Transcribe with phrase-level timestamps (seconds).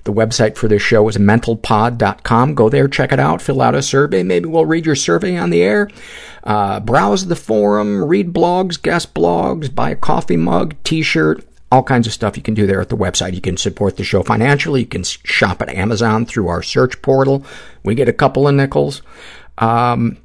[0.04, 2.54] The website for this show is mentalpod.com.
[2.54, 4.22] Go there, check it out, fill out a survey.
[4.22, 5.88] Maybe we'll read your survey on the air.
[6.42, 12.06] Uh, browse the forum, read blogs, guest blogs, buy a coffee mug, t-shirt, all kinds
[12.06, 13.34] of stuff you can do there at the website.
[13.34, 14.80] You can support the show financially.
[14.80, 17.44] You can shop at Amazon through our search portal.
[17.82, 19.00] We get a couple of nickels.
[19.56, 20.18] Um,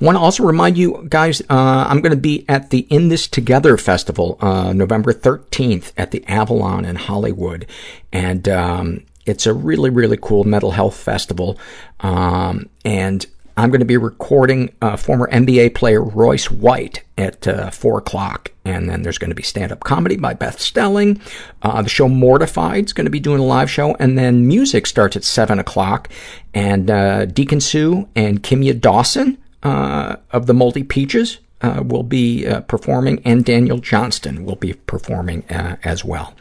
[0.00, 3.28] want to also remind you guys, uh, I'm going to be at the In This
[3.28, 7.66] Together Festival, uh, November 13th at the Avalon in Hollywood.
[8.12, 11.58] And, um, it's a really, really cool mental health festival.
[12.00, 13.24] Um, and
[13.56, 18.50] I'm going to be recording uh, former NBA player Royce White at uh, 4 o'clock.
[18.64, 21.20] And then there's going to be stand-up comedy by Beth Stelling.
[21.60, 23.94] Uh, the show Mortified is going to be doing a live show.
[23.96, 26.08] And then music starts at 7 o'clock.
[26.54, 32.46] And uh, Deacon Sue and Kimya Dawson uh, of the Moldy Peaches uh, will be
[32.46, 36.34] uh, performing, and Daniel Johnston will be performing uh, as well.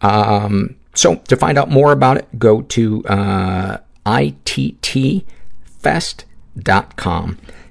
[0.00, 5.24] Um, so to find out more about it, go to uh, ittfest.com,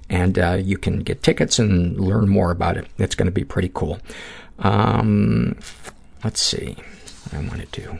[0.09, 2.88] and uh, you can get tickets and learn more about it.
[2.97, 4.00] It's going to be pretty cool.
[4.59, 5.57] Um,
[6.23, 6.78] let's see
[7.23, 8.00] what I want to do.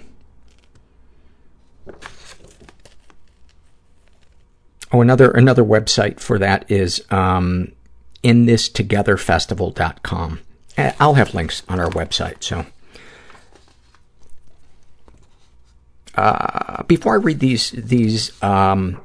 [4.92, 7.72] Oh, another another website for that is um,
[8.24, 10.40] inthistogetherfestival.com.
[10.78, 12.44] I'll have links on our website.
[12.44, 12.66] So,
[16.16, 19.02] uh, before I read these these um,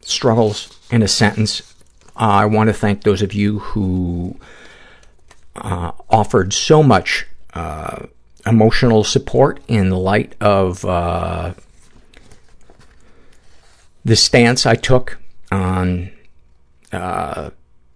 [0.00, 1.74] struggles in a sentence,
[2.16, 4.38] uh, I want to thank those of you who
[5.56, 8.06] uh, offered so much uh,
[8.46, 11.54] emotional support in light of uh,
[14.04, 15.18] the stance I took
[15.54, 16.10] on
[16.92, 17.50] uh,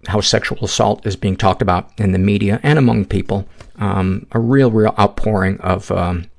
[0.07, 3.47] how sexual assault is being talked about in the media and among people.
[3.77, 6.31] Um, a real, real outpouring of um,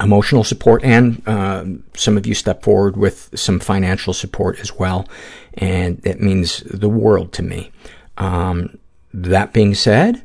[0.00, 1.64] emotional support, and uh,
[1.94, 5.08] some of you step forward with some financial support as well,
[5.54, 7.70] and it means the world to me.
[8.18, 8.78] Um,
[9.14, 10.22] that being said,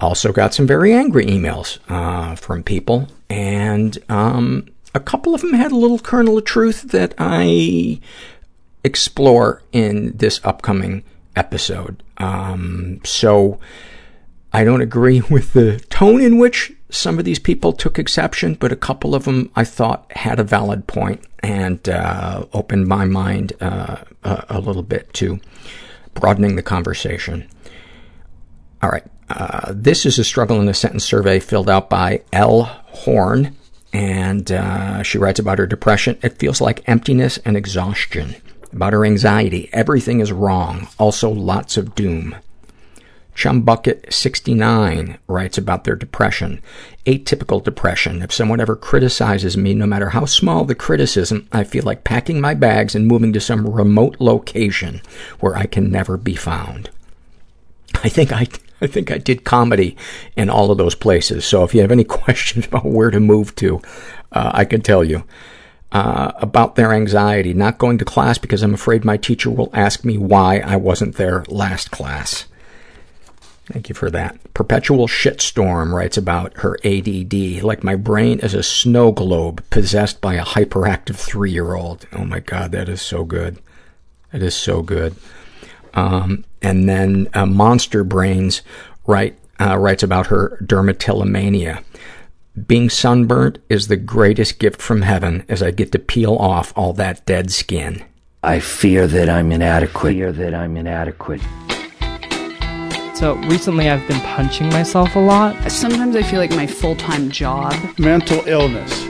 [0.00, 5.52] also got some very angry emails uh, from people, and um, a couple of them
[5.52, 8.00] had a little kernel of truth that I
[8.84, 11.04] explore in this upcoming
[11.36, 12.02] episode.
[12.18, 13.58] Um, so
[14.52, 18.72] I don't agree with the tone in which some of these people took exception, but
[18.72, 23.52] a couple of them I thought had a valid point and uh, opened my mind
[23.60, 25.40] uh, a, a, little bit to
[26.14, 27.48] broadening the conversation.
[28.82, 29.04] All right.
[29.30, 32.64] Uh, this is a struggle in a sentence survey filled out by L.
[32.64, 33.56] Horn,
[33.92, 36.18] and uh, she writes about her depression.
[36.22, 38.34] It feels like emptiness and exhaustion
[38.72, 39.68] about her anxiety.
[39.72, 40.88] Everything is wrong.
[40.98, 42.36] Also, lots of doom.
[43.34, 46.60] Chumbucket69 writes about their depression.
[47.06, 48.20] Atypical depression.
[48.22, 52.40] If someone ever criticizes me, no matter how small the criticism, I feel like packing
[52.40, 55.00] my bags and moving to some remote location
[55.38, 56.90] where I can never be found.
[58.04, 58.46] I think I,
[58.80, 59.96] I think I did comedy
[60.36, 61.44] in all of those places.
[61.44, 63.80] So if you have any questions about where to move to,
[64.32, 65.24] uh, I can tell you
[65.92, 70.04] uh, about their anxiety, not going to class because I'm afraid my teacher will ask
[70.04, 72.46] me why I wasn't there last class.
[73.66, 74.36] Thank you for that.
[74.52, 80.34] Perpetual Shitstorm writes about her ADD, like my brain is a snow globe possessed by
[80.34, 82.06] a hyperactive three-year-old.
[82.12, 83.58] Oh my God, that is so good.
[84.32, 85.14] That is so good.
[85.94, 88.62] Um, and then uh, Monster Brains
[89.06, 91.84] write, uh, writes about her dermatillomania.
[92.66, 96.92] Being sunburnt is the greatest gift from heaven as I get to peel off all
[96.94, 98.04] that dead skin.
[98.42, 100.10] I fear that I'm inadequate.
[100.10, 101.40] I Fear that I'm inadequate.
[103.14, 105.70] So recently I've been punching myself a lot.
[105.70, 109.09] Sometimes I feel like my full time job mental illness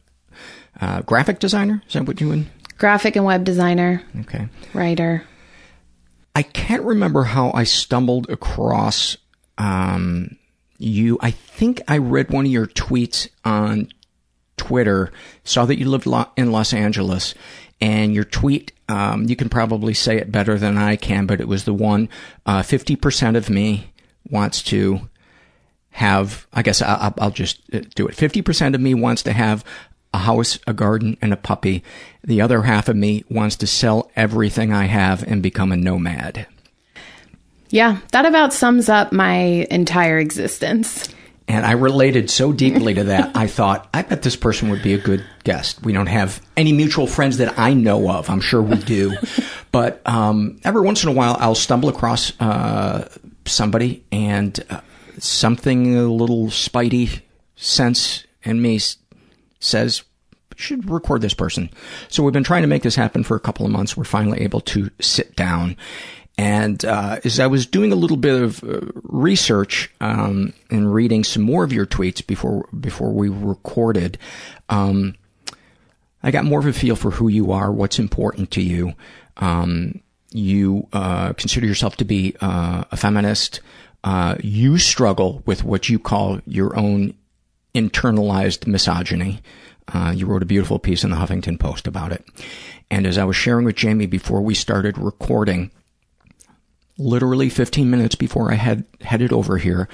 [0.79, 1.81] uh, graphic designer.
[1.87, 2.45] Is that what you would?
[2.77, 4.47] Graphic and web designer, Okay.
[4.73, 5.23] writer.
[6.35, 9.17] I can't remember how I stumbled across
[9.57, 10.37] um,
[10.77, 11.17] you.
[11.21, 13.89] I think I read one of your tweets on
[14.57, 15.11] Twitter,
[15.43, 16.07] saw that you lived
[16.37, 17.35] in Los Angeles,
[17.81, 21.47] and your tweet, um, you can probably say it better than I can, but it
[21.47, 22.09] was the one,
[22.45, 23.91] uh, 50% of me
[24.29, 25.09] wants to
[25.91, 28.15] have, I guess I- I'll, I'll just uh, do it.
[28.15, 29.65] 50% of me wants to have
[30.13, 31.83] a house, a garden, and a puppy.
[32.23, 36.47] The other half of me wants to sell everything I have and become a nomad.
[37.69, 41.07] Yeah, that about sums up my entire existence.
[41.47, 44.93] And I related so deeply to that, I thought, I bet this person would be
[44.93, 45.83] a good guest.
[45.83, 48.29] We don't have any mutual friends that I know of.
[48.29, 49.17] I'm sure we do.
[49.71, 53.09] but um, every once in a while, I'll stumble across uh,
[53.45, 54.81] somebody and uh,
[55.17, 57.21] something, a little spidey
[57.55, 58.79] sense in me
[59.61, 60.03] says,
[60.57, 61.69] should record this person.
[62.09, 63.95] So we've been trying to make this happen for a couple of months.
[63.95, 65.77] We're finally able to sit down.
[66.37, 71.23] And uh, as I was doing a little bit of uh, research um, and reading
[71.23, 74.17] some more of your tweets before before we recorded,
[74.69, 75.15] um,
[76.23, 78.93] I got more of a feel for who you are, what's important to you.
[79.37, 83.59] Um, you uh, consider yourself to be uh, a feminist.
[84.03, 87.13] Uh, you struggle with what you call your own
[87.73, 89.41] internalized misogyny.
[89.93, 92.25] Uh, you wrote a beautiful piece in the Huffington Post about it.
[92.89, 95.71] And as I was sharing with Jamie before we started recording,
[96.97, 99.87] literally 15 minutes before I had headed over here,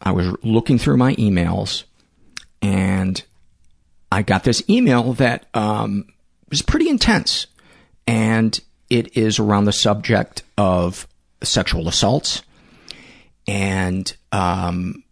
[0.00, 1.84] I was looking through my emails
[2.60, 3.22] and
[4.10, 6.06] I got this email that um,
[6.50, 7.46] was pretty intense.
[8.06, 8.58] And
[8.88, 11.08] it is around the subject of
[11.42, 12.42] sexual assaults
[13.46, 15.02] and um,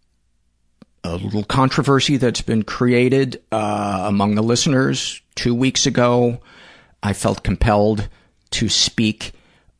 [1.05, 5.21] a little controversy that's been created uh, among the listeners.
[5.35, 6.41] Two weeks ago,
[7.03, 8.09] I felt compelled
[8.51, 9.33] to speak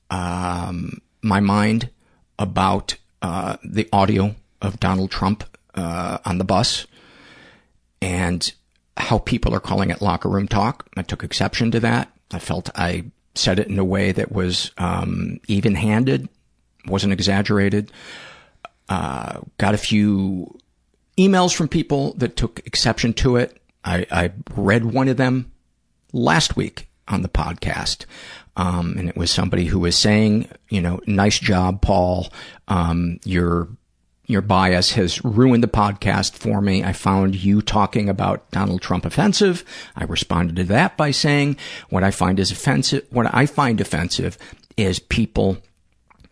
[0.10, 1.90] um, my mind
[2.38, 5.44] about uh, the audio of Donald Trump
[5.74, 6.86] uh, on the bus
[8.02, 8.54] and
[8.98, 10.88] how people are calling it locker room talk.
[10.96, 12.12] I took exception to that.
[12.32, 16.30] I felt I said it in a way that was um, even handed,
[16.88, 17.92] wasn't exaggerated.
[18.88, 20.56] Uh, got a few
[21.18, 23.62] emails from people that took exception to it.
[23.84, 25.52] I, I read one of them
[26.12, 28.06] last week on the podcast.
[28.58, 32.32] Um, and it was somebody who was saying, you know, nice job, Paul.
[32.68, 33.68] Um, your,
[34.28, 36.84] your bias has ruined the podcast for me.
[36.84, 39.64] I found you talking about Donald Trump offensive.
[39.96, 41.58] I responded to that by saying
[41.90, 44.38] what I find is offensive, what I find offensive
[44.78, 45.58] is people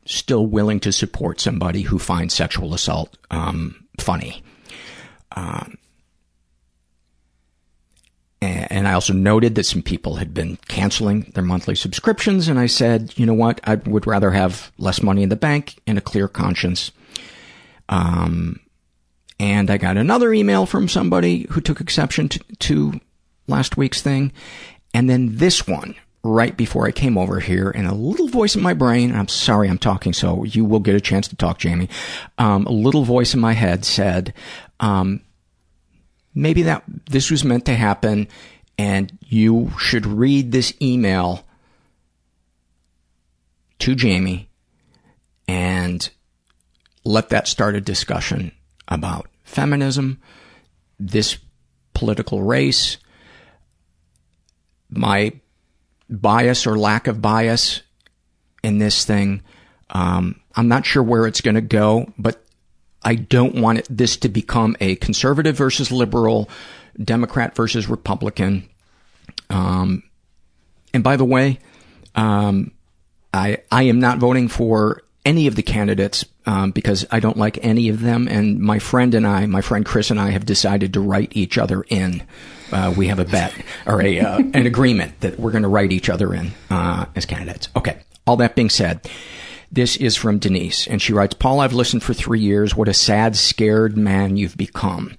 [0.05, 4.43] still willing to support somebody who finds sexual assault, um, funny.
[5.33, 5.77] Um,
[8.43, 12.65] and I also noted that some people had been canceling their monthly subscriptions, and I
[12.65, 16.01] said, you know what, I would rather have less money in the bank and a
[16.01, 16.91] clear conscience.
[17.87, 18.59] Um,
[19.39, 22.99] and I got another email from somebody who took exception to, to
[23.47, 24.33] last week's thing,
[24.93, 28.61] and then this one right before I came over here, and a little voice in
[28.61, 31.89] my brain, I'm sorry I'm talking so you will get a chance to talk, Jamie.
[32.37, 34.33] Um, a little voice in my head said,
[34.83, 35.21] um,
[36.35, 38.27] maybe that this was meant to happen
[38.77, 41.45] and you should read this email
[43.79, 44.49] to Jamie
[45.47, 46.09] and
[47.05, 48.51] let that start a discussion
[48.89, 50.19] about feminism,
[50.99, 51.37] this
[51.93, 52.97] political race,
[54.89, 55.31] my
[56.09, 57.83] bias or lack of bias
[58.63, 59.43] in this thing.
[59.91, 62.42] Um, I'm not sure where it's going to go, but
[63.03, 66.49] I don't want it, this to become a conservative versus liberal,
[67.01, 68.69] Democrat versus Republican.
[69.49, 70.03] Um,
[70.93, 71.59] and by the way,
[72.15, 72.71] um,
[73.33, 77.63] I I am not voting for any of the candidates um, because I don't like
[77.63, 78.27] any of them.
[78.27, 81.57] And my friend and I, my friend Chris and I, have decided to write each
[81.57, 82.23] other in.
[82.71, 83.53] Uh, we have a bet
[83.85, 87.25] or a uh, an agreement that we're going to write each other in uh, as
[87.25, 87.69] candidates.
[87.75, 87.99] Okay.
[88.25, 89.09] All that being said,
[89.73, 92.75] this is from Denise, and she writes, Paul, I've listened for three years.
[92.75, 95.17] What a sad, scared man you've become.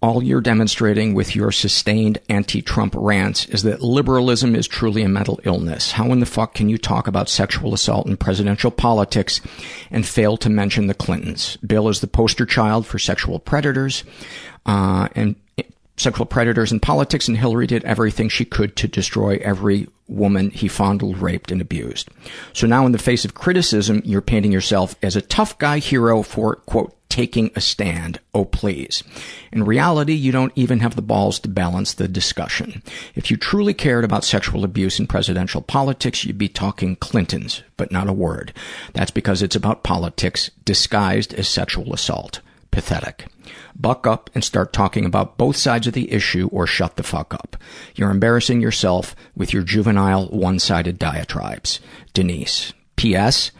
[0.00, 5.38] All you're demonstrating with your sustained anti-Trump rants is that liberalism is truly a mental
[5.44, 5.92] illness.
[5.92, 9.40] How in the fuck can you talk about sexual assault in presidential politics
[9.90, 11.56] and fail to mention the Clintons?
[11.58, 14.04] Bill is the poster child for sexual predators,
[14.66, 15.36] uh, and
[15.96, 20.68] sexual predators in politics, and Hillary did everything she could to destroy every woman he
[20.68, 22.08] fondled, raped, and abused.
[22.52, 26.22] So now in the face of criticism, you're painting yourself as a tough guy hero
[26.22, 28.18] for, quote, taking a stand.
[28.34, 29.04] Oh, please.
[29.52, 32.82] In reality, you don't even have the balls to balance the discussion.
[33.14, 37.92] If you truly cared about sexual abuse in presidential politics, you'd be talking Clintons, but
[37.92, 38.52] not a word.
[38.94, 42.40] That's because it's about politics disguised as sexual assault.
[42.72, 43.26] Pathetic.
[43.76, 47.34] Buck up and start talking about both sides of the issue or shut the fuck
[47.34, 47.56] up.
[47.94, 51.80] You're embarrassing yourself with your juvenile one-sided diatribes.
[52.12, 52.72] Denise.
[52.96, 53.50] P.S.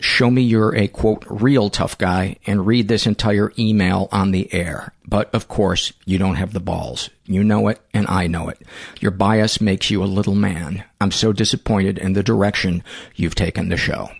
[0.00, 4.52] Show me you're a quote real tough guy and read this entire email on the
[4.52, 4.92] air.
[5.06, 7.08] But of course, you don't have the balls.
[7.24, 8.60] You know it and I know it.
[9.00, 10.82] Your bias makes you a little man.
[11.00, 12.82] I'm so disappointed in the direction
[13.14, 14.10] you've taken the show.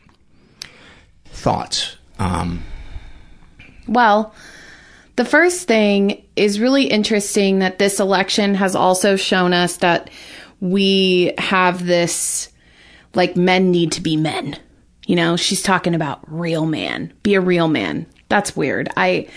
[1.27, 1.97] Thoughts?
[2.19, 2.63] Um,
[3.89, 4.33] Well,
[5.17, 10.11] the first thing is really interesting that this election has also shown us that
[10.61, 12.51] we have this,
[13.15, 14.57] like, men need to be men.
[15.07, 17.13] You know, she's talking about real man.
[17.23, 18.07] Be a real man.
[18.29, 18.89] That's weird.
[18.97, 19.29] I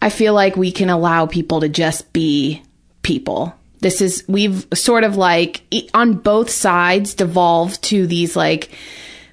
[0.00, 2.62] I feel like we can allow people to just be
[3.02, 3.54] people.
[3.80, 5.62] This is we've sort of like
[5.94, 8.70] on both sides devolved to these like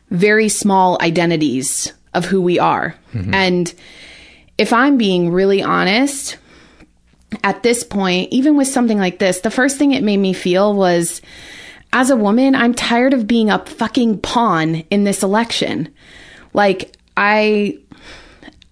[0.10, 2.96] very small identities of who we are.
[3.14, 3.34] Mm-hmm.
[3.34, 3.74] And
[4.58, 6.38] if I'm being really honest,
[7.44, 10.74] at this point, even with something like this, the first thing it made me feel
[10.74, 11.22] was
[11.92, 15.94] as a woman, I'm tired of being a fucking pawn in this election.
[16.54, 17.80] Like, I,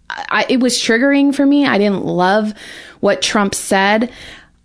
[0.10, 1.66] I, it was triggering for me.
[1.66, 2.54] I didn't love
[3.00, 4.12] what Trump said.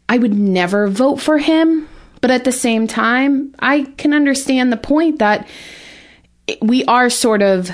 [0.08, 1.88] I would never vote for him.
[2.20, 5.46] But at the same time, I can understand the point that
[6.60, 7.70] we are sort of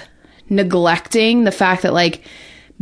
[0.50, 2.22] neglecting the fact that, like,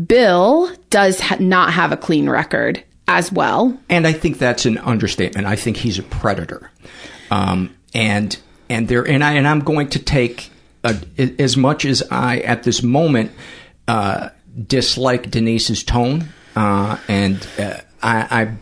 [0.07, 3.77] Bill does ha- not have a clean record as well.
[3.89, 5.47] And I think that's an understatement.
[5.47, 6.71] I think he's a predator.
[7.31, 10.51] Um, and and there and I and I'm going to take
[10.85, 10.97] a,
[11.39, 13.33] as much as I at this moment
[13.89, 14.31] uh,
[14.67, 18.61] dislike Denise's tone, uh, and uh, I, I'm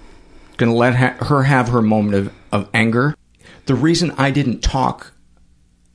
[0.56, 3.14] going to let ha- her have her moment of, of anger.
[3.66, 5.12] The reason I didn't talk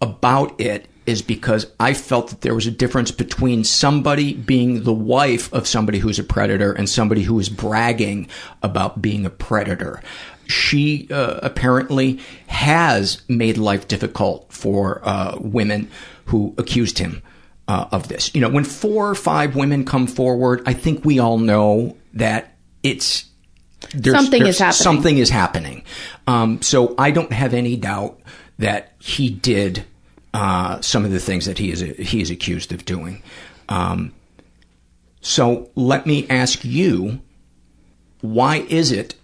[0.02, 4.94] about it is because I felt that there was a difference between somebody being the
[4.94, 8.28] wife of somebody who's a predator and somebody who is bragging
[8.64, 10.02] about being a predator.
[10.48, 15.90] She uh, apparently has made life difficult for uh, women
[16.26, 17.22] who accused him
[17.68, 18.34] uh, of this.
[18.34, 22.56] You know, when four or five women come forward, I think we all know that
[22.84, 23.26] it's
[23.94, 24.74] there's, Something there's- is happening.
[24.84, 25.84] Something is happening.
[26.28, 28.20] Um, so I don't have any doubt
[28.58, 29.86] that he did
[30.36, 33.24] uh, some of the things that he is he is accused of doing.
[33.70, 34.14] Um,
[35.22, 37.22] so let me ask you:
[38.22, 39.16] Why is it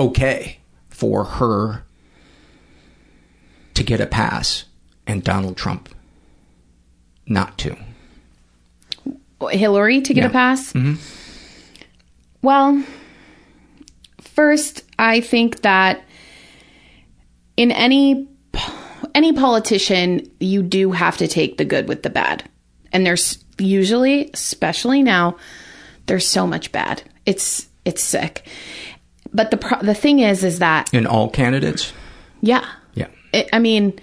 [0.00, 1.84] okay for her
[3.74, 4.64] to get a pass
[5.06, 5.88] and Donald Trump
[7.26, 7.76] not to?
[9.50, 10.28] Hillary to get Yeah.
[10.28, 10.72] a pass?
[12.42, 12.82] Well,
[14.20, 16.04] first, I think that
[17.56, 18.28] in any
[19.14, 22.48] any politician, you do have to take the good with the bad.
[22.92, 25.36] And there's usually, especially now,
[26.06, 27.02] there's so much bad.
[27.26, 28.46] It's it's sick.
[29.32, 31.92] But the pro- the thing is is that In all candidates?
[32.40, 32.66] yeah.
[32.94, 33.08] Yeah.
[33.32, 33.98] I I mean,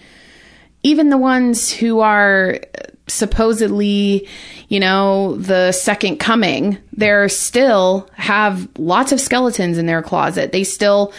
[0.83, 2.59] even the ones who are
[3.07, 4.27] supposedly,
[4.69, 10.51] you know, the second coming, they're still have lots of skeletons in their closet.
[10.51, 11.11] They still,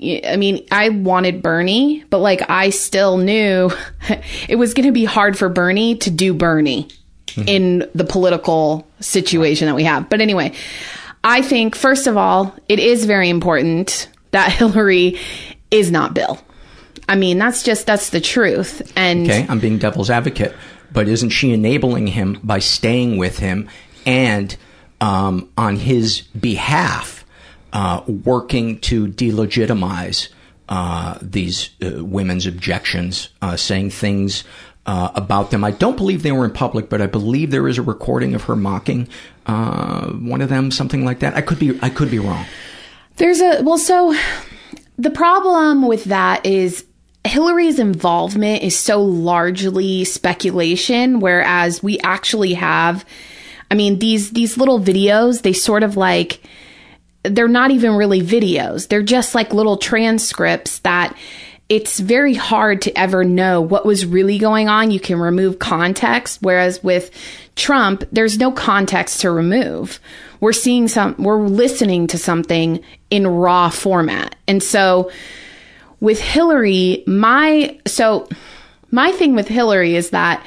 [0.00, 3.70] I mean, I wanted Bernie, but like I still knew
[4.48, 6.88] it was going to be hard for Bernie to do Bernie
[7.46, 10.08] in the political situation that we have.
[10.08, 10.52] But anyway,
[11.22, 15.18] I think, first of all, it is very important that Hillary
[15.70, 16.40] is not Bill.
[17.08, 18.92] I mean, that's just that's the truth.
[18.96, 20.54] And Okay, I'm being devil's advocate.
[20.92, 23.68] but isn't she enabling him by staying with him
[24.06, 24.56] and
[25.00, 27.17] um, on his behalf
[27.72, 30.28] uh, working to delegitimize
[30.68, 34.44] uh, these uh, women's objections, uh, saying things
[34.86, 35.64] uh, about them.
[35.64, 38.44] I don't believe they were in public, but I believe there is a recording of
[38.44, 39.08] her mocking
[39.46, 41.34] one of them, something like that.
[41.34, 42.44] I could be I could be wrong.
[43.16, 44.14] There's a well, so
[44.98, 46.84] the problem with that is
[47.24, 53.04] Hillary's involvement is so largely speculation, whereas we actually have.
[53.70, 56.40] I mean, these these little videos, they sort of like
[57.22, 58.88] they're not even really videos.
[58.88, 61.16] They're just like little transcripts that
[61.68, 64.90] it's very hard to ever know what was really going on.
[64.90, 67.10] You can remove context, whereas with
[67.56, 70.00] Trump, there's no context to remove.
[70.40, 74.36] We're seeing some, we're listening to something in raw format.
[74.46, 75.10] And so
[76.00, 78.28] with Hillary, my, so
[78.90, 80.44] my thing with Hillary is that,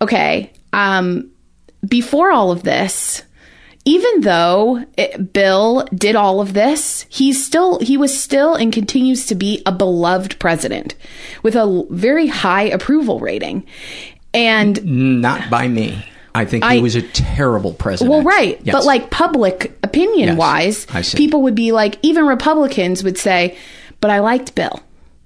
[0.00, 1.30] okay, um,
[1.86, 3.22] before all of this,
[3.86, 9.24] even though it, Bill did all of this, he's still he was still and continues
[9.26, 10.94] to be a beloved president
[11.42, 13.64] with a very high approval rating.
[14.34, 16.04] And not by me.
[16.34, 18.10] I think he was a terrible president.
[18.10, 18.74] well, right, Yes.
[18.74, 23.56] but like public opinion Yes, wise, people would be like, even Republicans would say,
[24.02, 24.82] "But I liked Bill."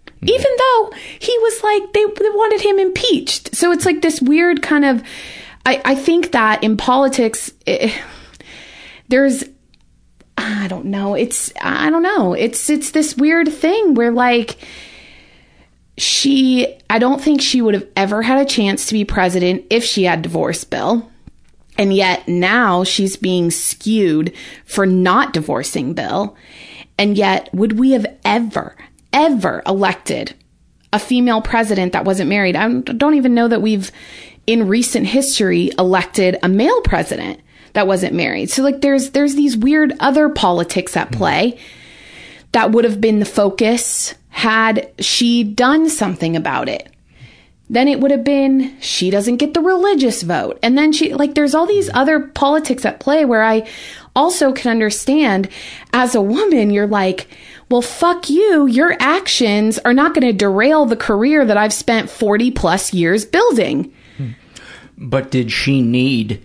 [0.06, 0.28] Mm-hmm.
[0.28, 4.62] Even though he was like they, they wanted him impeached, so it's like this weird
[4.62, 5.02] kind of.
[5.66, 7.90] I, I think that in politics, eh,
[9.10, 9.44] there's
[10.38, 11.14] I don't know.
[11.14, 12.32] It's I don't know.
[12.32, 14.56] It's it's this weird thing where like
[15.98, 19.84] she I don't think she would have ever had a chance to be president if
[19.84, 21.10] she had divorced Bill.
[21.76, 24.32] And yet now she's being skewed
[24.64, 26.36] for not divorcing Bill.
[26.98, 28.76] And yet would we have ever
[29.12, 30.34] ever elected
[30.92, 32.56] a female president that wasn't married?
[32.56, 33.90] I don't even know that we've
[34.46, 37.40] in recent history elected a male president
[37.72, 38.50] that wasn't married.
[38.50, 41.58] So like there's there's these weird other politics at play
[42.52, 46.88] that would have been the focus had she done something about it.
[47.68, 50.58] Then it would have been she doesn't get the religious vote.
[50.62, 53.68] And then she like there's all these other politics at play where I
[54.16, 55.48] also can understand
[55.92, 57.28] as a woman you're like
[57.70, 58.66] well, fuck you.
[58.66, 63.24] Your actions are not going to derail the career that I've spent 40 plus years
[63.24, 63.94] building.
[64.16, 64.30] Hmm.
[64.98, 66.44] But did she need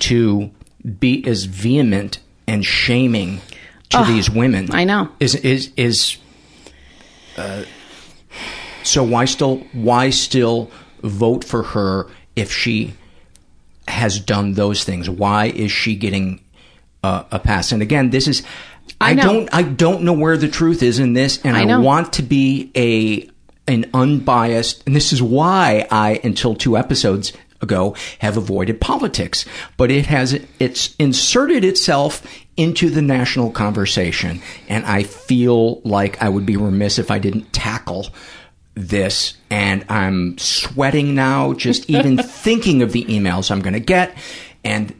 [0.00, 0.50] to
[0.98, 3.40] be as vehement and shaming
[3.90, 4.72] to these women?
[4.72, 5.10] I know.
[5.20, 6.16] Is is is
[7.36, 7.64] uh,
[8.82, 10.70] so why still why still
[11.02, 12.06] vote for her
[12.36, 12.94] if she
[13.86, 15.08] has done those things?
[15.08, 16.40] Why is she getting
[17.02, 17.72] uh, a pass?
[17.72, 18.42] And again, this is
[19.00, 21.78] I, I don't I don't know where the truth is in this, and I I,
[21.78, 23.28] want to be a
[23.70, 29.44] an unbiased, and this is why I until two episodes ago have avoided politics,
[29.76, 32.22] but it has it's inserted itself
[32.56, 37.52] into the national conversation, and I feel like I would be remiss if I didn't
[37.52, 38.08] tackle
[38.74, 39.34] this.
[39.50, 44.16] And I'm sweating now just even thinking of the emails I'm going to get
[44.64, 44.94] and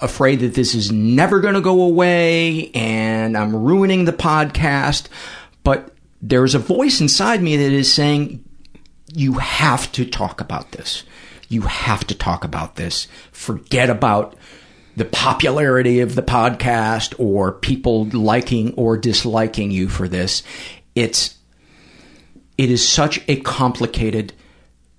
[0.00, 5.08] afraid that this is never going to go away and I'm ruining the podcast.
[5.62, 8.44] But there's a voice inside me that is saying
[9.14, 11.04] you have to talk about this
[11.50, 14.34] you have to talk about this forget about
[14.96, 20.42] the popularity of the podcast or people liking or disliking you for this
[20.94, 21.36] it's
[22.60, 24.34] it is such a complicated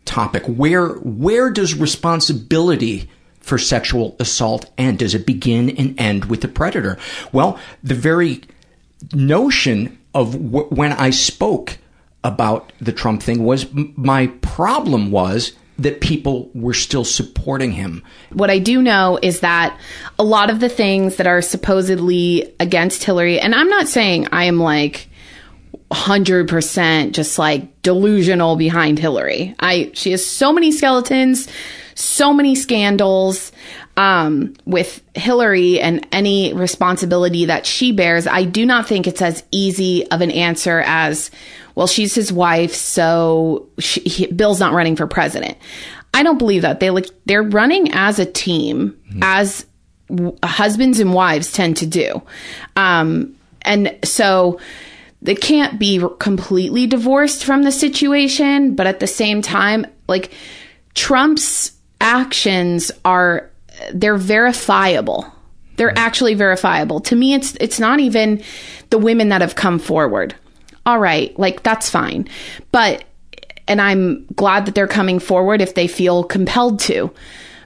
[0.06, 0.44] topic.
[0.48, 3.08] Where where does responsibility
[3.40, 5.00] for sexual assault end?
[5.00, 6.98] Does it begin and end with the predator?
[7.32, 8.42] Well, the very
[9.14, 11.78] notion of w- when I spoke
[12.24, 18.04] about the Trump thing was m- my problem was that people were still supporting him.
[18.32, 19.78] What I do know is that
[20.20, 24.46] a lot of the things that are supposedly against Hillary, and I'm not saying I
[24.46, 25.10] am like
[25.92, 29.56] 100% just like delusional behind Hillary.
[29.60, 31.48] I she has so many skeletons,
[31.96, 33.52] so many scandals
[33.98, 38.26] um with Hillary and any responsibility that she bears.
[38.26, 41.30] I do not think it's as easy of an answer as
[41.82, 45.58] well she's his wife so she, he, Bill's not running for president.
[46.14, 46.80] I don't believe that.
[46.80, 49.66] They like they're running as a team as
[50.10, 52.22] w- husbands and wives tend to do.
[52.76, 54.60] Um and so
[55.24, 60.32] they can't be completely divorced from the situation, but at the same time, like
[60.94, 63.50] Trump's actions are
[63.92, 65.26] they're verifiable.
[65.78, 67.00] They're actually verifiable.
[67.00, 68.44] To me it's it's not even
[68.92, 70.36] the women that have come forward.
[70.86, 72.28] All right, like that's fine.
[72.72, 73.04] But
[73.68, 77.14] and I'm glad that they're coming forward if they feel compelled to.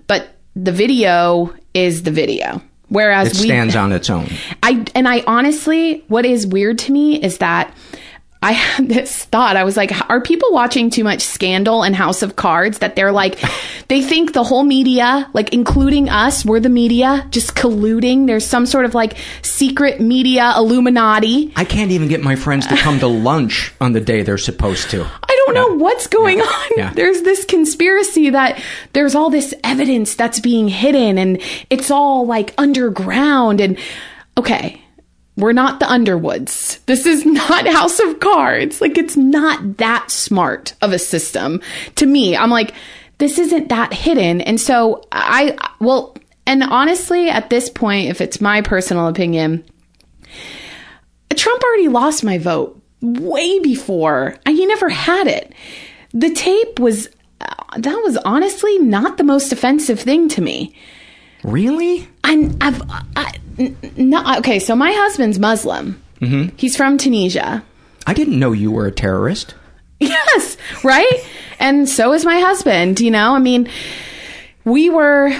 [0.07, 2.61] But the video is the video.
[2.89, 4.27] Whereas It we stands on its own.
[4.63, 7.75] I and I honestly, what is weird to me is that
[8.45, 9.57] I had this thought.
[9.57, 13.11] I was like, are people watching too much Scandal and House of Cards that they're
[13.11, 13.39] like,
[13.87, 18.27] they think the whole media, like including us, we're the media, just colluding.
[18.27, 21.53] There's some sort of like secret media Illuminati.
[21.55, 24.91] I can't even get my friends to come to lunch on the day they're supposed
[24.91, 25.01] to.
[25.03, 26.69] I don't know what's going on.
[26.77, 26.93] Yeah.
[26.93, 28.61] There's this conspiracy that
[28.93, 33.79] there's all this evidence that's being hidden and it's all like underground and
[34.37, 34.84] okay,
[35.37, 36.79] we're not the Underwoods.
[36.85, 38.81] This is not House of Cards.
[38.81, 41.61] Like it's not that smart of a system.
[41.95, 42.73] To me, I'm like
[43.17, 44.41] this isn't that hidden.
[44.41, 49.63] And so I well, and honestly at this point if it's my personal opinion,
[51.35, 54.35] Trump already lost my vote way before.
[54.45, 55.53] He never had it.
[56.13, 57.09] The tape was
[57.41, 60.75] uh, that was honestly not the most offensive thing to me.
[61.43, 62.07] Really?
[62.23, 62.81] I'm I've
[63.15, 64.59] I, n- not okay.
[64.59, 66.01] So my husband's Muslim.
[66.21, 66.55] Mm-hmm.
[66.57, 67.63] He's from Tunisia.
[68.07, 69.55] I didn't know you were a terrorist.
[69.99, 71.25] Yes, right?
[71.57, 73.33] and so is my husband, you know?
[73.33, 73.69] I mean,
[74.65, 75.31] we were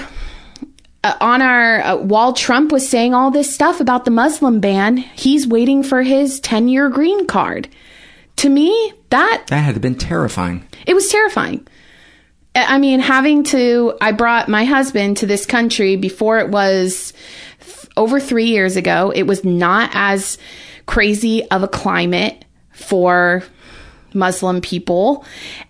[1.04, 4.96] uh, on our uh, while Trump was saying all this stuff about the Muslim ban,
[4.96, 7.68] he's waiting for his 10-year green card.
[8.36, 10.66] To me, that That had been terrifying.
[10.86, 11.66] it was terrifying.
[12.54, 17.12] I mean, having to, I brought my husband to this country before it was
[17.96, 19.12] over three years ago.
[19.14, 20.38] It was not as
[20.86, 23.42] crazy of a climate for
[24.14, 25.24] Muslim people.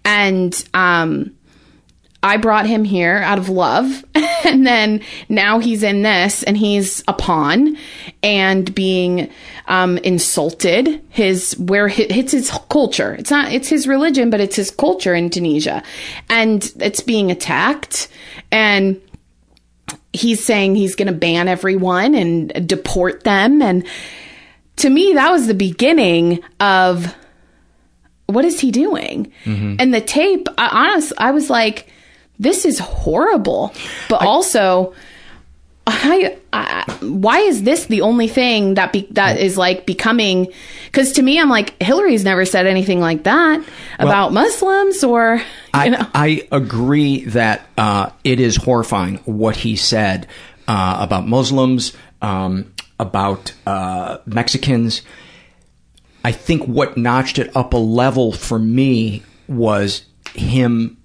[0.05, 1.37] And, um,
[2.27, 4.05] I brought him here out of love.
[4.45, 7.77] and then now he's in this and he's a pawn
[8.23, 9.31] and being
[9.69, 11.03] um, insulted.
[11.11, 13.15] His, where it's his culture.
[13.15, 15.85] It's not, it's his religion, but it's his culture in Tunisia.
[16.29, 18.09] And it's being attacked.
[18.51, 19.01] And
[20.17, 23.63] he's saying he's going to ban everyone and deport them.
[23.63, 23.87] And
[24.77, 27.15] to me, that was the beginning of
[28.27, 29.33] what is he doing?
[29.45, 29.77] Mm-hmm.
[29.79, 31.93] And the tape, I, honest, I was like,
[32.39, 33.73] this is horrible.
[34.09, 34.95] But also,
[35.87, 40.53] I, I, why is this the only thing that be, that is like becoming?
[40.87, 43.65] Because to me, I'm like Hillary's never said anything like that
[43.99, 45.41] about Muslims or
[45.85, 45.99] you know.
[46.15, 50.27] I, I agree that uh, it is horrifying what he said
[50.67, 55.03] uh, about Muslims, um, about uh, Mexicans.
[56.25, 60.97] I think what notched it up a level for me was him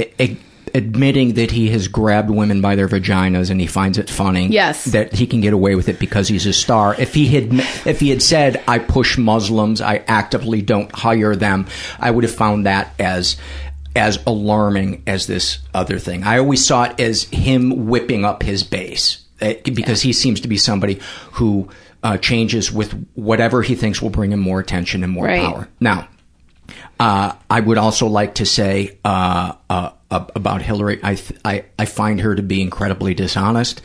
[0.00, 0.36] a- a-
[0.76, 4.46] admitting that he has grabbed women by their vaginas and he finds it funny.
[4.48, 4.84] Yes.
[4.84, 6.94] That he can get away with it because he's a star.
[6.98, 7.48] If he had
[7.86, 11.66] if he had said I push Muslims, I actively don't hire them,
[11.98, 13.36] I would have found that as
[13.94, 16.22] as alarming as this other thing.
[16.22, 20.48] I always saw it as him whipping up his base uh, because he seems to
[20.48, 21.00] be somebody
[21.32, 21.68] who
[22.02, 25.40] uh, changes with whatever he thinks will bring him more attention and more Right.
[25.42, 25.68] power.
[25.80, 26.08] Now,
[26.98, 31.00] uh, I would also like to say uh, uh, about Hillary.
[31.02, 33.82] I, th- I I find her to be incredibly dishonest.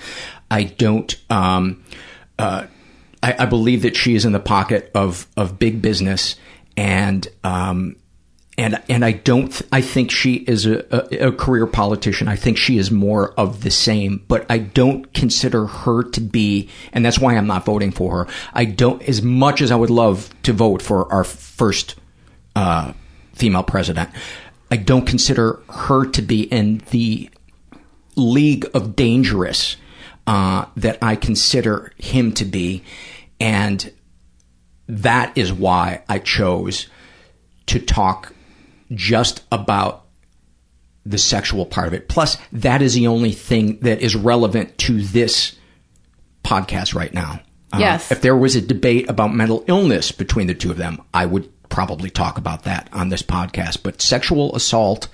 [0.50, 1.14] I don't.
[1.30, 1.84] Um,
[2.40, 2.68] uh,
[3.22, 6.38] I, I believe that she is in the pocket of of big business,
[6.78, 7.98] and um,
[8.58, 9.52] and and I don't.
[9.52, 12.30] Th- I think she is a, a, a career politician.
[12.30, 14.24] I think she is more of the same.
[14.30, 18.34] But I don't consider her to be, and that's why I'm not voting for her.
[18.54, 21.96] I don't, as much as I would love to vote for our first
[22.56, 22.94] uh,
[23.42, 24.10] female president.
[24.70, 27.30] I don't consider her to be in the
[28.16, 29.78] league of dangerous
[30.28, 32.84] uh, that I consider him to be,
[33.40, 33.92] and
[34.88, 36.88] that is why I chose
[37.66, 38.34] to talk
[38.92, 40.06] just about
[41.04, 42.08] the sexual part of it.
[42.08, 45.56] Plus, that is the only thing that is relevant to this
[46.44, 47.42] podcast right now.
[47.74, 48.12] Uh, Yes.
[48.12, 51.50] If there was a debate about mental illness between the two of them, I would
[51.72, 53.82] probably talk about that on this podcast.
[53.82, 55.08] But sexual assault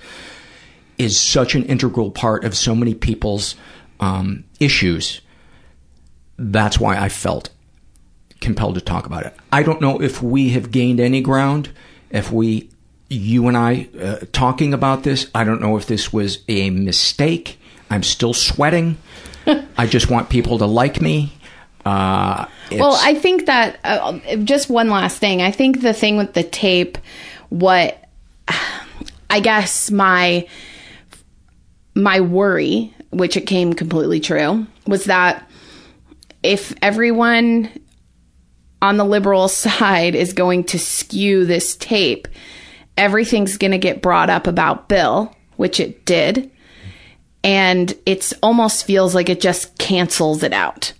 [0.98, 3.54] is such an integral part of so many people's
[4.00, 5.20] um, issues.
[6.36, 7.50] That's why I felt
[8.40, 9.34] compelled to talk about it.
[9.50, 11.70] I don't know if we have gained any ground,
[12.10, 12.70] if we,
[13.08, 15.30] you and I, uh, talking about this.
[15.34, 17.58] I don't know if this was a mistake.
[17.90, 18.98] I'm still sweating.
[19.78, 21.32] I just want people to like me.
[21.88, 25.42] Uh, Well, I think that uh, just one last thing.
[25.42, 26.98] I think the thing with the tape,
[27.48, 28.04] what
[29.30, 30.46] I guess my
[31.94, 35.48] my worry, which it came completely true, was that
[36.42, 37.70] if everyone
[38.80, 42.28] on the liberal side is going to skew this tape
[42.98, 46.50] everything's going to get brought up about Bill, which it did.
[47.44, 50.92] And it almost feels like it just cancels it out.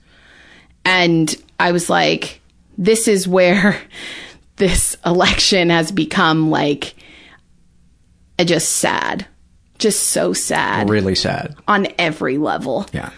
[0.89, 2.41] And I was like,
[2.79, 3.79] this is where
[4.57, 6.95] this election has become like
[8.45, 9.27] just sad.
[9.79, 11.55] Just so sad Really sad.
[11.69, 12.87] on every level.
[12.93, 13.11] Yeah.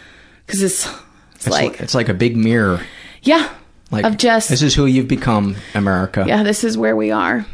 [0.47, 2.81] Because it's, it's, It's like, like, it's like a big mirror.
[3.23, 3.49] yeah,
[3.91, 6.25] Like of just, this is who you've become, America.
[6.27, 7.47] yeah, this is where we are.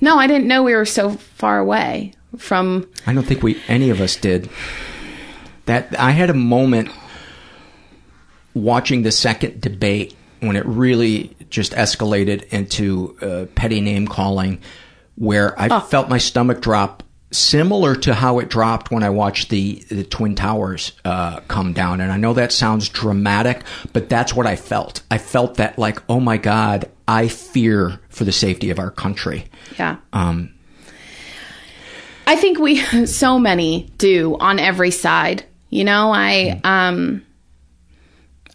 [0.00, 3.90] No, I didn't know we were so far away from, I don't think we any
[3.90, 4.48] of us did.
[5.66, 6.90] That I had a moment
[8.54, 14.60] watching the second debate when it really just escalated into uh, petty name calling,
[15.16, 19.84] where I felt my stomach drop, similar to how it dropped when I watched the
[19.88, 22.00] the Twin Towers uh, come down.
[22.00, 23.62] And I know that sounds dramatic,
[23.92, 25.02] but that's what I felt.
[25.10, 29.46] I felt that like, oh my god, I fear for the safety of our country.
[29.78, 29.96] yeah.
[30.12, 30.50] Um,
[32.26, 35.44] I think we so many do on every side.
[35.70, 37.24] You know, I um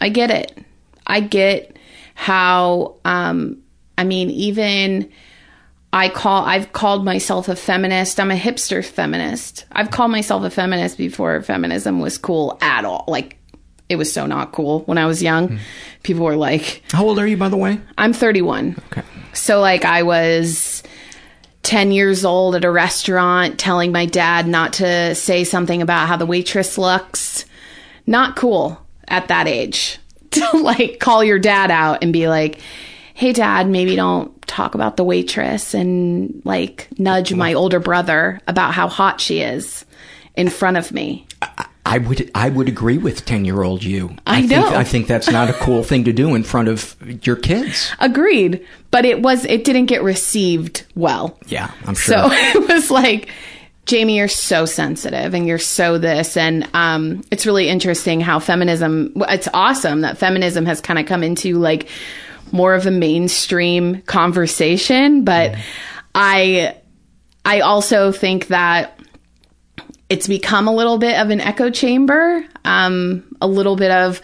[0.01, 0.57] I get it.
[1.05, 1.77] I get
[2.15, 3.61] how um
[3.97, 5.09] I mean even
[5.91, 8.19] I call I've called myself a feminist.
[8.19, 9.65] I'm a hipster feminist.
[9.71, 13.05] I've called myself a feminist before feminism was cool at all.
[13.07, 13.37] Like
[13.89, 15.59] it was so not cool when I was young.
[16.03, 17.81] People were like, how old are you, by the way?
[17.97, 18.77] I'm 31.
[18.91, 19.01] Okay.
[19.33, 20.83] So like I was
[21.63, 26.17] 10 years old at a restaurant telling my dad not to say something about how
[26.17, 27.45] the waitress looks.
[28.05, 29.99] Not cool at that age
[30.31, 32.59] to like call your dad out and be like,
[33.13, 38.73] "Hey dad, maybe don't talk about the waitress and like nudge my older brother about
[38.73, 39.85] how hot she is
[40.35, 41.25] in front of me."
[41.89, 44.15] I would I would agree with ten year old you.
[44.27, 44.75] I think, know.
[44.75, 46.95] I think that's not a cool thing to do in front of
[47.25, 47.91] your kids.
[47.99, 51.39] Agreed, but it was it didn't get received well.
[51.47, 52.15] Yeah, I'm sure.
[52.15, 53.29] So it was like,
[53.89, 56.37] Jamie, you're so sensitive and you're so this.
[56.37, 61.23] And um, it's really interesting how feminism, it's awesome that feminism has kind of come
[61.23, 61.89] into like
[62.51, 65.23] more of a mainstream conversation.
[65.23, 65.55] But
[66.13, 66.77] I,
[67.43, 68.99] I also think that
[70.07, 74.21] it's become a little bit of an echo chamber, um, a little bit of,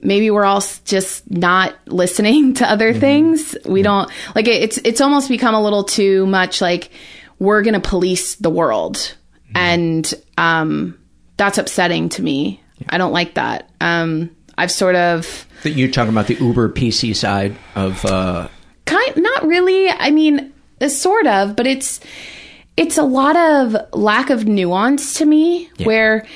[0.00, 3.56] maybe we're all just not listening to other things.
[3.64, 6.90] We don't like it, it's it's almost become a little too much like
[7.38, 9.14] we're going to police the world.
[9.54, 10.98] And um
[11.36, 12.60] that's upsetting to me.
[12.88, 13.70] I don't like that.
[13.80, 18.48] Um I've sort of That you're talking about the Uber PC side of uh,
[18.88, 22.00] kind not really i mean uh, sort of but it's
[22.76, 26.26] it's a lot of lack of nuance to me where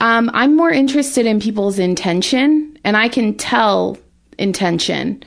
[0.00, 3.98] um, i'm more interested in people's intention and i can tell
[4.38, 5.20] intention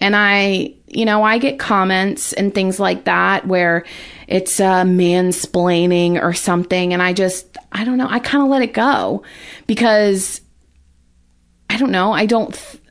[0.00, 3.84] and i you know i get comments and things like that where
[4.28, 8.62] it's uh, mansplaining or something and i just i don't know i kind of let
[8.62, 9.22] it go
[9.66, 10.40] because
[11.68, 12.82] i don't know i don't th-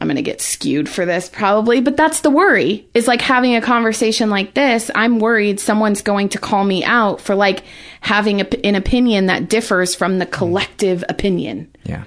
[0.00, 3.54] I'm going to get skewed for this probably, but that's the worry is like having
[3.54, 4.90] a conversation like this.
[4.94, 7.64] I'm worried someone's going to call me out for like
[8.02, 11.74] having a, an opinion that differs from the collective opinion.
[11.84, 12.04] yeah.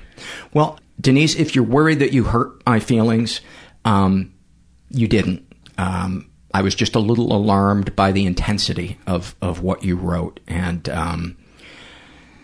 [0.54, 3.42] Well, Denise, if you're worried that you hurt my feelings,
[3.84, 4.34] um,
[4.90, 5.52] you didn't.
[5.80, 10.40] Um, I was just a little alarmed by the intensity of of what you wrote,
[10.48, 11.38] and um,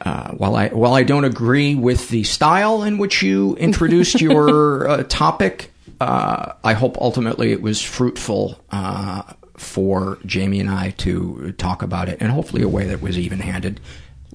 [0.02, 4.88] uh, while I while I don't agree with the style in which you introduced your
[4.88, 9.24] uh, topic, uh, I hope ultimately it was fruitful uh,
[9.56, 13.40] for Jamie and I to talk about it, and hopefully a way that was even
[13.40, 13.80] handed.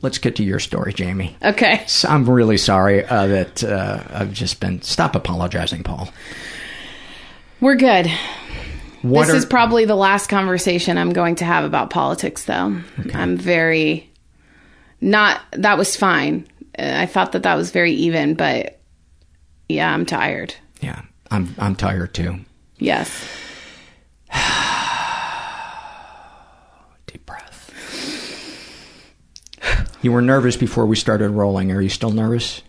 [0.00, 1.36] Let's get to your story, Jamie.
[1.42, 1.82] Okay.
[1.88, 4.80] So I'm really sorry uh, that uh, I've just been.
[4.82, 6.08] Stop apologizing, Paul.
[7.60, 8.08] We're good.
[9.02, 12.80] What this are- is probably the last conversation I'm going to have about politics, though.
[13.14, 14.10] I'm very
[15.00, 16.46] not, that was fine.
[16.78, 18.80] Uh, I thought that that was very even, but
[19.68, 20.54] yeah, I'm tired.
[20.80, 22.38] Yeah, I'm I'm tired too.
[22.78, 23.08] Yes.
[27.06, 27.72] Deep breath.
[30.02, 31.72] You were nervous before we started rolling.
[31.72, 32.62] Are you still nervous?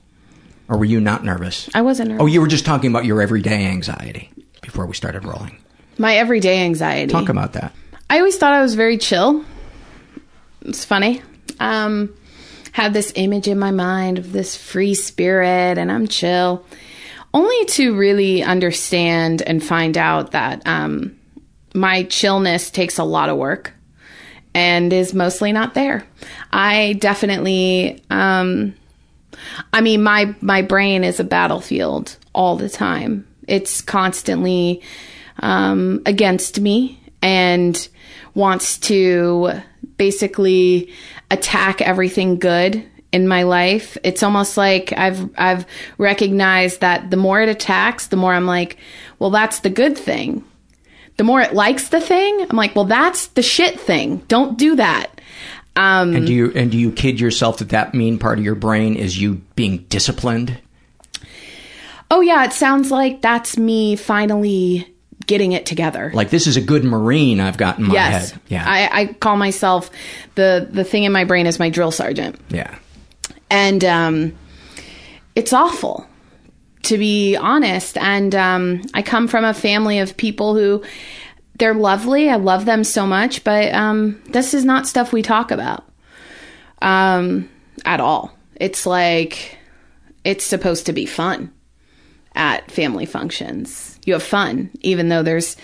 [0.68, 1.70] Or were you not nervous?
[1.74, 2.24] I wasn't nervous.
[2.24, 5.58] Oh, you were just talking about your everyday anxiety before we started rolling.
[6.00, 7.12] My everyday anxiety.
[7.12, 7.76] Talk about that.
[8.10, 9.44] I always thought I was very chill.
[10.62, 11.22] It's funny.
[11.60, 12.16] Um,
[12.72, 16.66] had this image in my mind of this free spirit, and I'm chill.
[17.34, 21.20] Only to really understand and find out that um,
[21.76, 23.74] my chillness takes a lot of work
[24.54, 26.08] and is mostly not there.
[26.52, 28.74] I definitely, um,
[29.74, 33.28] I mean, my my brain is a battlefield all the time.
[33.48, 34.82] It's constantly
[35.42, 37.88] um, against me and
[38.34, 39.52] wants to
[39.98, 40.92] basically
[41.32, 43.98] attack everything good in my life.
[44.04, 45.66] It's almost like I've I've
[45.98, 48.78] recognized that the more it attacks, the more I'm like,
[49.18, 50.44] well, that's the good thing.
[51.18, 54.18] The more it likes the thing, I'm like, well, that's the shit thing.
[54.30, 55.20] Don't do that.
[55.76, 58.56] Um, And do you and do you kid yourself that that mean part of your
[58.56, 60.58] brain is you being disciplined?
[62.12, 64.92] oh yeah, it sounds like that's me finally
[65.30, 66.12] getting it together.
[66.14, 68.42] Like this is a good marine I've got in my yes, head.
[68.50, 68.66] Yeah.
[68.68, 69.92] I, I call myself
[70.36, 72.38] the the thing in my brain is my drill sergeant.
[72.50, 72.78] yeah.
[73.50, 74.36] and um,
[75.36, 76.06] it's awful
[76.84, 80.82] to be honest and um, i come from a family of people who
[81.60, 85.52] they're lovely i love them so much but um, this is not stuff we talk
[85.52, 85.84] about
[86.82, 87.50] um,
[87.86, 89.58] at all it's like
[90.24, 91.52] it's supposed to be fun
[92.34, 95.56] at family functions you have fun even though there's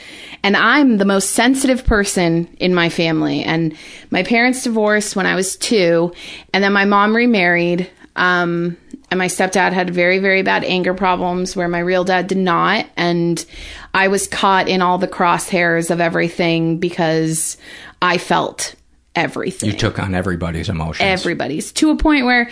[0.43, 3.75] and i'm the most sensitive person in my family and
[4.11, 6.13] my parents divorced when i was two
[6.53, 8.77] and then my mom remarried um,
[9.11, 12.85] and my stepdad had very very bad anger problems where my real dad did not
[12.95, 13.45] and
[13.93, 17.57] i was caught in all the crosshairs of everything because
[18.01, 18.75] i felt
[19.15, 21.01] everything You took on everybody's emotions.
[21.01, 22.49] everybody's to a point where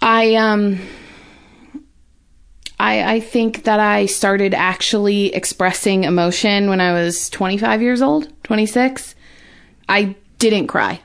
[0.00, 0.78] I um
[2.80, 8.28] I I think that I started actually expressing emotion when I was 25 years old,
[8.44, 9.14] 26.
[9.88, 11.00] I didn't cry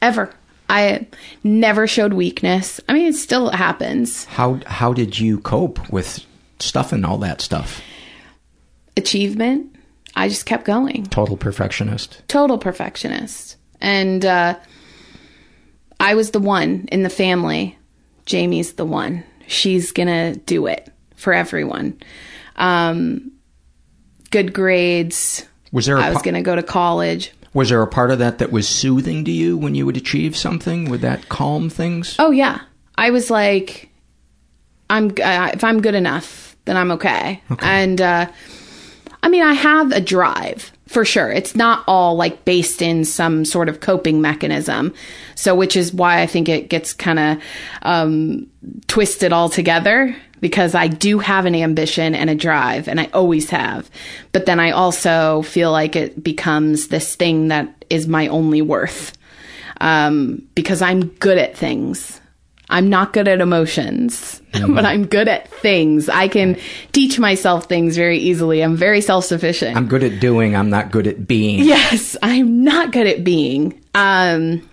[0.00, 0.32] ever.
[0.68, 1.06] I
[1.44, 2.80] never showed weakness.
[2.88, 4.24] I mean, it still happens.
[4.26, 6.24] how how did you cope with
[6.60, 7.80] stuff and all that stuff?
[8.96, 9.74] Achievement.
[10.14, 11.06] I just kept going.
[11.06, 12.22] Total perfectionist.
[12.28, 13.56] total perfectionist.
[13.80, 14.58] And uh,
[15.98, 17.78] I was the one in the family.
[18.26, 19.24] Jamie's the one.
[19.52, 22.00] She's gonna do it for everyone.
[22.56, 23.32] Um,
[24.30, 25.46] good grades.
[25.72, 27.32] Was there a I was pa- gonna go to college.
[27.54, 30.36] Was there a part of that that was soothing to you when you would achieve
[30.36, 30.88] something?
[30.90, 32.16] Would that calm things?
[32.18, 32.60] Oh yeah,
[32.96, 33.90] I was like,
[34.88, 37.42] I'm uh, if I'm good enough, then I'm okay.
[37.60, 38.26] And uh,
[39.22, 41.30] I mean, I have a drive for sure.
[41.30, 44.92] It's not all like based in some sort of coping mechanism.
[45.34, 47.42] So, which is why I think it gets kind of
[47.82, 48.46] um,
[48.86, 53.48] twisted all together because I do have an ambition and a drive, and I always
[53.50, 53.88] have.
[54.32, 59.16] But then I also feel like it becomes this thing that is my only worth
[59.80, 62.20] um, because I'm good at things.
[62.72, 66.08] I'm not good at emotions, but I'm good at things.
[66.08, 66.58] I can
[66.92, 68.62] teach myself things very easily.
[68.62, 69.76] I'm very self sufficient.
[69.76, 71.60] I'm good at doing, I'm not good at being.
[71.64, 73.80] Yes, I'm not good at being.
[73.94, 74.68] Um,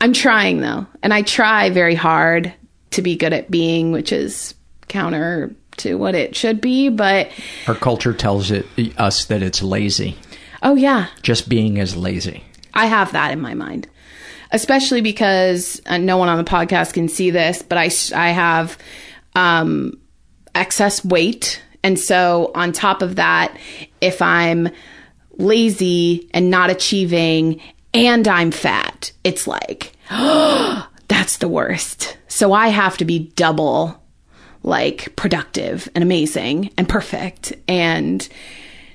[0.00, 2.52] I'm trying though, and I try very hard
[2.90, 4.54] to be good at being, which is
[4.88, 6.88] counter to what it should be.
[6.90, 7.30] But
[7.66, 8.66] Our culture tells it
[8.98, 10.16] us that it's lazy.
[10.62, 12.44] oh yeah, Just being is lazy.
[12.74, 13.88] I have that in my mind,
[14.54, 18.78] especially because uh, no one on the podcast can see this, but I, I have
[19.34, 19.98] um,
[20.54, 21.60] excess weight.
[21.82, 23.54] And so, on top of that,
[24.00, 24.70] if I'm
[25.36, 27.60] lazy and not achieving
[27.92, 32.16] and I'm fat, it's like, that's the worst.
[32.28, 34.00] So, I have to be double
[34.62, 38.26] like productive and amazing and perfect and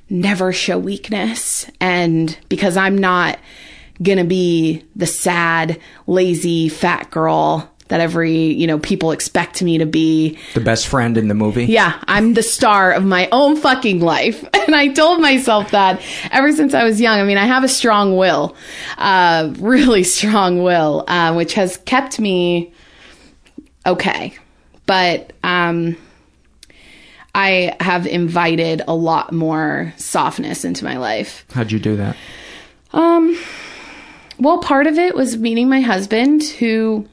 [0.10, 1.70] never show weakness.
[1.82, 3.38] And because I'm not
[4.02, 9.86] gonna be the sad, lazy, fat girl that every, you know, people expect me to
[9.86, 10.38] be.
[10.54, 11.66] The best friend in the movie?
[11.66, 14.48] Yeah, I'm the star of my own fucking life.
[14.70, 17.20] And I told myself that ever since I was young.
[17.20, 18.56] I mean, I have a strong will,
[19.00, 22.72] uh, really strong will, uh, which has kept me
[23.88, 24.36] okay.
[24.86, 25.98] But, um,
[27.34, 31.46] I have invited a lot more softness into my life.
[31.52, 32.16] How'd you do that?
[32.94, 33.36] Um,
[34.40, 37.08] well, part of it was meeting my husband, who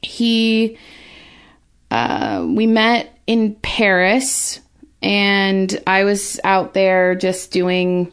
[0.00, 0.78] he,
[1.90, 4.60] uh, we met in Paris,
[5.02, 8.12] and I was out there just doing.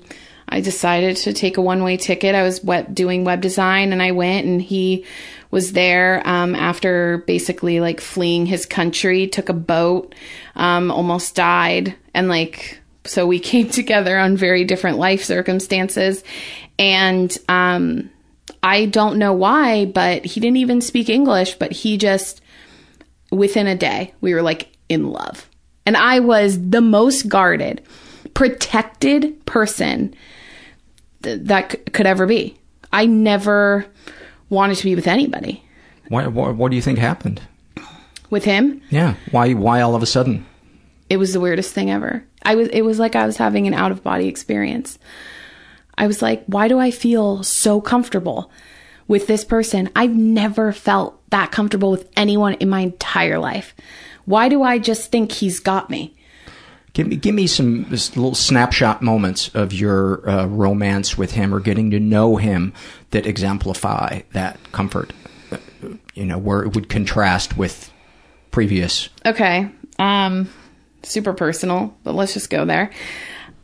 [0.49, 2.34] I decided to take a one way ticket.
[2.34, 5.06] I was web, doing web design, and I went, and he
[5.52, 9.27] was there um, after basically like fleeing his country.
[9.27, 10.15] Took a boat,
[10.56, 16.23] um, almost died, and like so we came together on very different life circumstances,
[16.80, 18.10] and um,
[18.63, 22.42] I don't know why, but he didn't even speak English, but he just
[23.32, 25.50] within a day we were like in love,
[25.86, 27.82] and I was the most guarded,
[28.34, 30.13] protected person
[31.23, 32.58] th- that c- could ever be.
[32.94, 33.86] I never
[34.50, 35.63] wanted to be with anybody.
[36.08, 37.42] What, what, what do you think happened?
[38.30, 39.15] With him, Yeah.
[39.32, 40.46] Why, why all of a sudden?
[41.10, 42.23] It was the weirdest thing ever.
[42.44, 45.00] I was it was like I was having an out of body experience.
[45.98, 48.52] I was like, why do I feel so comfortable
[49.08, 49.89] with this person?
[49.95, 53.75] I've never felt that comfortable with anyone in my entire life.
[54.25, 56.13] Why do I just think he's got me?
[56.93, 61.60] Give me, give me some little snapshot moments of your uh, romance with him or
[61.60, 62.73] getting to know him
[63.12, 65.13] that exemplify that comfort.
[66.15, 67.91] You know, where it would contrast with
[68.52, 69.10] previous.
[69.25, 69.69] Okay.
[70.00, 70.50] Um
[71.04, 72.91] super personal, but let's just go there.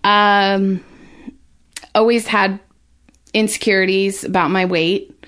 [0.04, 0.84] Um
[1.96, 2.60] always had
[3.34, 5.26] insecurities about my weight.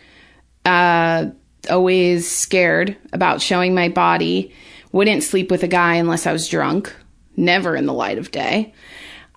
[0.66, 1.28] Uh
[1.70, 4.54] always scared about showing my body.
[4.92, 6.96] Wouldn't sleep with a guy unless I was drunk.
[7.36, 8.74] Never in the light of day.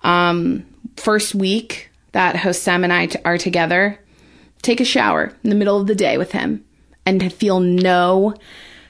[0.03, 0.65] Um
[0.95, 3.99] first week that Hosem and I t- are together,
[4.61, 6.65] take a shower in the middle of the day with him
[7.05, 8.35] and to feel no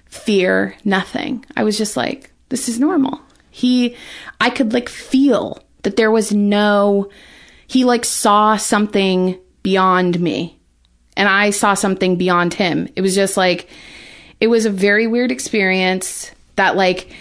[0.06, 1.46] fear, nothing.
[1.56, 3.22] I was just like, this is normal.
[3.52, 3.96] He,
[4.42, 7.10] I could like feel that there was no,
[7.70, 10.60] he like saw something beyond me
[11.16, 12.90] and I saw something beyond him.
[12.96, 13.70] It was just like,
[14.42, 17.12] it was a very weird experience that like,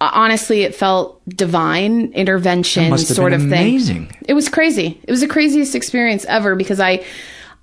[0.00, 3.52] uh, honestly, it felt divine intervention That must have sort of thing.
[3.52, 4.12] amazing.
[4.28, 5.00] It was crazy.
[5.02, 7.04] It was the craziest experience ever because I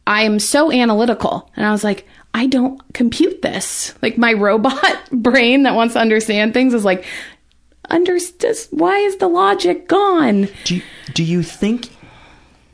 [0.07, 3.93] I am so analytical and I was like, I don't compute this.
[4.01, 7.05] Like my robot brain that wants to understand things is like
[7.89, 10.47] understand why is the logic gone?
[10.63, 10.81] Do you,
[11.13, 11.89] do you think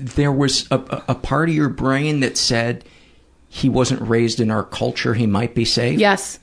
[0.02, 2.84] there was a, a a part of your brain that said
[3.47, 5.99] he wasn't raised in our culture, he might be safe?
[5.99, 6.39] Yes.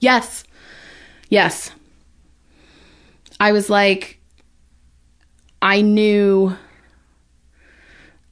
[0.00, 0.44] Yes.
[1.28, 1.70] Yes.
[3.40, 4.20] I was like,
[5.60, 6.56] I knew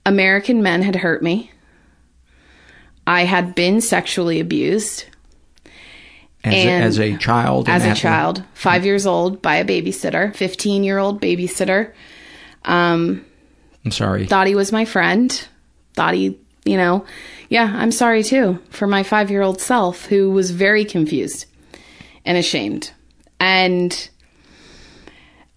[0.07, 1.51] American men had hurt me.
[3.07, 5.07] I had been sexually abused
[6.45, 7.69] As, a, And- as a child?
[7.69, 11.93] as a child, five years old, by a babysitter, 15 year old babysitter.
[12.65, 13.25] Um,
[13.85, 14.27] I'm sorry.
[14.27, 15.49] thought he was my friend.
[15.95, 17.05] Thought he, you know,
[17.49, 21.47] yeah, I'm sorry too for my five year old self who was very confused
[22.25, 22.93] and ashamed.
[23.41, 24.09] And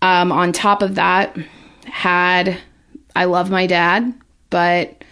[0.02, 1.38] um, on top of that,
[1.86, 2.58] had
[3.16, 4.14] I love my dad,
[4.50, 5.04] but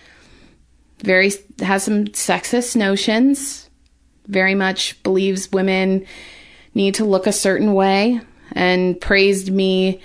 [0.99, 3.69] very has some sexist notions.
[4.27, 6.05] Very much believes women
[6.73, 8.19] need to look a certain way,
[8.53, 10.01] and praised me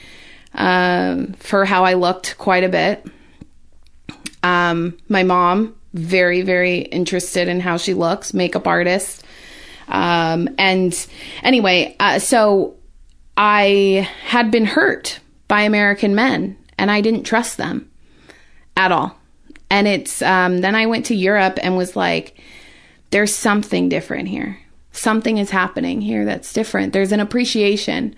[0.59, 3.07] um, for how I looked quite a bit.
[4.43, 9.25] Um, my mom, very, very interested in how she looks, makeup artist.
[9.87, 11.07] Um, and
[11.43, 12.77] anyway, uh, so
[13.37, 17.91] I had been hurt by American men and I didn't trust them
[18.77, 19.17] at all.
[19.71, 22.39] And it's, um, then I went to Europe and was like,
[23.11, 24.59] there's something different here.
[24.93, 26.93] Something is happening here that's different.
[26.93, 28.15] There's an appreciation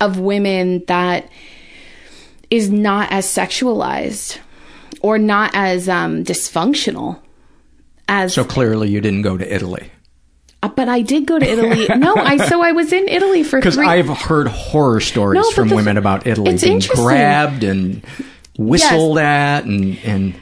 [0.00, 1.28] of women that
[2.50, 4.38] is not as sexualized
[5.00, 7.20] or not as um, dysfunctional
[8.08, 9.90] as So clearly you didn't go to Italy.
[10.62, 11.88] Uh, but I did go to Italy.
[11.96, 13.86] no, I so I was in Italy for Because three.
[13.86, 18.04] I've heard horror stories No, from the- women about Italy it's being grabbed and
[18.58, 20.34] whistled at, and, and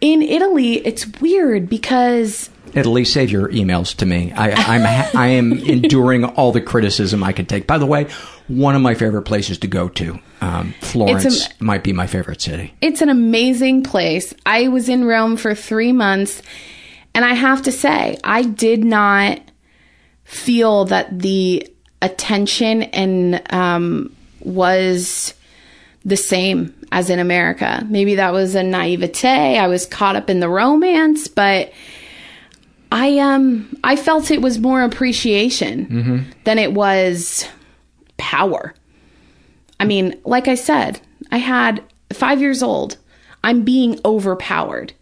[0.00, 4.32] in Italy, it's weird because Italy, save your emails to me.
[4.32, 7.66] I, I'm ha- I am enduring all the criticism I can take.
[7.66, 8.06] By the way,
[8.48, 12.74] one of my favorite places to go to, um, Florence, might be my favorite city.
[12.80, 14.34] it's an amazing place.
[14.44, 16.42] I was in Rome for three months,
[17.14, 19.40] and I have to say, I did not
[20.24, 21.68] feel that the
[22.02, 25.34] attention and um, was
[26.04, 27.86] the same as in America.
[27.88, 29.58] Maybe that was a naivete.
[29.58, 31.72] I was caught up in the romance, but
[32.92, 35.86] I um I felt it was more appreciation
[36.44, 37.46] than it was
[38.16, 38.74] power.
[39.78, 41.82] I mean, like I said, I had
[42.12, 42.96] 5 years old.
[43.42, 44.92] I'm being overpowered.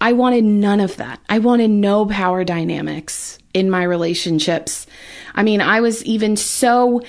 [0.00, 1.20] I wanted none of that.
[1.28, 4.86] I wanted no power dynamics in my relationships.
[5.34, 7.02] I mean, I was even so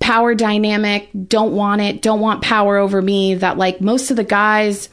[0.00, 4.24] power dynamic, don't want it, don't want power over me that like most of the
[4.24, 4.88] guys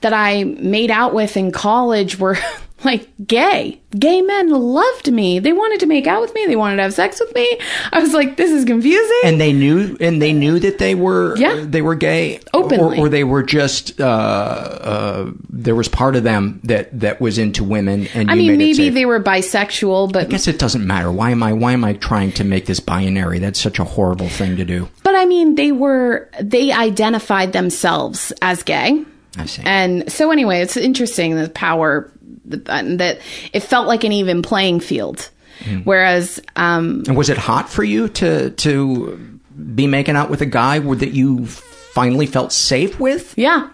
[0.00, 2.36] that I made out with in college were
[2.84, 3.80] like gay.
[3.98, 5.38] Gay men loved me.
[5.38, 6.46] They wanted to make out with me.
[6.46, 7.58] They wanted to have sex with me.
[7.92, 9.20] I was like, this is confusing.
[9.24, 11.64] And they knew, and they knew that they were, Yeah.
[11.66, 12.98] they were gay, Openly.
[12.98, 17.38] or, or they were just, uh, uh, there was part of them that that was
[17.38, 21.10] into women, and I mean, maybe they were bisexual, but I guess it doesn't matter.
[21.10, 21.52] Why am I?
[21.52, 23.38] Why am I trying to make this binary?
[23.38, 24.88] That's such a horrible thing to do.
[25.02, 29.04] but I mean, they were they identified themselves as gay.
[29.36, 29.62] I see.
[29.64, 32.10] And so anyway, it's interesting the power
[32.48, 33.20] that,
[33.52, 35.30] it felt like an even playing field.
[35.64, 35.78] Hmm.
[35.80, 39.40] Whereas um And was it hot for you to to
[39.74, 43.34] be making out with a guy that you finally felt safe with?
[43.36, 43.70] Yeah.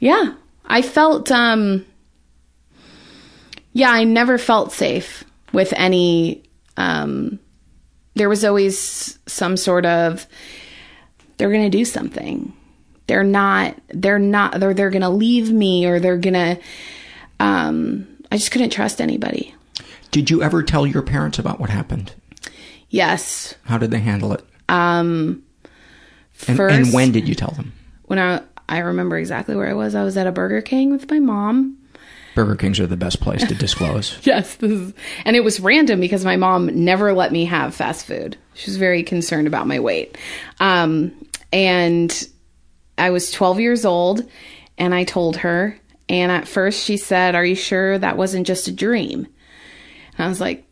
[0.00, 0.34] Yeah.
[0.66, 1.86] I felt um
[3.72, 6.42] yeah, I never felt safe with any
[6.76, 7.38] um
[8.14, 10.26] there was always some sort of
[11.36, 12.52] they're going to do something.
[13.06, 16.58] They're not they're not they're they're going to leave me or they're going to
[17.42, 19.54] um I just couldn't trust anybody.
[20.10, 22.14] Did you ever tell your parents about what happened?
[22.88, 23.54] Yes.
[23.64, 24.44] How did they handle it?
[24.68, 25.42] Um
[26.48, 27.72] And, first and when did you tell them?
[28.06, 29.94] when I I remember exactly where I was.
[29.94, 31.76] I was at a Burger King with my mom.
[32.34, 34.18] Burger Kings are the best place to disclose.
[34.24, 34.94] Yes, is,
[35.26, 38.38] and it was random because my mom never let me have fast food.
[38.54, 40.16] She was very concerned about my weight.
[40.58, 41.12] Um,
[41.52, 42.10] and
[42.96, 44.22] I was 12 years old,
[44.78, 45.78] and I told her.
[46.12, 49.26] And at first, she said, "Are you sure that wasn't just a dream?"
[50.16, 50.64] And I was like,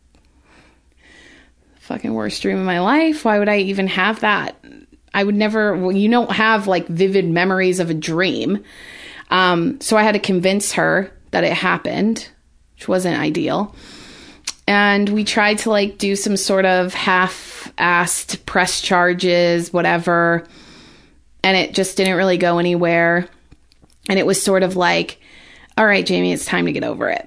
[1.81, 3.25] "Fucking worst dream of my life.
[3.25, 4.63] Why would I even have that?
[5.15, 5.75] I would never.
[5.75, 8.63] Well, you don't have like vivid memories of a dream."
[9.31, 12.29] Um, so I had to convince her that it happened,
[12.75, 13.75] which wasn't ideal.
[14.67, 20.45] And we tried to like do some sort of half assed press charges, whatever.
[21.43, 23.27] And it just didn't really go anywhere.
[24.09, 25.20] And it was sort of like,
[25.81, 27.27] all right, Jamie, it's time to get over it.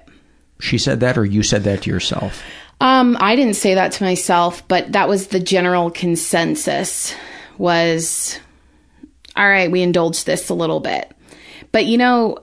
[0.60, 2.40] She said that, or you said that to yourself?
[2.80, 7.12] Um, I didn't say that to myself, but that was the general consensus
[7.58, 8.38] was
[9.34, 11.10] all right, we indulged this a little bit.
[11.72, 12.38] But you know,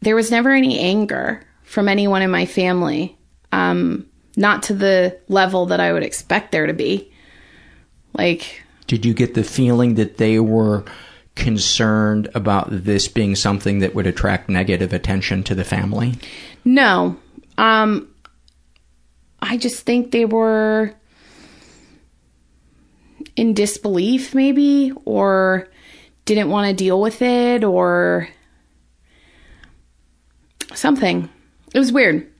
[0.00, 3.16] there was never any anger from anyone in my family.
[3.52, 7.10] Um, not to the level that I would expect there to be.
[8.12, 10.84] Like, Did you get the feeling that they were
[11.40, 16.14] concerned about this being something that would attract negative attention to the family?
[16.64, 17.16] no.
[17.58, 18.08] Um,
[19.42, 20.94] I just think they were
[23.36, 25.68] in disbelief, maybe, or
[26.24, 28.28] didn't want to deal with it, or
[30.74, 31.28] something.
[31.74, 32.30] It was weird.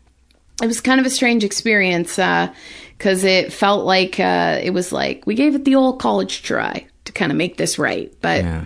[0.63, 5.27] It was kind of a strange experience because it felt like uh, it was like
[5.27, 8.65] we gave it the old college try to kind of make this right, but Yeah.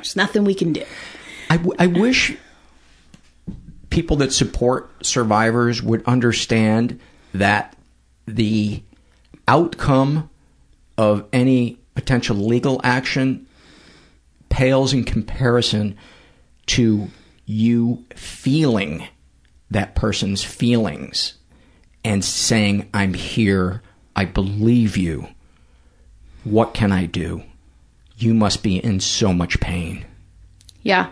[0.00, 0.84] There's nothing we can do.
[1.50, 2.36] I, w- I wish
[3.90, 6.98] people that support survivors would understand
[7.34, 7.76] that
[8.26, 8.82] the
[9.46, 10.30] outcome
[10.96, 13.46] of any potential legal action
[14.48, 15.96] pales in comparison
[16.66, 17.08] to
[17.46, 19.06] you feeling
[19.70, 21.34] that person's feelings
[22.04, 23.82] and saying, I'm here,
[24.16, 25.28] I believe you.
[26.44, 27.42] What can I do?
[28.20, 30.04] You must be in so much pain.
[30.82, 31.10] Yeah.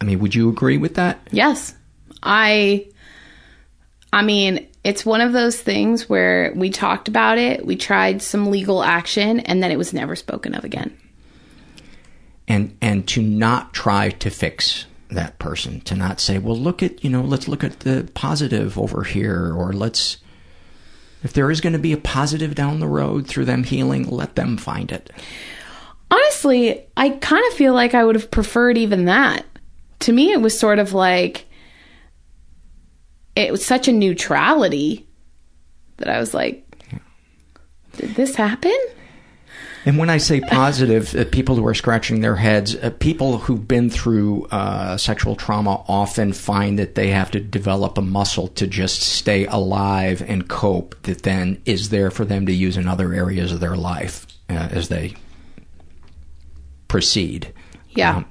[0.00, 1.18] I mean, would you agree with that?
[1.32, 1.74] Yes.
[2.22, 2.86] I
[4.12, 8.50] I mean, it's one of those things where we talked about it, we tried some
[8.50, 10.96] legal action and then it was never spoken of again.
[12.48, 17.02] and and to not try to fix that person to not say well look at
[17.02, 20.18] you know let's look at the positive over here or let's
[21.22, 24.36] if there is going to be a positive down the road through them healing let
[24.36, 25.10] them find it
[26.10, 29.44] Honestly, I kind of feel like I would have preferred even that.
[30.00, 31.46] To me, it was sort of like
[33.36, 35.06] it was such a neutrality
[35.98, 36.66] that I was like,
[37.96, 38.76] did this happen?
[39.84, 43.66] and when i say positive uh, people who are scratching their heads uh, people who've
[43.66, 48.66] been through uh, sexual trauma often find that they have to develop a muscle to
[48.66, 53.12] just stay alive and cope that then is there for them to use in other
[53.12, 55.14] areas of their life uh, as they
[56.90, 57.52] proceed
[57.90, 58.16] Yeah.
[58.16, 58.26] Um,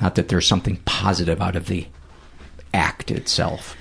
[0.00, 1.86] not that there's something positive out of the
[2.72, 3.76] act itself.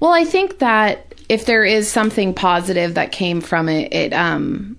[0.00, 4.76] Well, I think that if there is something positive that came from it, it um,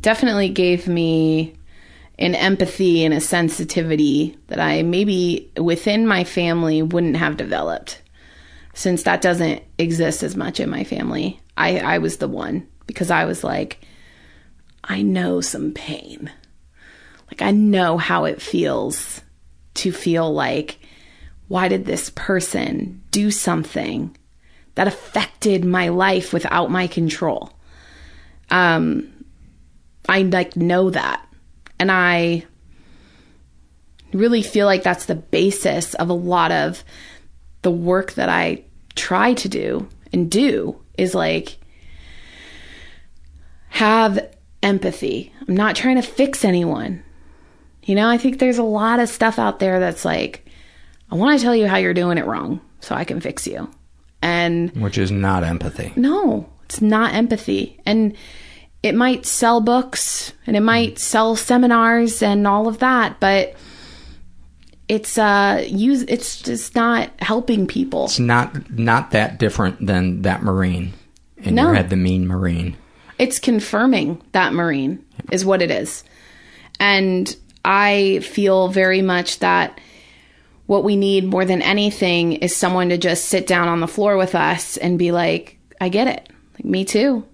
[0.00, 1.54] definitely gave me
[2.18, 8.02] an empathy and a sensitivity that I maybe within my family wouldn't have developed
[8.74, 11.40] since that doesn't exist as much in my family.
[11.56, 13.80] I, I was the one because I was like,
[14.84, 16.30] I know some pain.
[17.28, 19.22] Like, I know how it feels
[19.74, 20.78] to feel like,
[21.48, 24.16] why did this person do something
[24.74, 27.52] that affected my life without my control?
[28.50, 29.24] Um,
[30.08, 31.26] I like know that.
[31.78, 32.44] And I
[34.12, 36.82] really feel like that's the basis of a lot of
[37.62, 38.64] the work that I
[38.94, 41.58] try to do and do is like
[43.68, 45.32] have empathy.
[45.46, 47.04] I'm not trying to fix anyone.
[47.88, 50.46] You know, I think there's a lot of stuff out there that's like,
[51.10, 53.70] I want to tell you how you're doing it wrong so I can fix you.
[54.20, 55.92] And Which is not empathy.
[55.96, 57.80] no, it's not empathy.
[57.86, 58.14] And
[58.82, 63.54] it might sell books and it might sell seminars and all of that, but
[64.86, 68.04] it's uh use it's just not helping people.
[68.04, 70.92] It's not not that different than that Marine
[71.38, 71.64] And No.
[71.66, 72.76] your head, the mean Marine.
[73.18, 76.04] It's confirming that Marine is what it is.
[76.80, 77.34] And
[77.64, 79.80] I feel very much that
[80.66, 84.16] what we need more than anything is someone to just sit down on the floor
[84.16, 86.28] with us and be like, I get it.
[86.54, 87.24] Like, me too.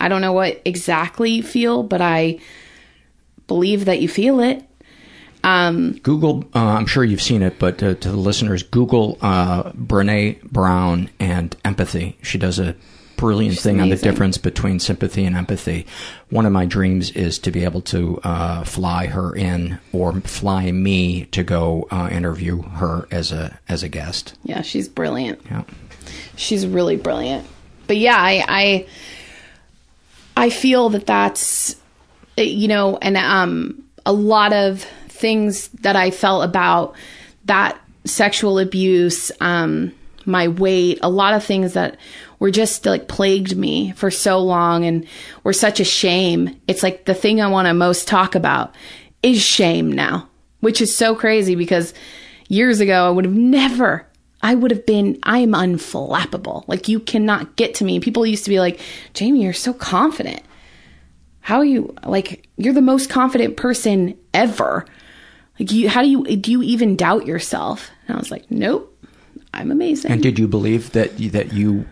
[0.00, 2.40] I don't know what exactly you feel, but I
[3.46, 4.64] believe that you feel it.
[5.44, 10.42] Um, Google, uh, I'm sure you've seen it, but to the listeners, Google uh, Brene
[10.44, 12.16] Brown and empathy.
[12.22, 12.76] She does a
[13.22, 15.86] brilliant She's thing on the difference between sympathy and empathy.
[16.30, 20.72] One of my dreams is to be able to uh, fly her in or fly
[20.72, 24.34] me to go uh, interview her as a as a guest.
[24.42, 25.40] yeah, she's brilliant.
[25.48, 25.62] Yeah.
[26.34, 27.46] she's really brilliant.
[27.86, 28.86] But yeah, I I,
[30.36, 31.76] I feel that that's
[32.36, 36.96] eh, you know, and um a lot of things that I felt about
[37.44, 39.92] that sexual abuse, um
[40.26, 41.96] my weight, a lot of things that
[42.42, 45.06] were just like plagued me for so long and
[45.44, 46.60] were such a shame.
[46.66, 48.74] It's like the thing I want to most talk about
[49.22, 50.28] is shame now,
[50.58, 51.94] which is so crazy because
[52.48, 54.08] years ago I would have never
[54.42, 56.64] I would have been, I am unflappable.
[56.66, 58.00] Like, you cannot get to me.
[58.00, 58.80] People used to be like,
[59.14, 60.42] Jamie, you're so confident.
[61.42, 64.84] How are you, like, you're the most confident person ever.
[65.60, 67.92] Like, you, how do you, do you even doubt yourself?
[68.08, 68.92] And I was like, nope,
[69.54, 70.10] I'm amazing.
[70.10, 71.86] And did you believe that that you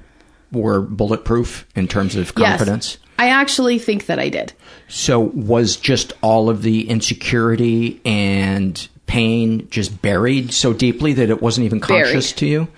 [0.53, 2.99] were bulletproof in terms of confidence?
[3.01, 3.07] Yes.
[3.19, 4.53] I actually think that I did.
[4.89, 11.43] So was just all of the insecurity and pain just buried so deeply that it
[11.43, 12.05] wasn't even Buried.
[12.05, 12.69] conscious to you?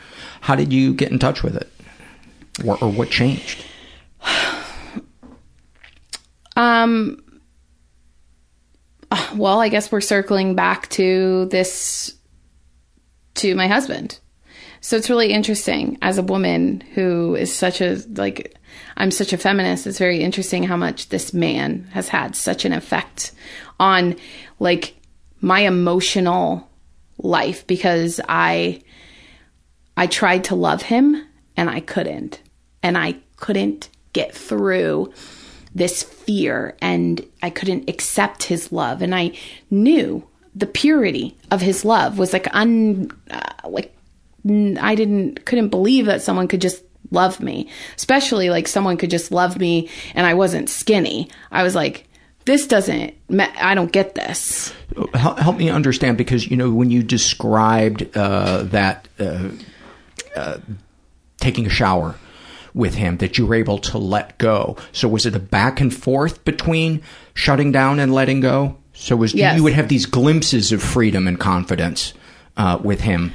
[0.40, 1.70] How did you get in touch with it?
[2.64, 3.64] Or, or what changed?
[6.54, 7.22] Um,
[9.34, 12.14] well, I guess we're circling back to this,
[13.36, 14.18] to my husband.
[14.84, 18.56] So it's really interesting as a woman who is such a, like,
[18.96, 19.86] I'm such a feminist.
[19.86, 23.30] It's very interesting how much this man has had such an effect
[23.78, 24.16] on,
[24.58, 24.96] like,
[25.40, 26.68] my emotional
[27.16, 28.82] life because I,
[29.96, 32.42] I tried to love him and I couldn't.
[32.82, 35.12] And I couldn't get through
[35.76, 39.38] this fear and I couldn't accept his love and I
[39.70, 40.26] knew
[40.56, 43.96] the purity of his love was like un uh, like
[44.48, 49.30] I didn't couldn't believe that someone could just love me especially like someone could just
[49.32, 52.08] love me and I wasn't skinny I was like
[52.44, 54.72] this doesn't I don't get this
[55.14, 59.48] Help, help me understand because you know when you described uh, that uh,
[60.36, 60.58] uh,
[61.38, 62.14] taking a shower
[62.74, 64.76] with him that you were able to let go.
[64.92, 67.02] So was it a back and forth between
[67.34, 68.78] shutting down and letting go?
[68.94, 69.56] So was Yes.
[69.56, 72.14] you would have these glimpses of freedom and confidence
[72.56, 73.32] uh, with him,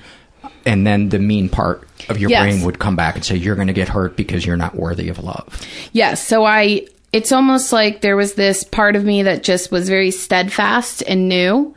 [0.68, 2.44] and then the mean part of your Yes.
[2.44, 5.10] brain would come back and say you're going to get hurt because you're not worthy
[5.10, 5.48] of love.
[5.94, 6.26] Yes.
[6.26, 10.12] So I, it's almost like there was this part of me that just was very
[10.12, 11.74] steadfast and new.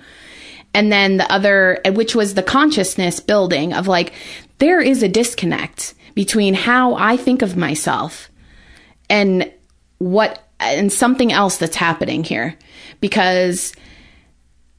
[0.74, 4.12] And then the other, which was the consciousness building of like,
[4.58, 8.30] there is a disconnect between how I think of myself
[9.08, 9.50] and
[9.98, 12.56] what, and something else that's happening here.
[13.00, 13.72] Because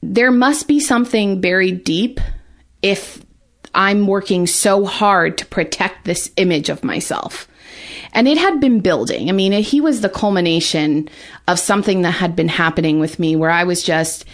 [0.02, 2.20] there must be something buried deep
[2.82, 3.21] if
[3.74, 7.48] I'm working so hard to protect this image of myself.
[8.12, 9.28] And it had been building.
[9.28, 11.08] I mean, he was the culmination
[11.48, 14.26] of something that had been happening with me where I was just,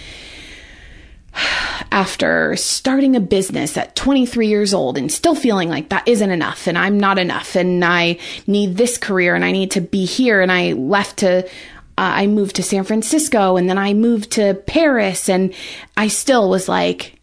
[1.93, 6.67] after starting a business at 23 years old and still feeling like that isn't enough
[6.67, 10.41] and I'm not enough and I need this career and I need to be here
[10.41, 11.51] and I left to uh,
[11.97, 15.53] I moved to San Francisco and then I moved to Paris and
[15.97, 17.18] I still was like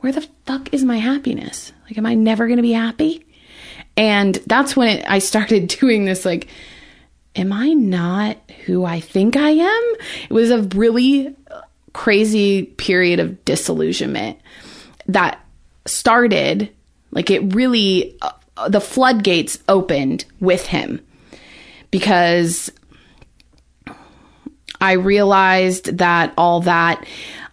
[0.00, 1.72] where the fuck is my happiness?
[1.84, 3.24] Like am I never going to be happy?
[3.96, 6.48] And that's when it, I started doing this like
[7.36, 8.36] am I not
[8.66, 9.94] who I think I am?
[10.28, 11.34] It was a really
[11.92, 14.38] crazy period of disillusionment
[15.06, 15.44] that
[15.86, 16.70] started
[17.10, 21.04] like it really uh, the floodgates opened with him
[21.90, 22.70] because
[24.80, 27.04] I realized that all that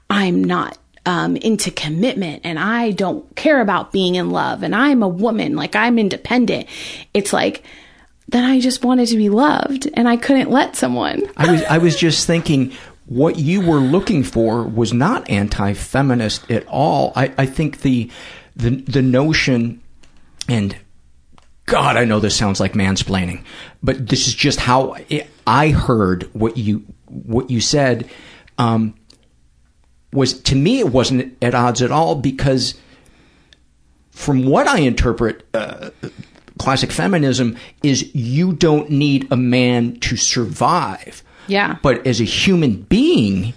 [0.10, 0.78] I'm not
[1.08, 5.56] um, into commitment and I don't care about being in love and I'm a woman,
[5.56, 6.68] like I'm independent.
[7.14, 7.64] It's like,
[8.28, 11.24] then I just wanted to be loved and I couldn't let someone.
[11.38, 12.74] I was I was just thinking
[13.06, 17.14] what you were looking for was not anti-feminist at all.
[17.16, 18.12] I, I think the
[18.58, 19.82] the the notion
[20.50, 20.76] and
[21.68, 23.44] God, I know this sounds like mansplaining,
[23.82, 28.10] but this is just how I- I heard what you what you said.
[28.58, 28.94] Um,
[30.14, 32.76] was to me, it wasn't at odds at all because,
[34.12, 35.90] from what I interpret, uh,
[36.58, 41.24] classic feminism is you don't need a man to survive.
[41.48, 41.78] Yeah.
[41.82, 43.54] But as a human being,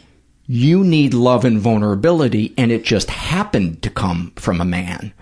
[0.47, 5.13] you need love and vulnerability, and it just happened to come from a man.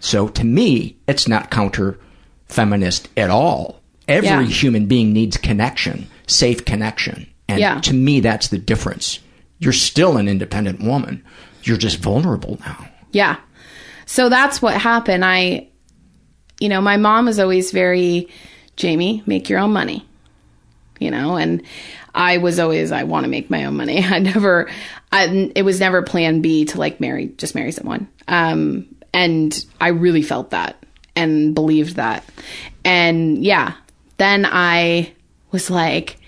[0.00, 1.98] So to me, it's not counter
[2.46, 3.80] feminist at all.
[4.08, 4.42] Every Yeah.
[4.44, 7.26] human being needs connection, safe connection.
[7.48, 7.80] And Yeah.
[7.80, 9.18] to me, that's the difference.
[9.58, 11.24] You're still an independent woman.
[11.62, 12.88] You're just vulnerable now.
[13.12, 13.38] Yeah.
[14.06, 15.24] So that's what happened.
[15.24, 15.68] I,
[16.60, 18.28] you know, my mom was always very,
[18.76, 20.06] Jamie, make your own money,
[20.98, 21.62] you know, and
[22.14, 24.02] I was always, I want to make my own money.
[24.04, 24.70] I never,
[25.12, 28.08] I, it was never plan B to like marry, just marry someone.
[28.26, 30.84] Um, and I really felt that
[31.16, 32.24] and believed that.
[32.84, 33.74] And yeah,
[34.18, 35.12] then I
[35.50, 36.18] was like,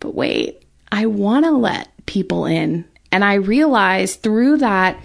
[0.00, 2.84] but wait, I want to let people in.
[3.12, 4.98] And I realized through that,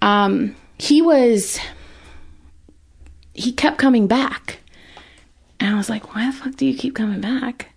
[0.00, 1.58] um, he was,
[3.34, 4.60] he kept coming back.
[5.60, 7.70] And I was like, why the fuck do you keep coming back?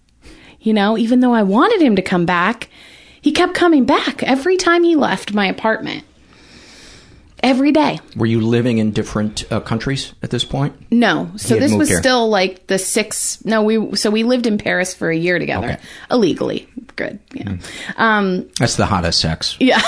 [0.60, 2.70] You know, even though I wanted him to come back,
[3.20, 6.04] he kept coming back every time he left my apartment.
[7.44, 8.00] Every day.
[8.16, 10.76] Were you living in different uh, countries at this point?
[10.92, 11.32] No.
[11.38, 12.00] So this was here.
[12.00, 15.72] still like the six no, we so we lived in Paris for a year together.
[15.72, 15.82] Okay.
[16.12, 16.70] Illegally.
[16.96, 17.20] Good.
[17.34, 17.58] Yeah.
[17.98, 19.58] Um That's the hottest sex.
[19.60, 19.82] yeah.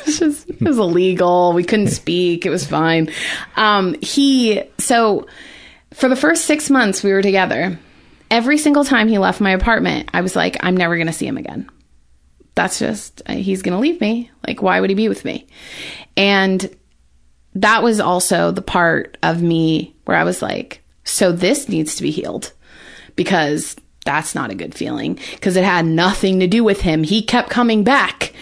[0.00, 1.52] it, was just, it was illegal.
[1.52, 2.46] We couldn't speak.
[2.46, 3.10] It was fine.
[3.56, 5.26] Um, he, so
[5.92, 7.78] for the first six months we were together,
[8.30, 11.26] every single time he left my apartment, I was like, I'm never going to see
[11.26, 11.68] him again.
[12.54, 14.30] That's just, uh, he's going to leave me.
[14.46, 15.46] Like, why would he be with me?
[16.16, 16.74] And
[17.54, 22.02] that was also the part of me where I was like, so this needs to
[22.02, 22.52] be healed
[23.16, 27.02] because that's not a good feeling because it had nothing to do with him.
[27.02, 28.32] He kept coming back.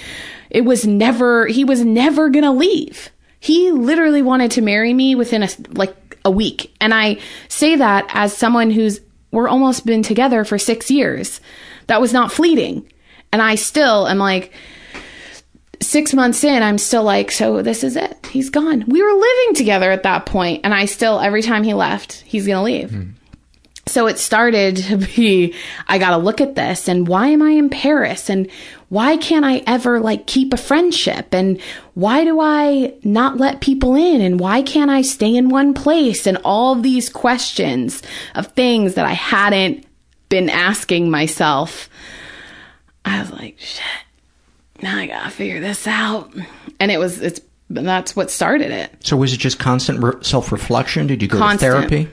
[0.51, 3.11] It was never, he was never going to leave.
[3.41, 6.75] He literally wanted to marry me within a, like a week.
[6.81, 9.01] And I say that as someone who's,
[9.31, 11.41] we're almost been together for six years.
[11.87, 12.91] That was not fleeting.
[13.33, 14.53] And I still am like,
[15.81, 18.27] six months in, I'm still like, so this is it.
[18.31, 18.85] He's gone.
[18.87, 22.47] We were living together at that point, and I still, every time he left, he's
[22.47, 22.91] gonna leave.
[22.91, 23.11] Hmm.
[23.87, 25.55] So it started to be,
[25.87, 28.29] I gotta look at this, and why am I in Paris?
[28.29, 28.51] And
[28.89, 31.33] why can't I ever like keep a friendship?
[31.33, 31.61] And
[31.95, 34.21] why do I not let people in?
[34.21, 36.27] And why can't I stay in one place?
[36.27, 38.03] And all these questions
[38.35, 39.85] of things that I hadn't
[40.29, 41.89] been asking myself.
[43.05, 43.83] I was like, shit
[44.83, 46.33] now I gotta figure this out.
[46.81, 48.91] And it was, it's, that's what started it.
[49.05, 51.07] So was it just constant re- self-reflection?
[51.07, 51.61] Did you go Constant.
[51.61, 52.11] to therapy?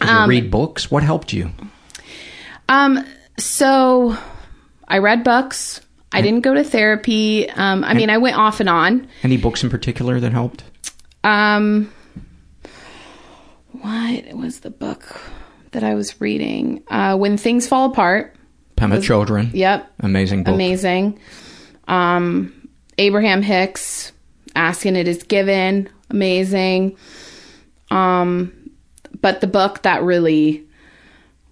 [0.00, 0.90] Did you Um, read books?
[0.90, 1.50] What helped you?
[2.68, 3.04] Um,
[3.38, 4.16] so
[4.88, 5.80] I read books.
[6.12, 7.48] I didn't go to therapy.
[7.50, 9.08] Um, I mean, I went off and on.
[9.24, 10.62] Any books in particular that helped?
[11.24, 11.92] Um,
[13.72, 15.20] what was the book
[15.72, 16.82] that I was reading?
[16.88, 18.36] Uh, When Things Fall Apart.
[18.76, 19.50] Pema Was- Chodron.
[19.52, 19.90] Yep.
[20.00, 20.54] Amazing book.
[20.54, 21.18] Amazing.
[21.88, 22.68] Um,
[22.98, 24.12] Abraham Hicks,
[24.54, 26.96] Ask and It Is Given, amazing.
[27.90, 28.70] Um,
[29.20, 30.64] but the book that really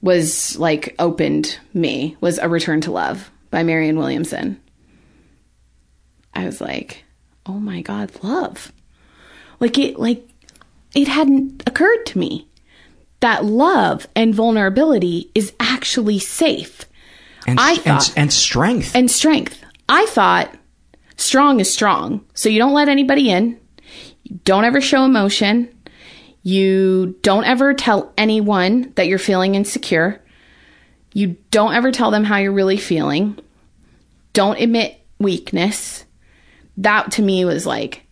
[0.01, 4.61] was like opened me was A Return to Love by Marianne Williamson.
[6.35, 7.05] I was like,
[7.47, 8.72] oh my God, love.
[9.61, 10.26] Like it, like
[10.95, 12.49] it hadn't occurred to me
[13.20, 16.85] that love and vulnerability is actually safe.
[17.47, 18.95] And, I and, thought- and strength.
[18.97, 19.62] and strength.
[19.89, 20.55] I thought
[21.16, 22.24] strong is strong.
[22.35, 23.59] So you don't let anybody in.
[24.24, 25.68] You don't ever show emotion.
[26.43, 30.20] You don't ever tell anyone that you're feeling insecure.
[31.12, 33.39] You don't ever tell them how you're really feeling.
[34.33, 36.05] Don't admit weakness.
[36.78, 38.03] That to me was like,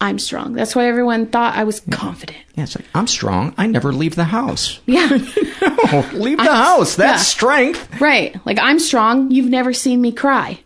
[0.00, 0.54] I'm strong.
[0.54, 2.38] That's why everyone thought I was confident.
[2.56, 3.54] yeah, it's like, I'm strong.
[3.56, 4.80] I never leave the house.
[4.84, 5.06] Yeah.
[5.62, 6.96] no, leave the house.
[6.96, 7.24] That's yeah.
[7.24, 8.00] strength.
[8.00, 8.34] Right.
[8.44, 9.30] Like I'm strong.
[9.30, 10.58] You've never seen me cry.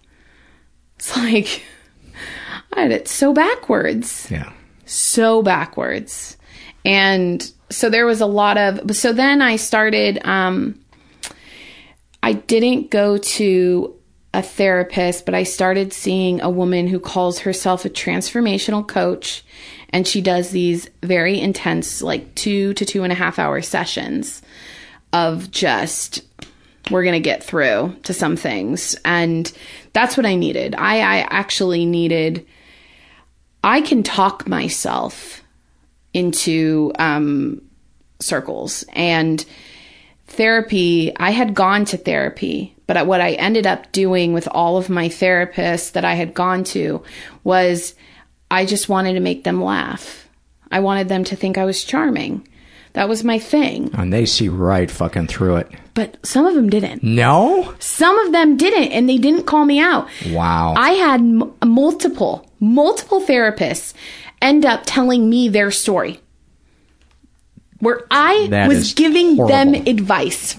[0.96, 1.62] It's like
[2.72, 4.28] I had it so backwards.
[4.30, 4.52] Yeah.
[4.84, 6.36] So backwards.
[6.84, 10.80] And so there was a lot of so then I started um
[12.22, 13.94] I didn't go to
[14.34, 19.44] a therapist, but I started seeing a woman who calls herself a transformational coach.
[19.90, 24.42] And she does these very intense, like two to two and a half hour sessions
[25.12, 26.22] of just
[26.90, 29.52] we're going to get through to some things and
[29.96, 32.46] that's what i needed i i actually needed
[33.64, 35.42] i can talk myself
[36.12, 37.60] into um
[38.20, 39.44] circles and
[40.26, 41.12] therapy.
[41.16, 45.08] I had gone to therapy, but what I ended up doing with all of my
[45.08, 47.02] therapists that I had gone to
[47.44, 47.94] was
[48.50, 50.28] I just wanted to make them laugh.
[50.70, 52.46] I wanted them to think I was charming.
[52.96, 53.90] That was my thing.
[53.92, 55.68] And they see right fucking through it.
[55.92, 57.02] But some of them didn't.
[57.02, 57.74] No?
[57.78, 60.08] Some of them didn't, and they didn't call me out.
[60.30, 60.72] Wow.
[60.78, 63.92] I had m- multiple, multiple therapists
[64.40, 66.20] end up telling me their story
[67.80, 70.56] where I That was giving them advice.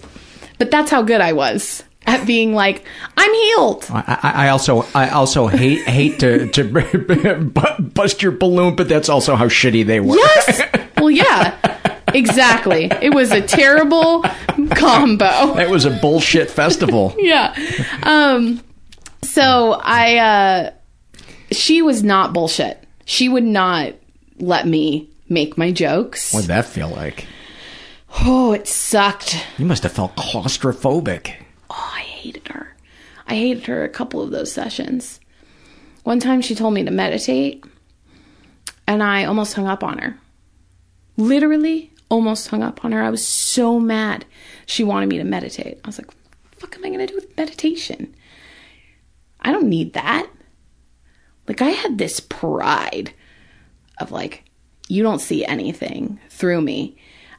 [0.59, 2.85] But that's how good I was at being like,
[3.17, 3.87] I'm healed.
[3.89, 9.09] I, I I also I also hate hate to to bust your balloon, but that's
[9.09, 10.17] also how shitty they were.
[10.17, 10.61] Yes.
[10.97, 11.77] Well, yeah.
[12.13, 12.85] Exactly.
[13.01, 14.23] It was a terrible
[14.71, 15.53] combo.
[15.55, 17.13] That was a bullshit festival.
[17.19, 17.53] yeah.
[18.03, 18.61] Um
[19.21, 20.71] so I uh
[21.51, 22.83] she was not bullshit.
[23.05, 23.93] She would not
[24.39, 26.33] let me make my jokes.
[26.33, 27.25] What'd that feel like?
[28.21, 29.37] Oh, it sucked.
[29.57, 31.35] You must have felt claustrophobic.
[31.69, 32.75] Oh, I hated her.
[33.27, 35.19] I hated her a couple of those sessions.
[36.03, 37.63] One time she told me to meditate
[38.87, 40.17] and I almost hung up on her.
[41.17, 43.01] Literally almost hung up on her.
[43.03, 44.25] I was so mad.
[44.65, 45.79] She wanted me to meditate.
[45.83, 46.09] I was like,
[46.57, 48.15] fuck am I going to do with meditation?
[49.41, 50.27] I don't need that.
[51.47, 53.13] Like, I had this pride
[53.99, 54.43] of like,
[54.89, 56.97] you don't see anything through me.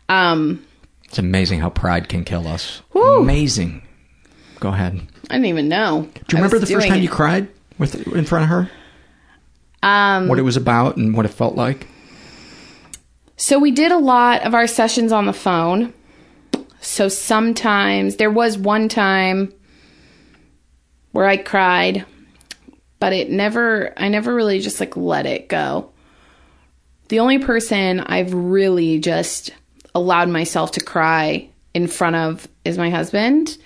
[0.08, 0.64] Um,
[1.04, 2.82] It's amazing how pride can kill us.
[2.92, 3.20] Whew.
[3.20, 3.82] Amazing.
[4.60, 5.00] Go ahead.
[5.30, 6.08] I didn't even know.
[6.14, 7.48] Do you remember the first time you cried
[7.78, 8.70] with in front of her?
[9.82, 11.86] Um, What it was about and what it felt like?
[13.40, 15.94] So we did a lot of our sessions on the phone.
[16.80, 19.54] So sometimes there was one time
[21.12, 22.04] where I cried,
[22.98, 25.92] but it never I never really just like let it go.
[27.10, 29.50] The only person I've really just
[29.94, 33.56] allowed myself to cry in front of is my husband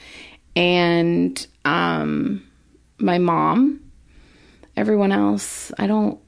[0.55, 2.47] and um
[2.99, 3.81] my mom.
[4.77, 6.21] Everyone else, I don't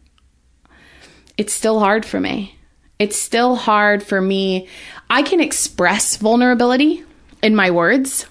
[1.37, 2.57] it's still hard for me.
[2.99, 4.69] It's still hard for me.
[5.11, 7.05] I can express vulnerability
[7.43, 8.27] in my words,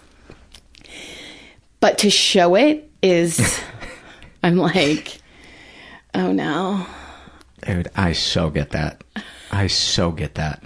[1.80, 3.62] but to show it is,
[4.44, 5.20] I'm like,
[6.14, 6.86] oh no.
[7.66, 9.04] Dude, I so get that.
[9.52, 10.64] I so get that.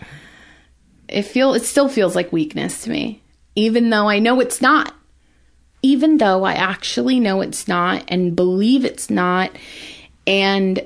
[1.07, 3.21] It feel it still feels like weakness to me,
[3.55, 4.93] even though I know it's not.
[5.83, 9.51] Even though I actually know it's not and believe it's not,
[10.25, 10.85] and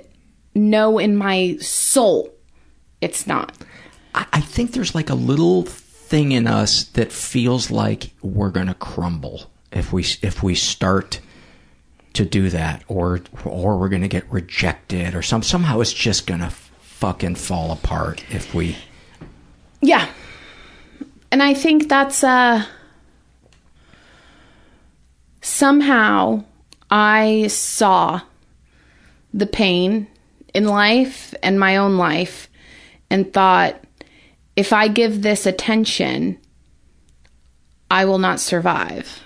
[0.54, 2.34] know in my soul
[3.02, 3.58] it's not.
[4.16, 8.76] I, I think there's like a little thing in us that feels like we're gonna
[8.76, 11.20] crumble if we if we start
[12.14, 16.50] to do that, or or we're gonna get rejected, or some somehow it's just gonna
[16.50, 18.78] fucking fall apart if we.
[19.82, 20.08] Yeah.
[21.32, 22.66] And I think that's uh
[25.42, 26.44] somehow
[26.90, 28.22] I saw
[29.34, 30.08] the pain
[30.54, 32.50] in life and my own life
[33.12, 33.84] and thought
[34.56, 36.40] if I give this attention
[37.92, 39.22] I will not survive.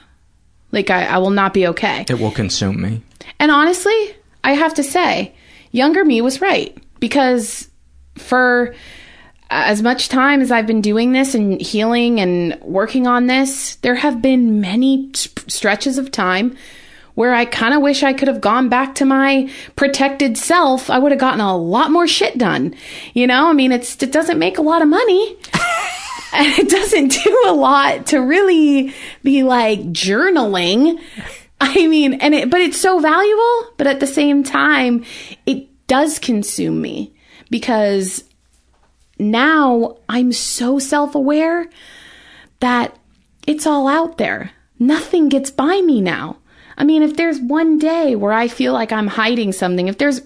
[0.72, 2.04] Like I, I will not be okay.
[2.10, 3.04] It will consume me.
[3.40, 5.36] And honestly, I have to say,
[5.72, 7.70] younger me was right because
[8.18, 8.74] for
[9.52, 13.94] as much time as I've been doing this and healing and working on this, there
[13.94, 16.58] have been many stretches of time
[17.16, 20.90] where I kind of wish I could have gone back to my protected self.
[20.90, 22.76] I would have gotten a lot more shit done.
[23.14, 25.38] You know, I mean, it's it doesn't make a lot of money.
[26.34, 28.94] and it doesn't do a lot to really
[29.24, 31.02] be like journaling.
[31.60, 35.06] I mean, and it, but it's so valuable, but at the same time,
[35.46, 37.14] it does consume me
[37.50, 38.24] because
[39.18, 41.70] now I'm so self aware
[42.60, 42.98] that
[43.48, 44.52] it's all out there.
[44.78, 46.38] Nothing gets by me now.
[46.78, 50.22] I mean, if there's one day where I feel like I'm hiding something, if there's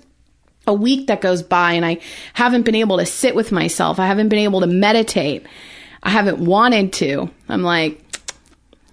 [0.67, 1.99] a week that goes by and I
[2.33, 5.45] haven't been able to sit with myself, I haven't been able to meditate,
[6.01, 8.03] I haven't wanted to, I'm like,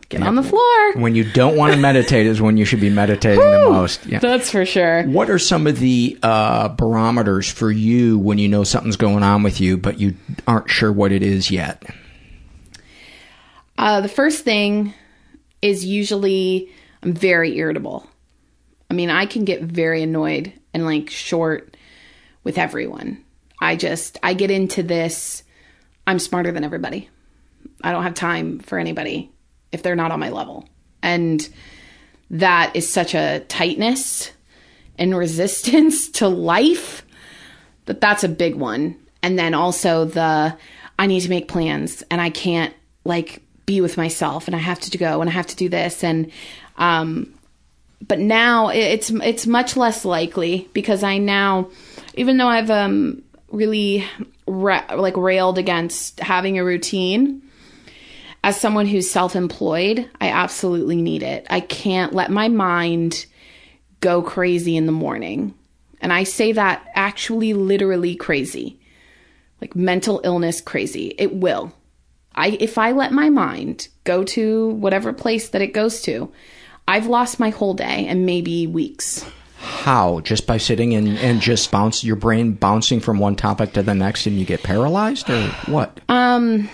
[0.08, 0.92] get on the floor.
[0.94, 4.06] When you don't want to meditate is when you should be meditating the most.
[4.06, 4.18] Yeah.
[4.18, 5.04] That's for sure.
[5.04, 9.42] What are some of the uh, barometers for you when you know something's going on
[9.42, 10.14] with you, but you
[10.46, 11.82] aren't sure what it is yet?
[13.78, 14.94] Uh, the first thing
[15.60, 16.70] is usually
[17.06, 18.04] I'm very irritable.
[18.90, 21.76] I mean, I can get very annoyed and like short
[22.42, 23.24] with everyone.
[23.60, 25.44] I just, I get into this,
[26.04, 27.08] I'm smarter than everybody.
[27.84, 29.30] I don't have time for anybody
[29.70, 30.68] if they're not on my level.
[31.00, 31.48] And
[32.30, 34.32] that is such a tightness
[34.98, 37.06] and resistance to life
[37.84, 38.98] that that's a big one.
[39.22, 40.58] And then also the
[40.98, 44.80] I need to make plans and I can't like be with myself and I have
[44.80, 46.30] to go and I have to do this and
[46.76, 47.34] um
[48.06, 51.70] but now it's it's much less likely because I now
[52.14, 54.04] even though I've um really
[54.46, 57.42] ra- like railed against having a routine
[58.44, 61.46] as someone who's self-employed I absolutely need it.
[61.50, 63.26] I can't let my mind
[64.00, 65.54] go crazy in the morning.
[66.00, 68.78] And I say that actually literally crazy.
[69.60, 71.14] Like mental illness crazy.
[71.18, 71.72] It will.
[72.36, 76.32] I if I let my mind go to whatever place that it goes to,
[76.86, 79.24] I've lost my whole day and maybe weeks.
[79.58, 80.20] How?
[80.20, 83.94] Just by sitting and, and just bounce your brain bouncing from one topic to the
[83.94, 86.00] next and you get paralyzed or what?
[86.08, 86.68] Um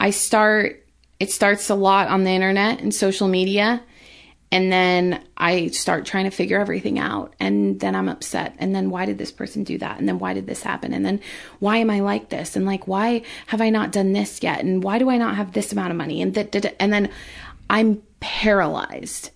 [0.00, 0.84] I start
[1.20, 3.82] it starts a lot on the internet and social media
[4.50, 8.54] and then I start trying to figure everything out and then I'm upset.
[8.58, 9.98] And then why did this person do that?
[9.98, 10.94] And then why did this happen?
[10.94, 11.20] And then
[11.58, 12.56] why am I like this?
[12.56, 14.60] And like why have I not done this yet?
[14.60, 16.22] And why do I not have this amount of money?
[16.22, 17.10] And that and then
[17.68, 19.30] I'm paralyzed.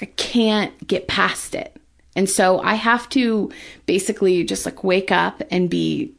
[0.00, 1.76] I can't get past it.
[2.16, 3.50] And so I have to
[3.86, 6.14] basically just like wake up and be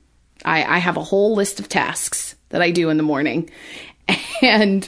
[0.45, 3.49] I, I have a whole list of tasks that I do in the morning.
[4.41, 4.87] And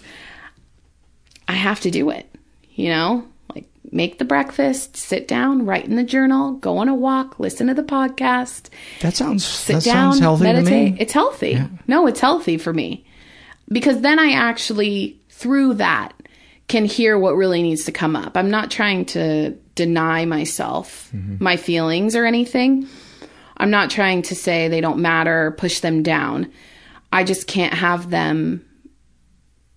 [1.48, 2.30] I have to do it,
[2.76, 3.26] you know?
[3.54, 7.68] Like make the breakfast, sit down, write in the journal, go on a walk, listen
[7.68, 8.70] to the podcast,
[9.02, 10.88] That sounds sit that down, sounds healthy meditate.
[10.88, 10.98] to me.
[11.00, 11.60] It's healthy.
[11.88, 13.06] No, it's healthy for me.
[13.70, 16.14] Because then I actually, through that,
[16.68, 18.36] can hear what really needs to come up.
[18.36, 22.88] I'm not trying to deny myself my feelings or anything.
[23.58, 26.52] I'm not trying to say they don't matter, push them down.
[27.12, 28.66] I just can't have them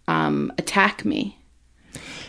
[0.09, 1.38] um, attack me.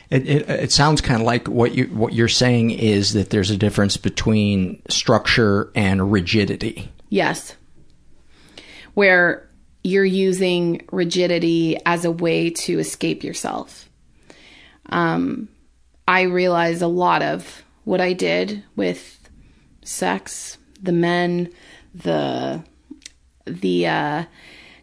[0.10, 3.52] It, it, it sounds kind of like what you what you're saying is that there's
[3.52, 6.92] a difference between structure and rigidity.
[7.10, 7.56] Yes.
[8.96, 9.48] Where
[9.84, 13.88] you're using rigidity as a way to escape yourself.
[14.88, 15.48] Um,
[16.08, 19.30] I realize a lot of what I did with
[19.84, 21.52] sex, the men,
[21.94, 22.64] the
[23.46, 24.24] the uh,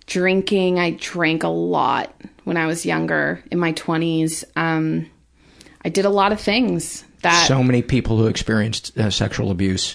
[0.06, 0.78] drinking.
[0.78, 2.14] I drank a lot
[2.44, 4.44] when I was younger, in my twenties.
[4.54, 5.10] Um,
[5.86, 9.94] I did a lot of things that so many people who experienced uh, sexual abuse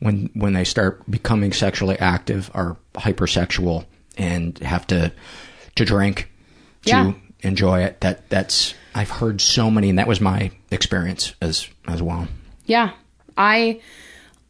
[0.00, 3.86] when when they start becoming sexually active are hypersexual
[4.16, 5.12] and have to
[5.76, 6.28] to drink
[6.86, 7.12] to Yeah.
[7.42, 8.00] enjoy it.
[8.00, 12.26] That that's I've heard so many, and that was my experience as as well.
[12.66, 12.90] Yeah.
[13.36, 13.80] I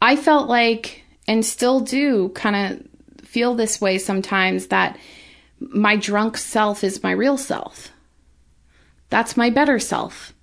[0.01, 4.97] I felt like and still do kind of feel this way sometimes that
[5.59, 7.91] my drunk self is my real self.
[9.11, 10.33] That's my better self.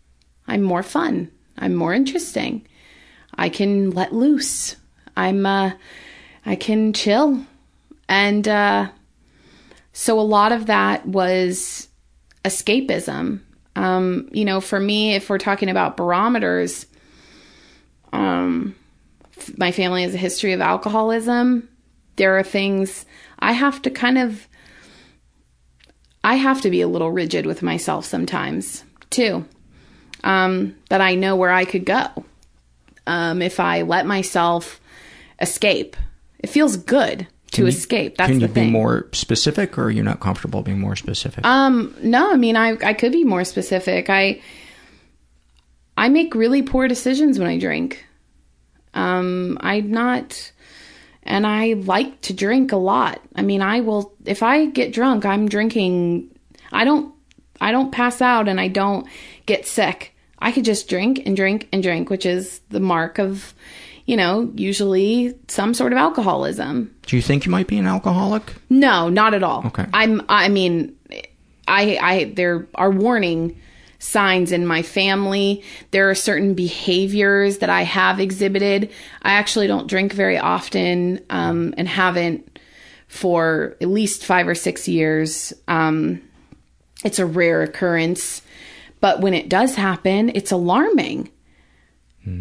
[0.48, 1.30] I'm more fun.
[1.58, 2.66] I'm more interesting.
[3.34, 4.76] I can let loose.
[5.16, 5.72] I'm uh
[6.44, 7.44] I can chill.
[8.08, 8.90] And uh
[9.92, 11.88] so a lot of that was
[12.44, 13.40] escapism.
[13.76, 16.86] Um, you know, for me, if we're talking about barometers,
[18.12, 18.74] um,
[19.56, 21.68] my family has a history of alcoholism.
[22.16, 23.04] There are things
[23.38, 24.46] I have to kind of,
[26.24, 29.46] I have to be a little rigid with myself sometimes too.
[30.26, 32.08] Um, that I know where I could go
[33.06, 34.80] um, if I let myself
[35.40, 35.96] escape.
[36.40, 38.16] It feels good to you- escape.
[38.16, 41.44] That's Can you be more specific, or are you not comfortable being more specific?
[41.46, 44.10] Um, no, I mean, I I could be more specific.
[44.10, 44.40] I
[45.96, 48.04] I make really poor decisions when I drink.
[48.94, 50.52] Um, I'm not,
[51.22, 53.20] and I like to drink a lot.
[53.34, 56.30] I mean, I will if I get drunk, I'm drinking.
[56.72, 57.14] I don't
[57.60, 59.06] I don't pass out and I don't
[59.46, 60.14] get sick.
[60.38, 63.54] I could just drink and drink and drink, which is the mark of,
[64.04, 66.94] you know, usually some sort of alcoholism.
[67.06, 68.54] Do you think you might be an alcoholic?
[68.68, 69.66] No, not at all.
[69.66, 69.86] Okay.
[69.92, 70.96] I'm I mean
[71.66, 73.60] I I there are warning
[73.98, 75.62] signs in my family.
[75.90, 78.90] There are certain behaviors that I have exhibited.
[79.22, 82.58] I actually don't drink very often um and haven't
[83.08, 85.52] for at least 5 or 6 years.
[85.66, 86.20] Um
[87.04, 88.42] it's a rare occurrence,
[89.00, 91.30] but when it does happen, it's alarming.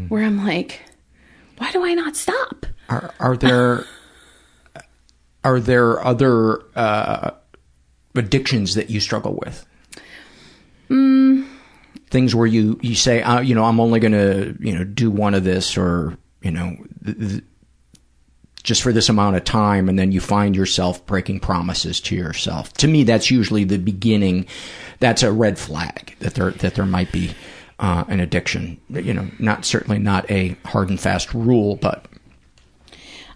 [0.07, 0.81] Where I'm like,
[1.59, 2.65] why do I not stop?
[2.89, 3.85] Are are there
[5.43, 7.31] are there other uh,
[8.15, 9.63] addictions that you struggle with?
[10.89, 11.47] Mm,
[12.09, 15.11] Things where you you say, uh, you know, I'm only going to you know do
[15.11, 17.43] one of this, or you know, th- th-
[18.65, 22.73] just for this amount of time, and then you find yourself breaking promises to yourself.
[22.73, 24.47] To me, that's usually the beginning.
[24.99, 27.33] That's a red flag that there that there might be
[27.79, 28.81] uh, an addiction.
[28.89, 32.05] You know, not certainly not a hard and fast rule, but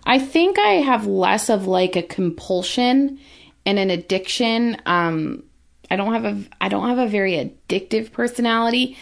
[0.04, 3.20] I think I have less of like a compulsion
[3.66, 4.78] and an addiction.
[4.88, 5.44] Um,
[5.92, 8.98] I don't have a I don't have a very addictive personality.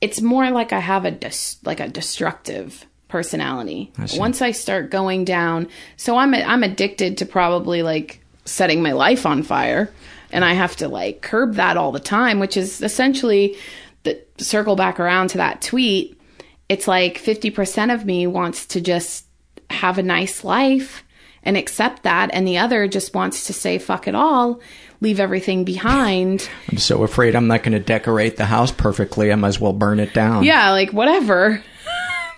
[0.00, 3.90] It's more like I have a dis, like a destructive personality.
[4.04, 4.18] see.
[4.18, 9.24] Once I start going down, so I'm I'm addicted to probably like setting my life
[9.24, 9.90] on fire,
[10.30, 13.56] and I have to like curb that all the time, which is essentially
[14.02, 16.20] the circle back around to that tweet.
[16.68, 19.24] It's like 50% of me wants to just
[19.70, 21.02] have a nice life
[21.42, 24.60] and accept that, and the other just wants to say fuck it all,
[25.00, 26.50] leave everything behind.
[26.70, 29.32] I'm so afraid I'm not going to decorate the house perfectly.
[29.32, 30.44] I might as well burn it down.
[30.44, 31.62] yeah, like whatever.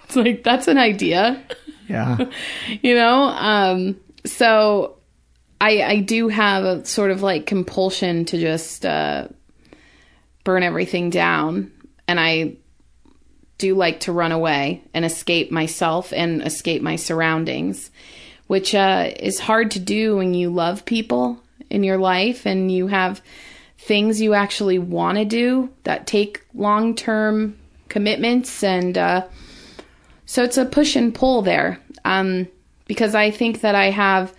[0.09, 1.43] It's like that's an idea.
[1.89, 2.31] Yeah.
[2.83, 4.97] you know um so
[5.61, 9.29] i i do have a sort of like compulsion to just uh
[10.45, 11.73] burn everything down
[12.07, 12.55] and i
[13.57, 17.91] do like to run away and escape myself and escape my surroundings
[18.49, 22.87] which uh is hard to do when you love people in your life and you
[22.87, 23.23] have
[23.79, 27.57] things you actually want to do that take long-term
[27.89, 29.27] commitments and uh
[30.29, 31.81] so it's a push and pull there.
[32.05, 32.49] Um,
[32.87, 34.35] because I think that I have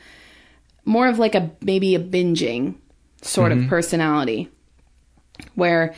[0.86, 2.76] more of like a maybe a binging
[3.24, 4.50] sort of personality
[5.56, 5.96] where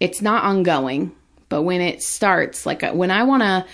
[0.00, 1.12] it's not ongoing,
[1.48, 3.64] but when it starts, like uh, when I want to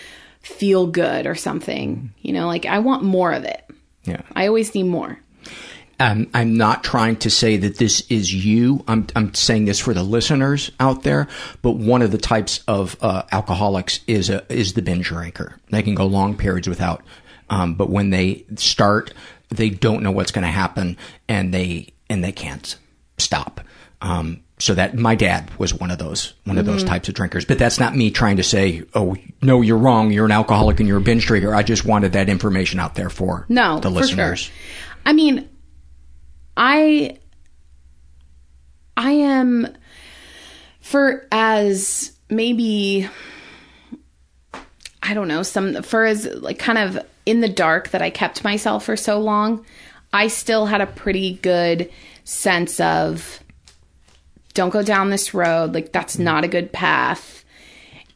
[0.41, 3.65] feel good or something, you know, like I want more of it.
[4.05, 4.21] Yeah.
[4.37, 5.19] I always need more.
[6.05, 8.85] Um, I'm not trying to say that this is you.
[8.87, 11.29] I'm, I'm saying this for the listeners out there.
[11.63, 15.59] But one of the types of uh, alcoholics is a, is the binge drinker.
[15.71, 17.03] They can go long periods without,
[17.49, 19.15] um, but when they start,
[19.49, 20.97] they don't know what's going to happen,
[21.29, 22.77] and they and they can't
[23.19, 23.61] stop.
[24.03, 26.89] Um, so that my dad was one of those one of those Mm-hmm.
[26.89, 27.45] types of drinkers.
[27.45, 30.11] But that's not me trying to say, oh no, you're wrong.
[30.13, 31.55] You're an alcoholic and you're a binge drinker.
[31.55, 34.41] I just wanted that information out there for No, the for listeners.
[34.41, 34.55] Sure.
[35.07, 35.49] I mean,
[36.57, 37.19] I
[38.97, 39.69] I am
[40.81, 43.09] for as maybe
[45.03, 48.45] I don't know, some for as like kind of in the dark that I kept
[48.45, 49.65] myself for so long,
[50.13, 51.91] I still had a pretty good
[52.25, 53.41] sense of
[54.55, 57.45] don't go down this road, like that's not a good path.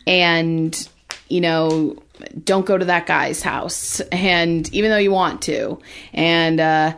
[0.07, 0.89] And
[1.28, 2.03] you know,
[2.43, 4.01] don't go to that guy's house.
[4.12, 5.78] And even though you want to.
[6.14, 6.97] And uh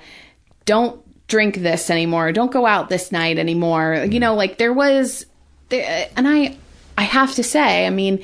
[0.66, 4.07] don't drink this anymore don't go out this night anymore.
[4.11, 5.24] You know like there was
[5.70, 6.57] and i
[6.99, 8.22] i have to say i mean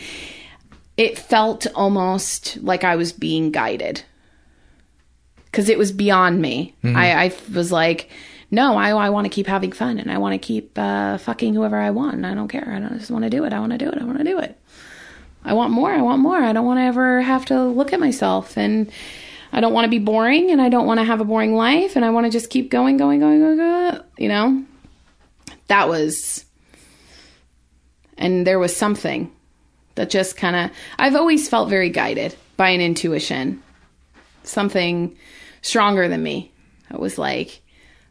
[0.96, 4.02] it felt almost like i was being guided.
[5.44, 6.74] Because it was beyond me.
[6.84, 8.11] I, I was like
[8.50, 11.54] no i, I want to keep having fun and i want to keep uh, fucking
[11.54, 12.16] whoever i want.
[12.16, 12.68] And i don't care.
[12.68, 13.52] I don't, I just want to do it.
[13.52, 13.98] I want to do it.
[13.98, 14.59] I want to do it.
[15.44, 15.92] I want more.
[15.92, 16.36] I want more.
[16.36, 18.59] I don't want to ever have to look at myself.
[18.59, 18.90] And
[19.57, 21.96] I don't want to be boring and I don't want to have a boring life
[21.96, 24.62] and I want to just keep going, going, going, going, going, you know?
[25.68, 26.44] That was,
[28.18, 29.32] and there was something
[29.94, 33.62] that just kind of, I've always felt very guided by an intuition,
[34.42, 35.16] something
[35.62, 36.52] stronger than me.
[36.90, 37.62] I was like,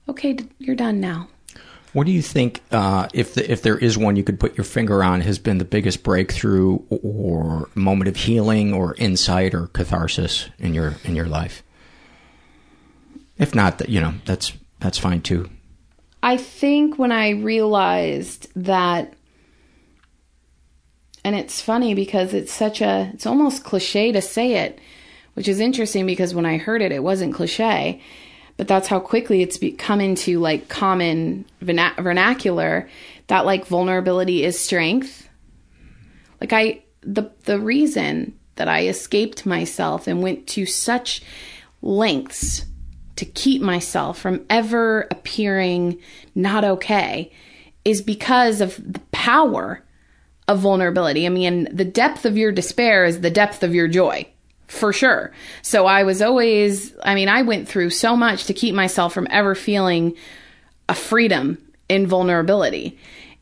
[0.10, 1.28] okay, you're done now.
[1.96, 4.66] What do you think, uh, if the, if there is one you could put your
[4.66, 10.50] finger on, has been the biggest breakthrough or moment of healing or insight or catharsis
[10.60, 11.64] in your in your life?
[13.38, 15.50] If not, that you know, that's that's fine too.
[16.22, 19.14] I think when I realized that,
[21.24, 24.80] and it's funny because it's such a, it's almost cliche to say it,
[25.36, 28.02] which is interesting because when I heard it, it wasn't cliche,
[28.58, 32.90] but that's how quickly it's become into like common verna- vernacular
[33.28, 35.30] that like vulnerability is strength.
[36.40, 41.22] Like I, the, the reason that I escaped myself and went to such
[41.82, 42.66] lengths
[43.18, 46.00] to keep myself from ever appearing
[46.34, 47.32] not okay
[47.84, 49.84] is because of the power
[50.48, 51.26] of vulnerability.
[51.26, 54.28] I mean, the depth of your despair is the depth of your joy,
[54.68, 55.32] for sure.
[55.62, 59.28] So I was always, I mean, I went through so much to keep myself from
[59.30, 60.16] ever feeling
[60.90, 61.58] a freedom
[61.90, 62.98] in vulnerability.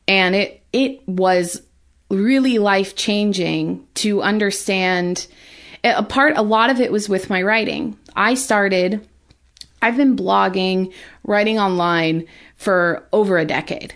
[0.07, 1.61] And it it was
[2.09, 5.27] really life changing to understand
[5.83, 7.97] a part a lot of it was with my writing.
[8.15, 9.07] I started
[9.81, 10.93] I've been blogging,
[11.25, 12.25] writing online
[12.55, 13.93] for over a decade.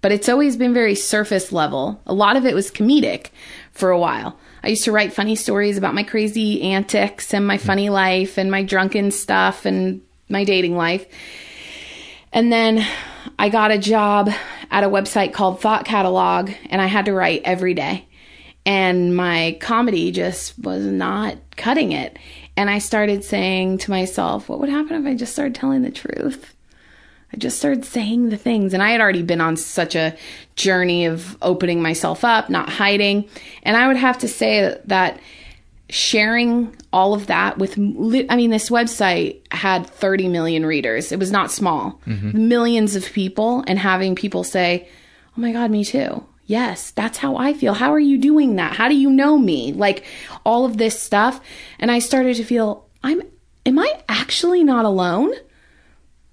[0.00, 2.00] But it's always been very surface level.
[2.06, 3.28] A lot of it was comedic
[3.72, 4.38] for a while.
[4.64, 7.92] I used to write funny stories about my crazy antics and my funny hmm.
[7.92, 11.06] life and my drunken stuff and my dating life.
[12.32, 12.86] And then
[13.38, 14.30] I got a job
[14.70, 18.06] at a website called Thought Catalog and I had to write every day.
[18.64, 22.16] And my comedy just was not cutting it.
[22.56, 25.90] And I started saying to myself, what would happen if I just started telling the
[25.90, 26.54] truth?
[27.32, 28.74] I just started saying the things.
[28.74, 30.16] And I had already been on such a
[30.56, 33.28] journey of opening myself up, not hiding.
[33.62, 35.18] And I would have to say that
[35.88, 41.12] sharing all of that with, I mean, this website had 30 million readers.
[41.12, 42.48] It was not small, mm-hmm.
[42.48, 44.88] millions of people, and having people say,
[45.36, 46.26] Oh my God, me too.
[46.46, 47.72] Yes, that's how I feel.
[47.72, 48.74] How are you doing that?
[48.74, 49.72] How do you know me?
[49.72, 50.04] Like
[50.44, 51.40] all of this stuff.
[51.78, 53.22] And I started to feel, I'm,
[53.64, 55.32] am I actually not alone?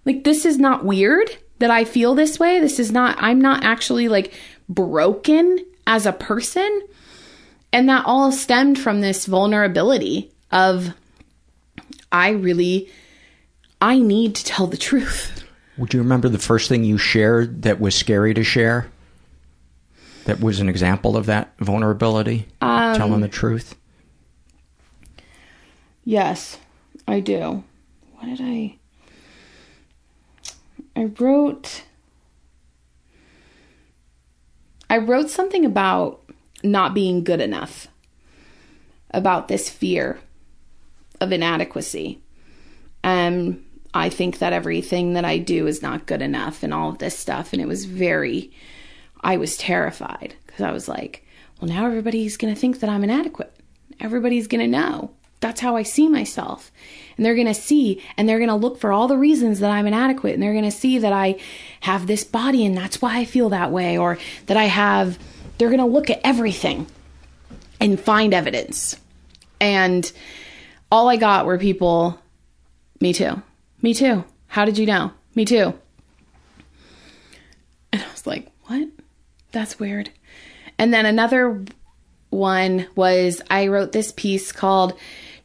[0.09, 1.29] Like, this is not weird
[1.59, 2.59] that I feel this way.
[2.59, 4.33] This is not, I'm not actually like
[4.67, 6.81] broken as a person.
[7.71, 10.95] And that all stemmed from this vulnerability of,
[12.11, 12.89] I really,
[13.79, 15.43] I need to tell the truth.
[15.77, 18.89] Would you remember the first thing you shared that was scary to share?
[20.25, 22.47] That was an example of that vulnerability?
[22.61, 23.75] Um, telling the truth?
[26.03, 26.57] Yes,
[27.07, 27.63] I do.
[28.15, 28.79] What did I?
[30.99, 31.83] I wrote.
[34.89, 36.21] I wrote something about
[36.61, 37.87] not being good enough,
[39.11, 40.19] about this fear
[41.21, 42.21] of inadequacy.
[43.01, 43.63] And
[43.93, 47.17] I think that everything that I do is not good enough and all of this
[47.17, 47.53] stuff.
[47.53, 48.51] And it was very,
[49.21, 51.25] I was terrified because I was like,
[51.61, 53.53] well, now everybody's going to think that I'm inadequate.
[54.01, 55.11] Everybody's going to know.
[55.39, 56.73] That's how I see myself.
[57.19, 59.71] And they're going to see and they're going to look for all the reasons that
[59.71, 60.35] I'm inadequate.
[60.35, 61.37] And they're going to see that I
[61.81, 63.97] have this body and that's why I feel that way.
[63.97, 65.19] Or that I have,
[65.57, 66.87] they're going to look at everything
[67.81, 68.95] and find evidence.
[69.59, 70.09] And
[70.89, 72.17] all I got were people,
[73.01, 73.41] me too.
[73.81, 74.23] Me too.
[74.47, 75.11] How did you know?
[75.35, 75.73] Me too.
[77.91, 78.87] And I was like, what?
[79.51, 80.09] That's weird.
[80.77, 81.65] And then another
[82.29, 84.97] one was I wrote this piece called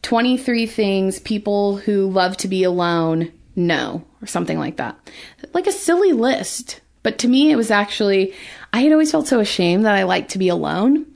[0.05, 4.99] 23 Things People Who Love to Be Alone Know, or something like that.
[5.55, 6.83] Like a silly list.
[7.03, 8.35] But to me, it was actually,
[8.73, 11.07] I had always felt so ashamed that I liked to be alone.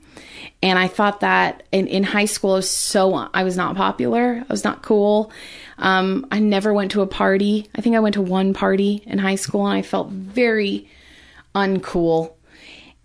[0.63, 4.43] And I thought that in, in high school, I was so, I was not popular.
[4.49, 5.31] I was not cool.
[5.77, 7.69] Um, I never went to a party.
[7.75, 10.89] I think I went to one party in high school and I felt very
[11.53, 12.33] uncool.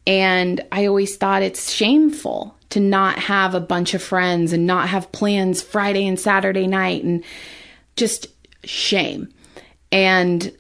[0.07, 4.89] And I always thought it's shameful to not have a bunch of friends and not
[4.89, 7.23] have plans Friday and Saturday night and
[7.95, 8.27] just
[8.65, 9.33] shame.
[9.93, 10.53] And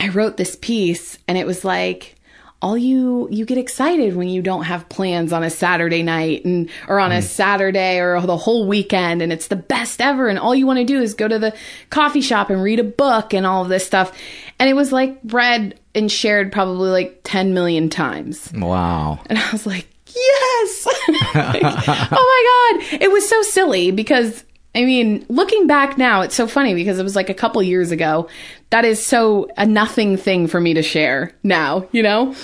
[0.00, 2.16] I wrote this piece and it was like,
[2.62, 6.70] all you you get excited when you don't have plans on a Saturday night and
[6.88, 7.26] or on a mm-hmm.
[7.26, 10.84] Saturday or the whole weekend and it's the best ever and all you want to
[10.84, 11.54] do is go to the
[11.88, 14.12] coffee shop and read a book and all of this stuff
[14.58, 19.20] and it was like read and shared probably like 10 million times Wow.
[19.30, 25.26] and I was like yes oh my god it was so silly because I mean,
[25.28, 28.28] looking back now, it's so funny because it was like a couple years ago.
[28.70, 32.36] That is so a nothing thing for me to share now, you know?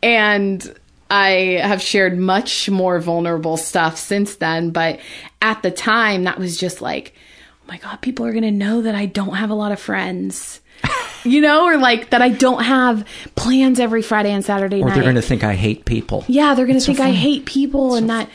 [0.00, 0.72] And
[1.10, 4.70] I have shared much more vulnerable stuff since then.
[4.70, 5.00] But
[5.40, 7.14] at the time, that was just like,
[7.62, 9.80] oh my God, people are going to know that I don't have a lot of
[9.80, 10.61] friends.
[11.24, 13.06] You know, or like that I don't have
[13.36, 14.94] plans every Friday and Saturday Or night.
[14.94, 16.24] they're going to think I hate people.
[16.28, 18.28] Yeah, they're gonna It's so think I hate people and that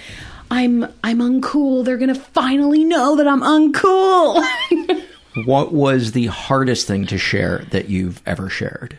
[0.49, 1.83] I'm I'm uncool.
[1.83, 4.43] They're gonna finally know that I'm uncool.
[5.45, 8.97] What was the hardest thing to share that you've ever shared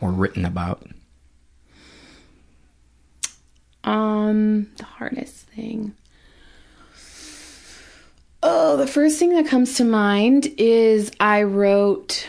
[0.00, 0.84] or written about?
[3.84, 5.94] um, the hardest thing.
[8.42, 12.26] Oh, the first thing that comes to mind is I wrote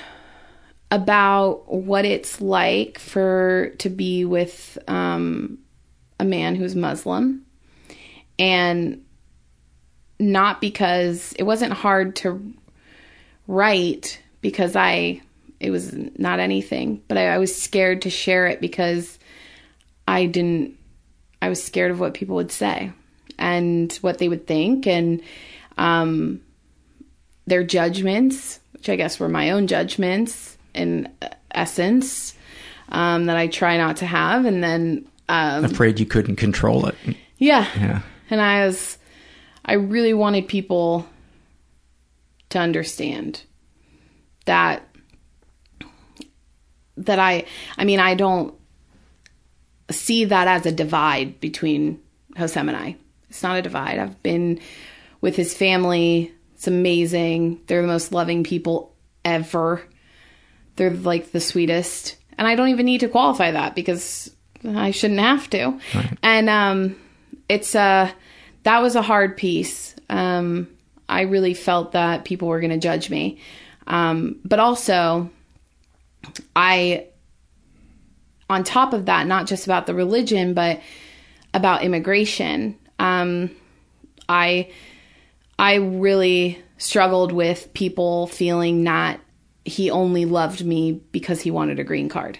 [0.91, 5.60] about what it's like for to be with um,
[6.20, 7.45] a man who's Muslim,
[8.38, 9.03] and
[10.20, 12.53] not because it wasn't hard to
[13.48, 15.22] write because I
[15.60, 19.20] it was not anything, but I, I was scared to share it because
[20.07, 20.78] I didn't.
[21.41, 22.91] I was scared of what people would say
[23.38, 25.22] and what they would think and
[25.78, 26.41] um,
[27.48, 31.12] their judgments, which I guess were my own judgments in
[31.52, 32.36] essence
[32.90, 36.96] um, that I try not to have, and then um, Afraid you couldn't control it.
[37.38, 37.68] yeah.
[37.78, 38.02] Yeah.
[38.32, 38.98] And I was,
[39.66, 41.08] I really wanted people
[42.50, 43.44] to understand
[44.46, 44.84] that,
[46.98, 47.46] that I,
[47.78, 48.54] I mean, I don't
[49.91, 52.00] see that as a divide between
[52.36, 52.96] Hosem and I.
[53.30, 54.00] It's not a divide.
[54.00, 54.60] I've been
[55.22, 56.32] with his family.
[56.56, 57.62] It's amazing.
[57.68, 59.84] They're the most loving people ever.
[60.80, 62.16] They're like the sweetest.
[62.38, 64.32] And I don't even need to qualify that because
[64.66, 65.80] I shouldn't have to.
[66.24, 66.96] And um
[67.48, 68.12] it's uh
[68.64, 69.94] that was a hard piece.
[70.10, 70.68] Um
[71.08, 73.40] I really felt that people were going to judge me.
[73.86, 75.30] Um but also
[76.56, 77.08] I,
[78.50, 80.82] on top of that, not just about the religion, but
[81.54, 83.52] about immigration, um,
[84.28, 84.72] I,
[85.58, 89.20] I really struggled with people feeling that
[89.70, 92.38] he only loved me because he wanted a green card.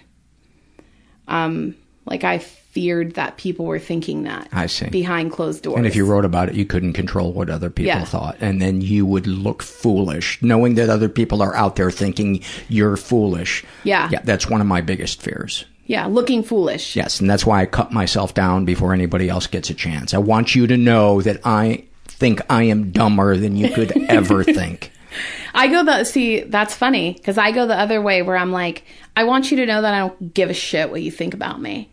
[1.28, 1.76] Um,
[2.06, 4.88] like I feared that people were thinking that I see.
[4.88, 5.76] behind closed doors.
[5.78, 8.04] And if you wrote about it, you couldn't control what other people Yeah.
[8.04, 8.36] thought.
[8.40, 12.96] And then you would look foolish, knowing that other people are out there thinking you're
[12.96, 13.64] foolish.
[13.84, 14.08] Yeah.
[14.12, 15.64] Yeah, that's one of my biggest fears.
[15.86, 16.94] yeah, looking foolish.
[16.94, 20.14] Yes, and that's why I cut myself down before anybody else gets a chance.
[20.14, 24.44] I want you to know that I think I am dumber than you could ever
[24.44, 24.92] think.
[25.54, 28.84] I go the see that's funny because I go the other way where I'm like,
[29.16, 31.60] I want you to know that I don't give a shit what you think about
[31.60, 31.90] me,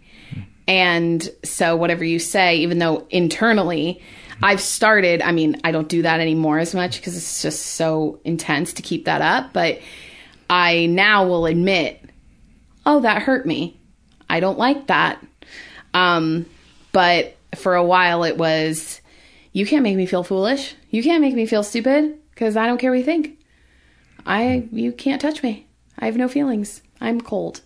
[0.67, 4.01] and so whatever you say, even though internally
[4.41, 5.21] I've started.
[5.21, 8.81] I mean, I don't do that anymore as much because it's just so intense to
[8.81, 9.53] keep that up.
[9.53, 9.79] But
[10.49, 12.01] I now will admit,
[12.85, 13.79] oh, that hurt me.
[14.29, 15.25] I don't like that.
[15.93, 16.45] Um,
[16.91, 19.01] but for a while it was,
[19.53, 20.75] you can't make me feel foolish.
[20.91, 23.39] You can't make me feel stupid because I don't care what you think.
[24.23, 25.65] I you can't touch me.
[25.97, 26.83] I have no feelings.
[27.01, 27.61] I'm cold.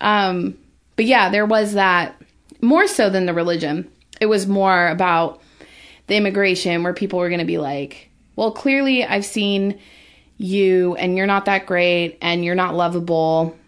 [0.00, 0.56] Um,
[0.96, 2.16] but yeah, there was that
[2.62, 3.90] more so than the religion.
[4.18, 5.42] It was more about
[6.06, 9.78] the immigration where people were going to be like, "Well, clearly I've seen
[10.38, 13.58] you and you're not that great and you're not lovable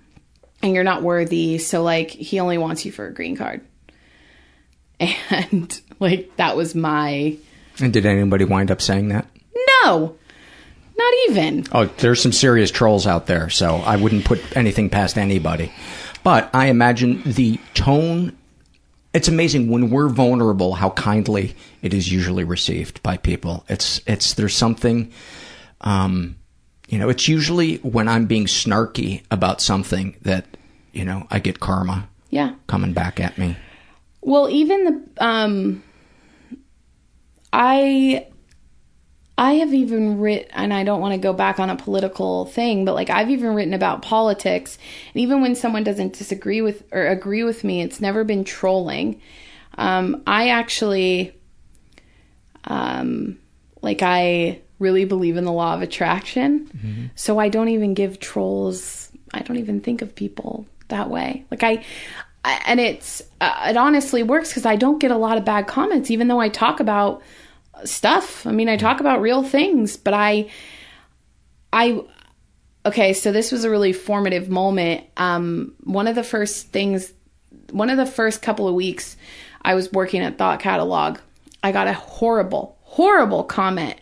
[0.62, 3.60] and you're not worthy, so like he only wants you for a green card."
[5.28, 7.36] And like that was my
[7.78, 9.26] And did anybody wind up saying that?
[9.85, 10.16] No.
[10.97, 11.65] Not even.
[11.73, 15.73] Oh, there's some serious trolls out there, so I wouldn't put anything past anybody.
[16.23, 18.36] But I imagine the tone.
[19.12, 23.65] It's amazing when we're vulnerable how kindly it is usually received by people.
[23.69, 25.12] It's it's there's something,
[25.81, 26.36] um,
[26.89, 27.09] you know.
[27.09, 30.47] It's usually when I'm being snarky about something that
[30.93, 32.55] you know I get karma Yeah.
[32.69, 33.56] coming back at me.
[34.20, 34.85] Well, even
[35.16, 35.82] the um
[37.52, 38.27] I
[39.36, 42.85] I have even written and I don't want to go back on a political thing,
[42.85, 44.78] but like I've even written about politics.
[45.12, 49.20] And even when someone doesn't disagree with or agree with me, it's never been trolling.
[49.77, 51.35] Um I actually
[52.65, 53.39] um
[53.82, 57.11] like I really believe in the law of attraction.
[57.15, 61.44] So I don't even give trolls I don't even think of people that way.
[61.51, 61.85] Like I
[62.44, 65.66] I- and it's uh, it honestly works because I don't get a lot of bad
[65.66, 67.23] comments, even though I talk about
[67.84, 68.46] stuff.
[68.46, 70.51] I mean, I talk about real things, but I,
[71.72, 72.02] I,
[72.86, 73.12] okay.
[73.12, 75.05] So this was a really formative moment.
[75.16, 77.12] Um, one of the first things,
[77.70, 79.16] one of the first couple of weeks,
[79.62, 81.18] I was working at Thought Catalog.
[81.62, 83.96] I got a horrible, horrible comment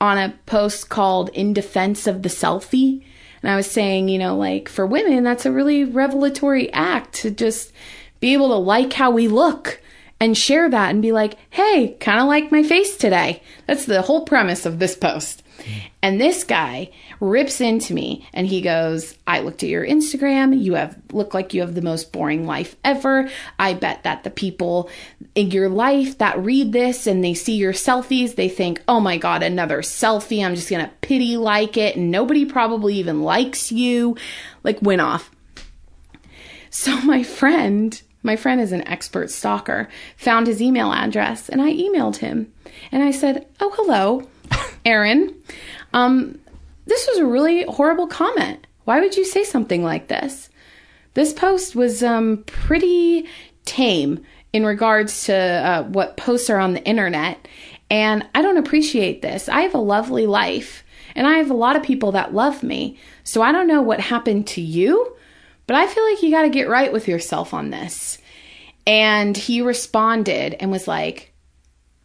[0.00, 3.04] on a post called "In Defense of the Selfie."
[3.42, 7.30] And I was saying, you know, like for women, that's a really revelatory act to
[7.30, 7.72] just
[8.20, 9.80] be able to like how we look
[10.20, 13.42] and share that and be like, hey, kind of like my face today.
[13.66, 15.42] That's the whole premise of this post.
[16.02, 16.90] And this guy
[17.20, 20.58] rips into me and he goes, I looked at your Instagram.
[20.60, 23.28] You have look like you have the most boring life ever.
[23.58, 24.88] I bet that the people
[25.34, 29.16] in your life that read this and they see your selfies, they think, oh my
[29.16, 30.44] God, another selfie.
[30.44, 31.96] I'm just going to pity like it.
[31.96, 34.16] And nobody probably even likes you.
[34.62, 35.30] Like, went off.
[36.70, 41.72] So my friend, my friend is an expert stalker, found his email address and I
[41.72, 42.52] emailed him.
[42.92, 44.28] And I said, "Oh, hello,
[44.84, 45.34] Aaron.
[45.92, 46.38] Um
[46.86, 48.66] this was a really horrible comment.
[48.84, 50.48] Why would you say something like this?
[51.14, 53.26] This post was um pretty
[53.64, 57.46] tame in regards to uh, what posts are on the internet,
[57.90, 59.48] and I don't appreciate this.
[59.48, 60.84] I have a lovely life,
[61.14, 62.98] and I have a lot of people that love me.
[63.24, 65.16] So I don't know what happened to you,
[65.68, 68.18] but I feel like you got to get right with yourself on this.
[68.86, 71.32] And he responded and was like,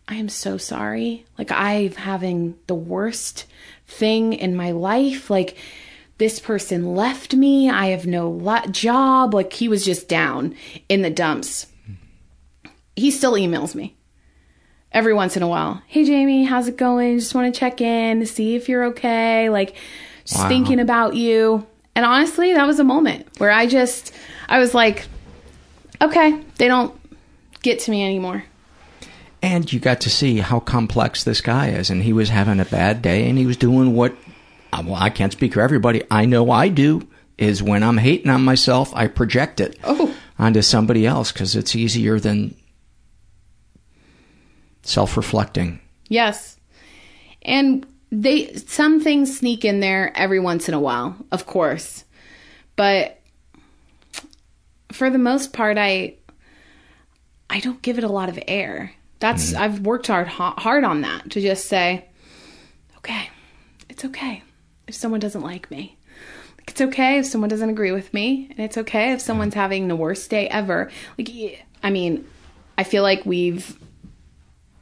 [0.07, 1.25] I am so sorry.
[1.37, 3.45] Like, I'm having the worst
[3.87, 5.29] thing in my life.
[5.29, 5.55] Like,
[6.17, 7.69] this person left me.
[7.69, 9.33] I have no lo- job.
[9.33, 10.55] Like, he was just down
[10.89, 11.67] in the dumps.
[12.97, 13.95] He still emails me
[14.91, 15.81] every once in a while.
[15.87, 17.17] Hey, Jamie, how's it going?
[17.17, 19.49] Just want to check in see if you're okay.
[19.49, 19.75] Like,
[20.25, 20.49] just Wow.
[20.49, 21.65] thinking about you.
[21.95, 24.13] And honestly, that was a moment where I just,
[24.49, 25.07] I was like,
[26.01, 26.99] okay, they don't
[27.61, 28.43] get to me anymore.
[29.41, 31.89] And you got to see how complex this guy is.
[31.89, 34.15] And he was having a bad day and he was doing what,
[34.71, 36.03] well, I can't speak for everybody.
[36.09, 37.07] I know I do
[37.37, 40.15] is when I'm hating on myself, I project it Oh.
[40.39, 42.55] onto somebody else because it's easier than
[44.83, 45.79] self reflecting.
[46.09, 46.57] Yes.
[47.43, 52.05] And they some things sneak in there every once in a while, of course.
[52.75, 53.19] But
[54.91, 56.15] for the most part, I
[57.49, 58.93] I don't give it a lot of air.
[59.19, 59.63] That's mm-hmm.
[59.63, 62.05] I've worked hard hard on that to just say,
[62.97, 63.29] okay,
[63.89, 64.43] it's okay
[64.87, 65.97] if someone doesn't like me.
[66.67, 69.25] It's okay if someone doesn't agree with me, and it's okay if mm-hmm.
[69.25, 70.91] someone's having the worst day ever.
[71.17, 72.27] Like, I mean,
[72.77, 73.75] I feel like we've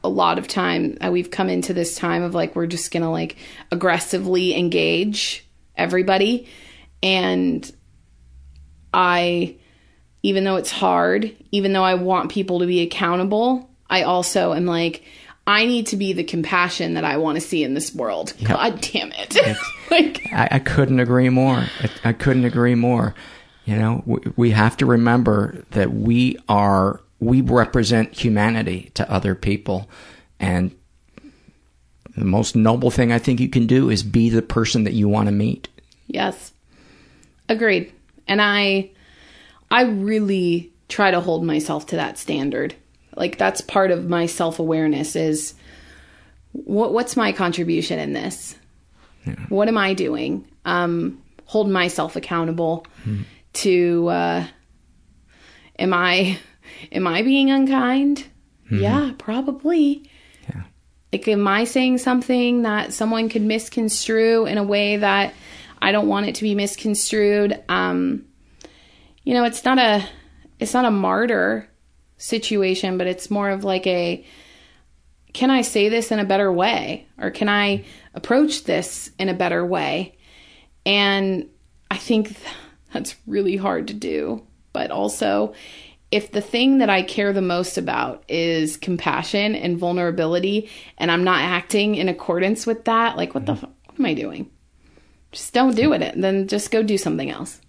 [0.04, 3.10] a lot of time uh, we've come into this time of like we're just gonna
[3.10, 3.36] like
[3.70, 5.46] aggressively engage
[5.76, 6.48] everybody,
[7.02, 7.70] and
[8.92, 9.56] I,
[10.22, 14.66] even though it's hard, even though I want people to be accountable, I also am
[14.66, 15.02] like.
[15.44, 18.32] I need to be the compassion that I want to see in this world.
[18.38, 18.48] Yep.
[18.48, 19.36] God damn it.
[19.90, 21.56] like I, I couldn't agree more.
[21.56, 23.12] I, I couldn't agree more.
[23.64, 29.36] You know, we, we have to remember that we are, we represent humanity to other
[29.36, 29.88] people.
[30.40, 30.74] And
[32.16, 35.08] the most noble thing I think you can do is be the person that you
[35.08, 35.68] want to meet.
[36.08, 36.52] Yes.
[37.48, 37.92] Agreed.
[38.26, 38.90] And I
[39.70, 42.74] I really try to hold myself to that standard.
[43.14, 45.54] Like that's part of my self-awareness is
[46.52, 48.56] what what's my contribution in this?
[49.24, 49.36] Yeah.
[49.48, 50.44] What am I doing?
[50.64, 53.22] Um hold myself accountable Hmm.
[53.52, 54.46] to uh
[55.78, 56.38] am I
[56.90, 58.26] am I being unkind?
[58.70, 60.10] Yeah, probably.
[60.48, 60.62] Yeah.
[61.12, 65.34] Like am I saying something that someone could misconstrue in a way that
[65.80, 67.62] I don't want it to be misconstrued?
[67.68, 68.24] Um
[69.24, 70.04] you know, it's not a
[70.58, 71.68] it's not a martyr
[72.16, 74.24] situation, but it's more of like a
[75.32, 77.84] can I say this in a better way or can I
[78.14, 80.16] approach this in a better way?
[80.84, 81.48] And
[81.90, 82.36] I think
[82.92, 85.54] that's really hard to do, but also
[86.12, 90.68] if the thing that I care the most about is compassion and vulnerability
[90.98, 94.14] and I'm not acting in accordance with that, like what the fuck what am I
[94.14, 94.50] doing?
[95.32, 96.14] Just don't do it.
[96.16, 97.60] Then just go do something else.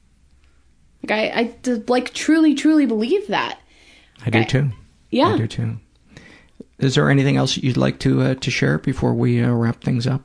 [1.02, 1.56] Like I, I
[1.88, 3.60] like truly, truly believe that.
[4.26, 4.70] I do too.
[5.10, 5.34] Yeah.
[5.34, 5.78] I do too.
[6.80, 10.06] Is there anything else you'd like to uh, to share before we uh, wrap things
[10.06, 10.22] up?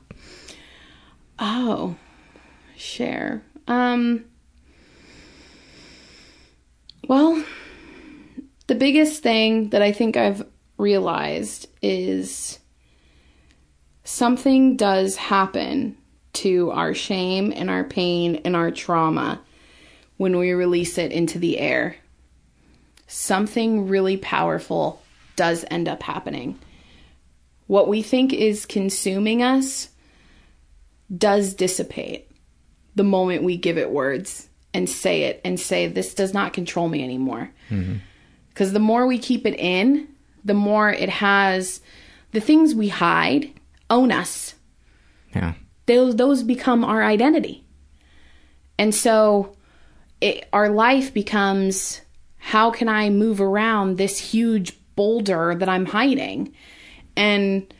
[1.37, 1.95] Oh,
[2.75, 3.43] share.
[3.67, 4.25] Um.
[7.07, 7.43] Well,
[8.69, 10.45] the biggest thing that I think I've
[10.77, 12.59] realized is
[14.03, 15.97] something does happen
[16.33, 19.41] to our shame and our pain and our trauma
[20.17, 21.95] when we release it into the air.
[23.07, 25.01] Something really powerful
[25.35, 26.59] does end up happening.
[27.65, 29.89] What we think is consuming us
[31.17, 32.29] does dissipate
[32.93, 36.87] the moment we give it words and say it and say, This does not control
[36.87, 37.49] me anymore.
[37.71, 37.95] Mm-hmm.
[38.59, 40.09] Because the more we keep it in,
[40.43, 41.79] the more it has
[42.31, 43.53] the things we hide
[43.89, 44.55] own us.
[45.33, 45.53] Yeah.
[45.85, 47.63] Those, those become our identity.
[48.77, 49.55] And so
[50.19, 52.01] it, our life becomes
[52.35, 56.53] how can I move around this huge boulder that I'm hiding?
[57.15, 57.73] And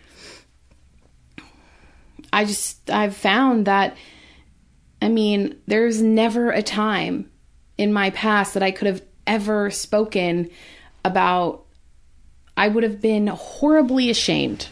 [2.32, 3.98] I just, I've found that,
[5.02, 7.30] I mean, there's never a time
[7.78, 10.50] in my past that I could have ever spoken
[11.06, 11.64] about,
[12.58, 14.68] I would have been horribly ashamed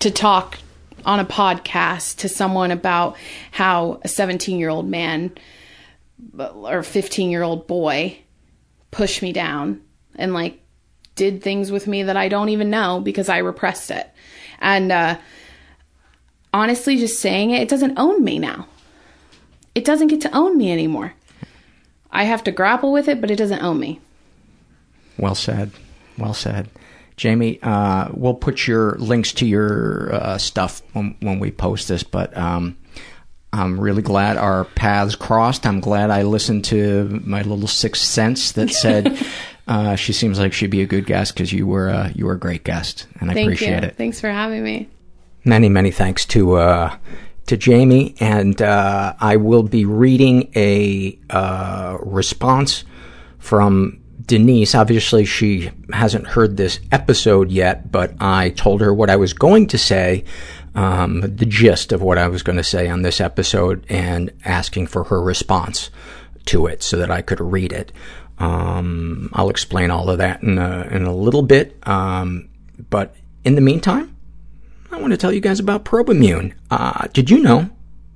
[0.00, 0.58] to talk
[1.06, 3.16] on a podcast to someone about
[3.52, 5.32] how a 17 year old man
[6.38, 8.18] or 15 year old boy
[8.90, 9.80] pushed me down
[10.16, 10.60] and like
[11.14, 14.08] did things with me that I don't even know because I repressed it.
[14.60, 15.18] And uh,
[16.52, 18.66] honestly, just saying it, it doesn't own me now.
[19.74, 21.14] It doesn't get to own me anymore.
[22.12, 24.00] I have to grapple with it, but it doesn't own me.
[25.18, 25.72] Well said.
[26.18, 26.68] Well said.
[27.16, 32.02] Jamie, uh, we'll put your links to your uh, stuff when, when we post this,
[32.02, 32.76] but um,
[33.52, 35.66] I'm really glad our paths crossed.
[35.66, 39.18] I'm glad I listened to my little sixth sense that said
[39.68, 42.32] uh, she seems like she'd be a good guest because you were uh, you were
[42.32, 43.88] a great guest, and I Thank appreciate you.
[43.88, 43.96] it.
[43.96, 44.88] Thanks for having me.
[45.44, 46.96] Many, many thanks to uh,
[47.46, 52.84] to Jamie, and uh, I will be reading a uh, response
[53.38, 54.74] from Denise.
[54.74, 59.66] Obviously, she hasn't heard this episode yet, but I told her what I was going
[59.68, 60.24] to say,
[60.74, 64.86] um, the gist of what I was going to say on this episode, and asking
[64.86, 65.90] for her response
[66.46, 67.92] to it so that I could read it.
[68.38, 72.48] Um, I'll explain all of that in a, in a little bit, um,
[72.90, 73.14] but
[73.44, 74.16] in the meantime,
[75.02, 76.54] want to tell you guys about Probimune.
[76.70, 77.68] Uh, did you know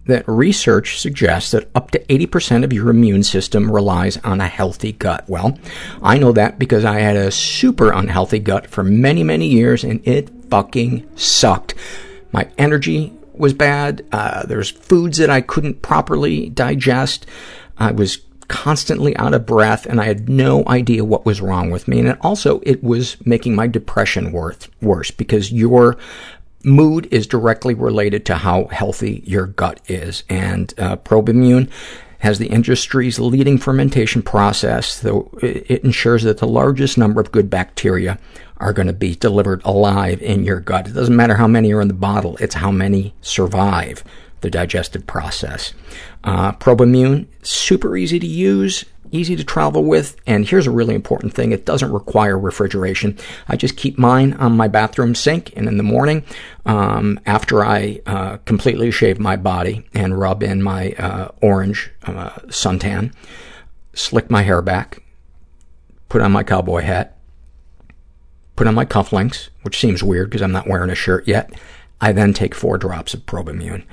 [0.06, 4.92] that research suggests that up to 80% of your immune system relies on a healthy
[4.92, 5.28] gut?
[5.28, 5.58] Well,
[6.02, 10.06] I know that because I had a super unhealthy gut for many, many years and
[10.06, 11.74] it fucking sucked.
[12.32, 14.06] My energy was bad.
[14.12, 17.26] Uh, there's foods that I couldn't properly digest.
[17.76, 18.18] I was
[18.48, 21.98] constantly out of breath and I had no idea what was wrong with me.
[21.98, 25.96] And it also, it was making my depression worth, worse because your
[26.66, 30.24] mood is directly related to how healthy your gut is.
[30.28, 31.70] And uh, Probimune
[32.18, 37.48] has the industry's leading fermentation process, so it ensures that the largest number of good
[37.48, 38.18] bacteria
[38.56, 40.88] are going to be delivered alive in your gut.
[40.88, 44.02] It doesn't matter how many are in the bottle, it's how many survive
[44.40, 45.72] the digestive process.
[46.24, 51.34] Uh, Probimune, super easy to use, easy to travel with, and here's a really important
[51.34, 51.52] thing.
[51.52, 53.18] It doesn't require refrigeration.
[53.48, 56.24] I just keep mine on my bathroom sink, and in the morning,
[56.64, 62.30] um, after I uh, completely shave my body and rub in my uh, orange uh,
[62.48, 63.12] suntan,
[63.94, 65.02] slick my hair back,
[66.08, 67.16] put on my cowboy hat,
[68.56, 71.52] put on my cufflinks, which seems weird because I'm not wearing a shirt yet.
[72.00, 73.84] I then take four drops of Probimune.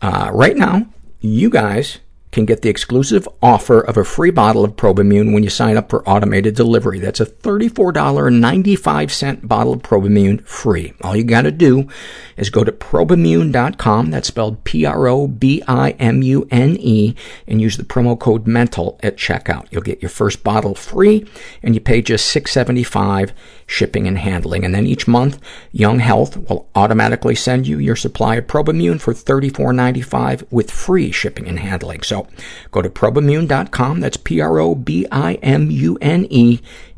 [0.00, 0.86] Uh, right now,
[1.20, 1.98] you guys
[2.32, 5.90] can get the exclusive offer of a free bottle of Probimune when you sign up
[5.90, 6.98] for automated delivery.
[6.98, 10.94] That's a $34.95 bottle of Probimune free.
[11.02, 11.88] All you got to do
[12.36, 17.14] is go to probimune.com, that's spelled P-R-O-B-I-M-U-N-E,
[17.46, 19.66] and use the promo code MENTAL at checkout.
[19.70, 21.26] You'll get your first bottle free,
[21.62, 23.32] and you pay just $6.75
[23.72, 24.64] shipping and handling.
[24.64, 25.40] And then each month,
[25.72, 31.48] Young Health will automatically send you your supply of Probimune for $34.95 with free shipping
[31.48, 32.02] and handling.
[32.02, 32.28] So
[32.70, 34.70] go to probimune.com, that's P-R-O-B-I-M-U-N-E,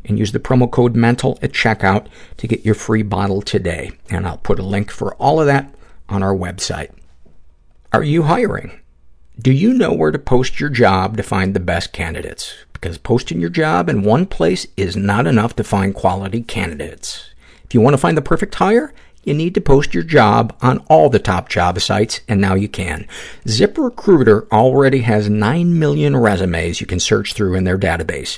[0.03, 2.07] and use the promo code MENTAL at checkout
[2.37, 3.93] to get your free bottle today.
[4.09, 5.73] And I'll put a link for all of that
[6.09, 6.91] on our website.
[7.93, 8.81] Are you hiring?
[9.39, 12.64] Do you know where to post your job to find the best candidates?
[12.75, 17.29] Because posting your job in one place is not enough to find quality candidates.
[17.63, 18.93] If you want to find the perfect hire,
[19.23, 22.69] you need to post your job on all the top job sites, and now you
[22.69, 23.07] can.
[23.45, 28.37] ZipRecruiter already has 9 million resumes you can search through in their database.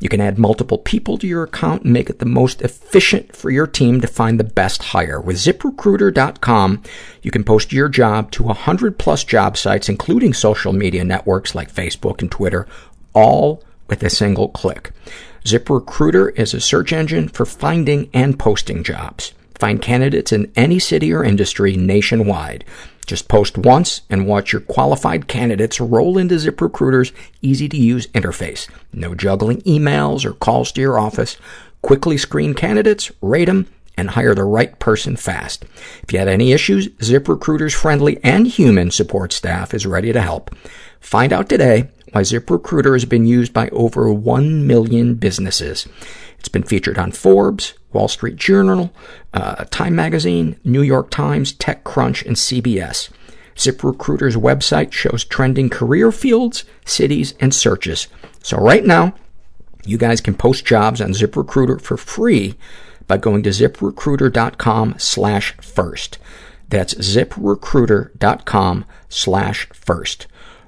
[0.00, 3.50] You can add multiple people to your account and make it the most efficient for
[3.50, 5.20] your team to find the best hire.
[5.20, 6.82] With ZipRecruiter.com,
[7.20, 11.74] you can post your job to 100 plus job sites, including social media networks like
[11.74, 12.66] Facebook and Twitter,
[13.12, 13.62] all
[13.92, 14.90] with a single click.
[15.44, 19.34] ZipRecruiter is a search engine for finding and posting jobs.
[19.56, 22.64] Find candidates in any city or industry nationwide.
[23.06, 27.12] Just post once and watch your qualified candidates roll into ZipRecruiter's
[27.42, 28.66] easy-to-use interface.
[28.94, 31.36] No juggling emails or calls to your office.
[31.82, 33.66] Quickly screen candidates, rate them,
[33.98, 35.66] and hire the right person fast.
[36.02, 40.50] If you have any issues, ZipRecruiter's friendly and human support staff is ready to help.
[40.98, 45.88] Find out today why ZipRecruiter has been used by over 1 million businesses.
[46.38, 48.92] It's been featured on Forbes, Wall Street Journal,
[49.34, 53.10] uh, Time Magazine, New York Times, TechCrunch, and CBS.
[53.56, 58.08] ZipRecruiter's website shows trending career fields, cities, and searches.
[58.42, 59.14] So right now,
[59.84, 62.54] you guys can post jobs on ZipRecruiter for free
[63.06, 66.18] by going to ziprecruiter.com slash first.
[66.68, 70.26] That's ziprecruiter.com slash first.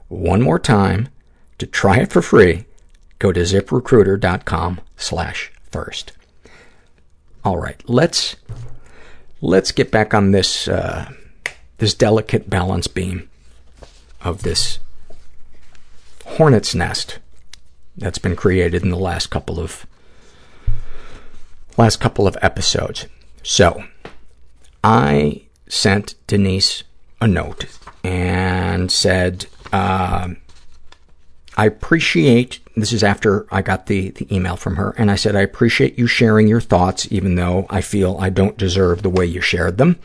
[0.08, 1.08] One more time,
[1.59, 2.64] to try it for free,
[3.18, 6.12] go to ziprecruiter.com slash first.
[7.44, 8.36] All right, let's
[9.40, 11.12] let's get back on this uh,
[11.78, 13.28] this delicate balance beam
[14.22, 14.78] of this
[16.24, 17.18] hornet's nest
[17.97, 19.86] that's been created in the last couple of
[21.76, 23.06] last couple of episodes.
[23.43, 23.85] So,
[24.82, 26.85] I sent Denise
[27.20, 27.66] a note
[28.02, 30.31] and said, uh,
[31.56, 35.36] I appreciate, this is after I got the, the email from her, and I said,
[35.36, 39.24] I appreciate you sharing your thoughts, even though I feel I don't deserve the way
[39.24, 39.98] you shared them.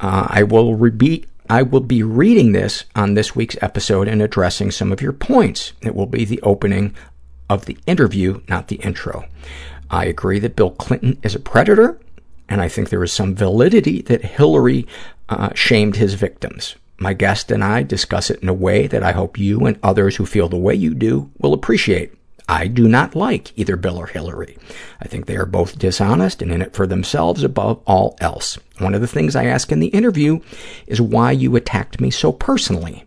[0.00, 4.70] Uh, I will repeat, I will be reading this on this week's episode and addressing
[4.70, 5.74] some of your points.
[5.82, 6.94] It will be the opening
[7.50, 9.26] of the interview, not the intro.
[9.90, 12.00] I agree that Bill Clinton is a predator,
[12.48, 14.86] and I think there is some validity that Hillary
[15.28, 16.74] uh, shamed his victims.
[16.98, 20.16] My guest and I discuss it in a way that I hope you and others
[20.16, 22.12] who feel the way you do will appreciate.
[22.48, 24.56] I do not like either Bill or Hillary.
[25.00, 28.58] I think they are both dishonest and in it for themselves above all else.
[28.78, 30.40] One of the things I ask in the interview
[30.86, 33.04] is why you attacked me so personally.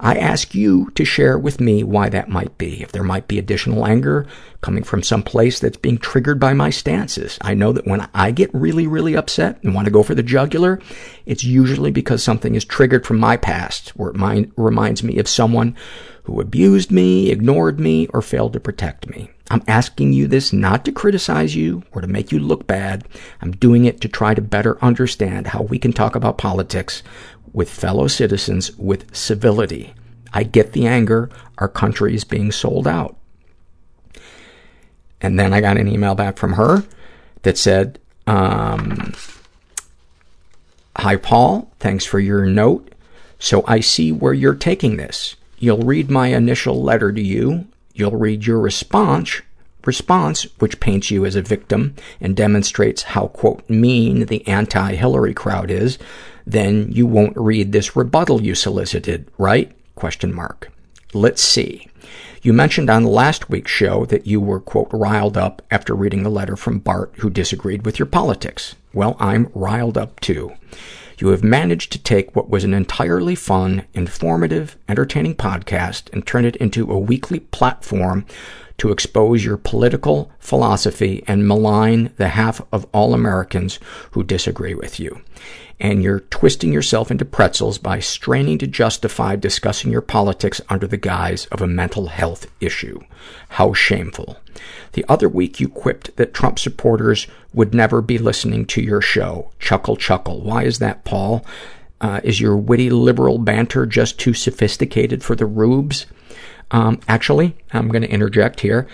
[0.00, 3.38] I ask you to share with me why that might be, if there might be
[3.38, 4.26] additional anger
[4.60, 7.38] coming from some place that's being triggered by my stances.
[7.40, 10.22] I know that when I get really, really upset and want to go for the
[10.22, 10.80] jugular,
[11.26, 15.28] it's usually because something is triggered from my past, where it mind, reminds me of
[15.28, 15.76] someone
[16.24, 19.30] who abused me, ignored me, or failed to protect me.
[19.50, 23.06] I'm asking you this not to criticize you or to make you look bad.
[23.42, 27.02] I'm doing it to try to better understand how we can talk about politics
[27.54, 29.94] with fellow citizens with civility.
[30.34, 31.30] I get the anger.
[31.56, 33.16] Our country is being sold out.
[35.22, 36.84] And then I got an email back from her
[37.42, 39.14] that said, um,
[40.96, 41.72] Hi, Paul.
[41.78, 42.92] Thanks for your note.
[43.38, 45.36] So I see where you're taking this.
[45.58, 47.66] You'll read my initial letter to you.
[47.94, 49.40] You'll read your response,
[49.84, 55.70] response, which paints you as a victim and demonstrates how, quote, mean the anti-Hillary crowd
[55.70, 55.98] is.
[56.46, 59.72] Then you won't read this rebuttal you solicited, right?
[59.94, 60.70] Question mark.
[61.12, 61.88] Let's see.
[62.42, 66.30] You mentioned on last week's show that you were, quote, riled up after reading a
[66.30, 68.74] letter from Bart who disagreed with your politics.
[68.92, 70.52] Well, I'm riled up too.
[71.18, 76.44] You have managed to take what was an entirely fun, informative, entertaining podcast and turn
[76.44, 78.26] it into a weekly platform
[78.78, 83.78] to expose your political philosophy and malign the half of all Americans
[84.10, 85.20] who disagree with you.
[85.80, 90.96] And you're twisting yourself into pretzels by straining to justify discussing your politics under the
[90.96, 93.00] guise of a mental health issue.
[93.50, 94.38] How shameful.
[94.92, 99.50] The other week you quipped that Trump supporters would never be listening to your show.
[99.58, 100.40] Chuckle, chuckle.
[100.40, 101.44] Why is that, Paul?
[102.00, 106.06] Uh, is your witty liberal banter just too sophisticated for the rubes?
[106.70, 108.86] Um, actually, I'm going to interject here.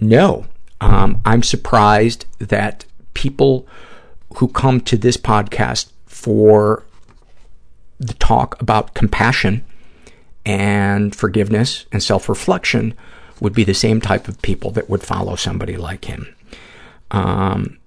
[0.00, 0.46] No.
[0.80, 2.84] Um, I'm surprised that
[3.14, 3.66] people
[4.36, 5.90] who come to this podcast
[6.24, 6.82] for
[8.00, 9.62] the talk about compassion
[10.46, 12.94] and forgiveness and self-reflection
[13.40, 16.34] would be the same type of people that would follow somebody like him.
[17.10, 17.78] Um,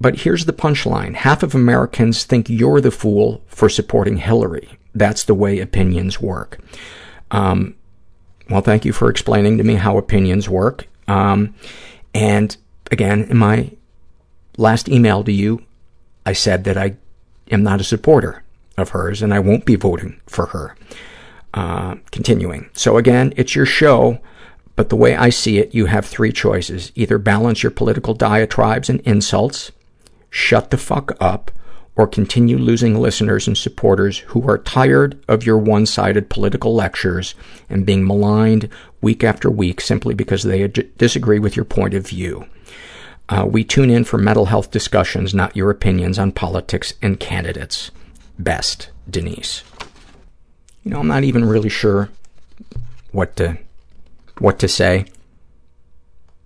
[0.00, 1.14] but here's the punchline.
[1.14, 4.68] Half of Americans think you're the fool for supporting Hillary.
[4.94, 6.60] That's the way opinions work.
[7.32, 7.74] Um,
[8.48, 10.86] well, thank you for explaining to me how opinions work.
[11.08, 11.56] Um,
[12.14, 12.56] and
[12.92, 13.72] again, in my
[14.56, 15.64] last email to you,
[16.24, 16.96] I said that I
[17.50, 18.42] am not a supporter
[18.76, 20.76] of hers and I won't be voting for her.
[21.52, 22.70] Uh, continuing.
[22.74, 24.20] So again, it's your show,
[24.76, 26.92] but the way I see it, you have three choices.
[26.94, 29.72] Either balance your political diatribes and insults,
[30.30, 31.50] shut the fuck up,
[31.96, 37.34] or continue losing listeners and supporters who are tired of your one-sided political lectures
[37.68, 38.68] and being maligned
[39.00, 42.46] week after week simply because they ad- disagree with your point of view.
[43.30, 47.92] Uh, we tune in for mental health discussions, not your opinions on politics and candidates.
[48.40, 49.62] Best, Denise.
[50.82, 52.10] You know, I'm not even really sure
[53.12, 53.56] what to,
[54.38, 55.04] what to say.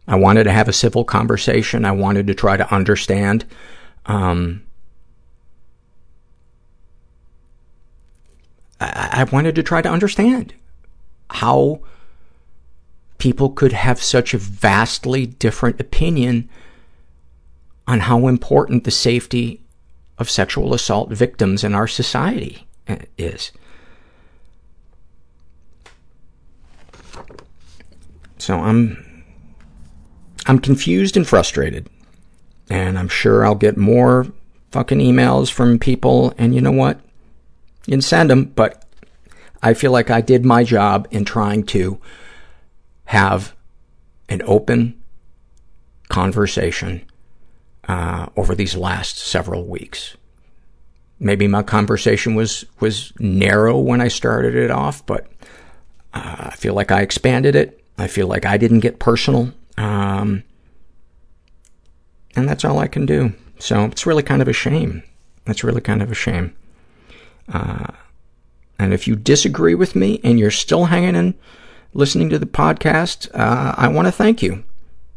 [0.07, 1.87] I wanted to have a civil conversation.
[1.87, 3.47] I wanted to try to understand,
[4.05, 4.63] um,
[8.79, 10.53] I, I wanted to try to understand
[11.31, 11.81] how
[13.17, 16.51] people could have such a vastly different opinion
[17.87, 19.61] on how important the safety
[20.19, 23.53] of sexual assault victims in our society eh, is.
[28.39, 29.25] So I'm,
[30.47, 31.89] I'm confused and frustrated.
[32.71, 34.27] And I'm sure I'll get more
[34.71, 36.33] fucking emails from people.
[36.39, 37.01] And you know what?
[37.87, 38.85] You can send them, but
[39.63, 41.99] I feel like I did my job in trying to
[43.07, 43.55] have
[44.29, 45.01] an open
[46.09, 47.05] conversation
[47.89, 50.17] over these last several weeks.
[51.21, 55.27] Maybe my conversation was was narrow when I started it off, but
[56.13, 57.85] uh, I feel like I expanded it.
[57.97, 60.43] I feel like I didn't get personal, um,
[62.35, 63.33] and that's all I can do.
[63.59, 65.03] So it's really kind of a shame.
[65.47, 66.55] It's really kind of a shame.
[67.53, 67.93] Uh,
[68.79, 71.35] and if you disagree with me and you're still hanging in,
[71.93, 74.65] listening to the podcast, uh, I want to thank you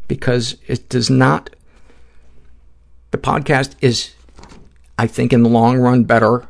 [0.07, 1.49] because it does not
[3.11, 4.13] the podcast is,
[4.97, 6.47] I think, in the long run, better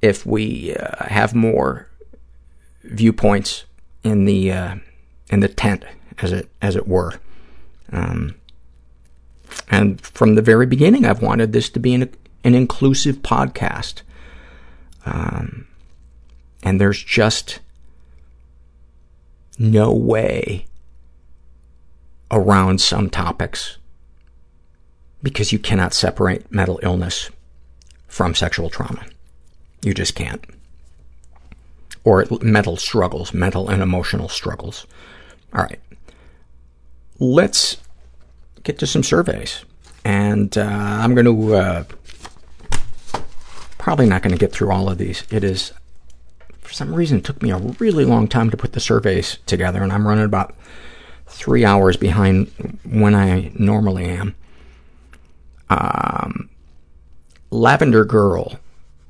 [0.00, 1.88] if we uh, have more
[2.84, 3.64] viewpoints
[4.02, 4.74] in the uh,
[5.30, 5.84] in the tent,
[6.20, 7.14] as it as it were.
[7.92, 8.34] Um,
[9.68, 12.10] and from the very beginning, I've wanted this to be an,
[12.44, 14.02] an inclusive podcast.
[15.04, 15.66] Um,
[16.62, 17.60] and there's just
[19.58, 20.66] no way
[22.30, 23.78] around some topics
[25.22, 27.30] because you cannot separate mental illness
[28.08, 29.04] from sexual trauma.
[29.82, 30.44] You just can't.
[32.04, 34.86] Or mental struggles, mental and emotional struggles.
[35.54, 35.80] All right.
[37.18, 37.76] Let's
[38.64, 39.64] get to some surveys.
[40.04, 41.84] And uh, I'm going to, uh,
[43.78, 45.24] probably not going to get through all of these.
[45.30, 45.72] It is,
[46.60, 49.82] for some reason, it took me a really long time to put the surveys together,
[49.82, 50.54] and I'm running about
[51.26, 52.50] three hours behind
[52.84, 54.34] when I normally am.
[55.72, 56.48] Um,
[57.50, 58.58] Lavender Girl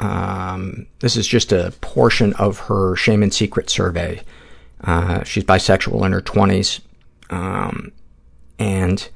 [0.01, 4.21] Um, this is just a portion of her shame and secret survey.
[4.83, 6.81] Uh, she's bisexual in her 20s.
[7.31, 7.93] Um,
[8.59, 9.09] and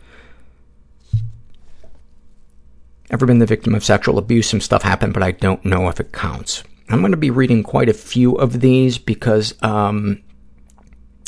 [3.10, 4.48] ever been the victim of sexual abuse.
[4.48, 6.62] Some stuff happened, but I don't know if it counts.
[6.88, 10.22] I'm going to be reading quite a few of these because um,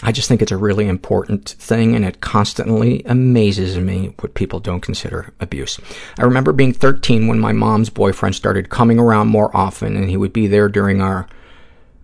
[0.02, 4.60] I just think it's a really important thing, and it constantly amazes me what people
[4.60, 5.80] don't consider abuse.
[6.18, 10.16] I remember being 13 when my mom's boyfriend started coming around more often, and he
[10.16, 11.26] would be there during our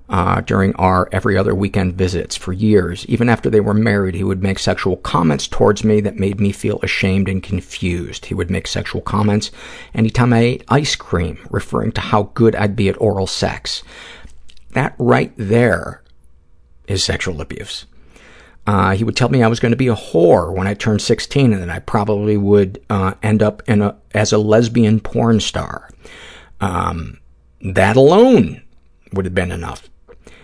[0.08, 3.06] uh, during our every other weekend visits for years.
[3.06, 6.52] Even after they were married, he would make sexual comments towards me that made me
[6.52, 8.26] feel ashamed and confused.
[8.26, 9.50] He would make sexual comments
[9.94, 13.82] anytime I ate ice cream, referring to how good I'd be at oral sex.
[14.72, 16.03] That right there
[16.86, 17.86] is sexual abuse.
[18.66, 21.02] Uh, he would tell me I was going to be a whore when I turned
[21.02, 25.90] 16 and that I probably would uh, end up a, as a lesbian porn star.
[26.60, 27.20] Um,
[27.60, 28.62] that alone
[29.12, 29.90] would have been enough.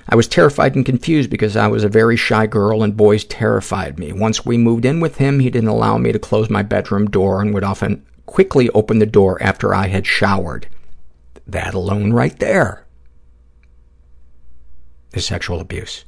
[0.08, 3.98] I was terrified and confused because I was a very shy girl and boys terrified
[3.98, 4.12] me.
[4.12, 7.40] Once we moved in with him, he didn't allow me to close my bedroom door
[7.40, 10.66] and would often quickly open the door after I had showered.
[11.46, 12.86] That alone right there
[15.12, 16.04] is sexual abuse.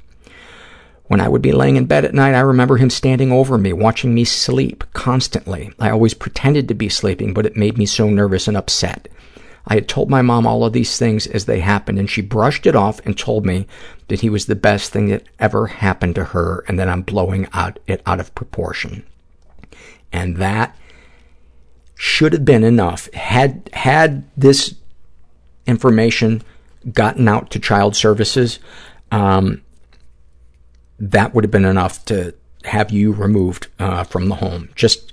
[1.13, 3.75] When I would be laying in bed at night, I remember him standing over me,
[3.75, 5.71] watching me sleep constantly.
[5.79, 9.09] I always pretended to be sleeping, but it made me so nervous and upset.
[9.67, 12.67] I had told my mom all of these things as they happened, and she brushed
[12.67, 13.67] it off and told me
[14.09, 17.47] that he was the best thing that ever happened to her and that I'm blowing
[17.53, 19.05] out it out of proportion.
[20.15, 20.75] And that
[21.95, 23.13] should have been enough.
[23.13, 24.77] Had, had this
[25.67, 26.43] information
[26.91, 28.61] gotten out to child services,
[29.11, 29.61] um,
[31.03, 32.33] that would have been enough to
[32.65, 34.69] have you removed uh, from the home.
[34.77, 35.13] Just,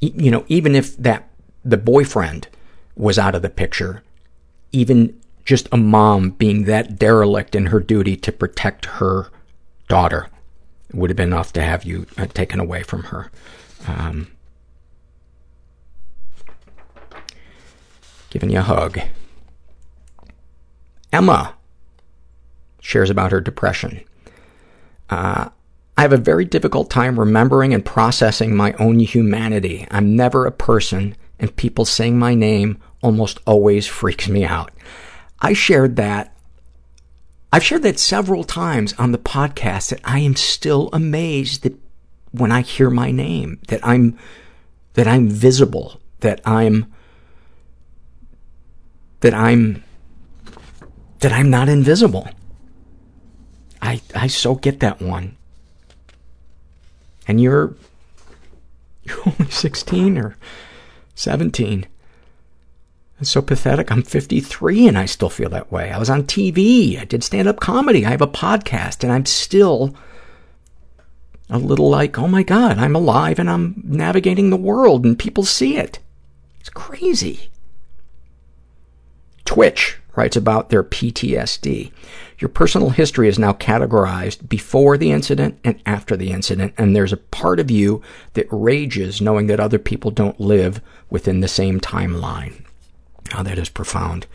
[0.00, 1.28] you know, even if that
[1.62, 2.48] the boyfriend
[2.96, 4.02] was out of the picture,
[4.72, 9.28] even just a mom being that derelict in her duty to protect her
[9.88, 10.28] daughter
[10.94, 13.30] would have been enough to have you uh, taken away from her.
[13.86, 14.28] Um,
[18.30, 19.00] giving you a hug.
[21.12, 21.54] Emma
[22.84, 24.04] shares about her depression.
[25.08, 25.48] Uh,
[25.96, 29.86] I have a very difficult time remembering and processing my own humanity.
[29.90, 34.70] I'm never a person and people saying my name almost always freaks me out.
[35.40, 36.36] I shared that.
[37.50, 41.78] I've shared that several times on the podcast that I am still amazed that
[42.32, 44.18] when I hear my name, that I'm,
[44.92, 46.92] that I'm visible, that I'm,
[49.20, 49.82] that I'm,
[51.20, 52.28] that I'm not invisible.
[53.84, 55.36] I, I so get that one.
[57.28, 57.74] And you're,
[59.02, 60.36] you're only 16 or
[61.14, 61.86] 17.
[63.20, 63.92] It's so pathetic.
[63.92, 65.90] I'm 53 and I still feel that way.
[65.90, 66.98] I was on TV.
[66.98, 68.06] I did stand-up comedy.
[68.06, 69.94] I have a podcast and I'm still
[71.50, 75.44] a little like, oh my God, I'm alive and I'm navigating the world and people
[75.44, 75.98] see it.
[76.58, 77.50] It's crazy.
[79.44, 81.90] Twitch writes about their PTSD.
[82.38, 87.12] Your personal history is now categorized before the incident and after the incident, and there's
[87.12, 88.02] a part of you
[88.34, 90.80] that rages knowing that other people don't live
[91.10, 92.64] within the same timeline.
[93.36, 94.26] Oh, that is profound.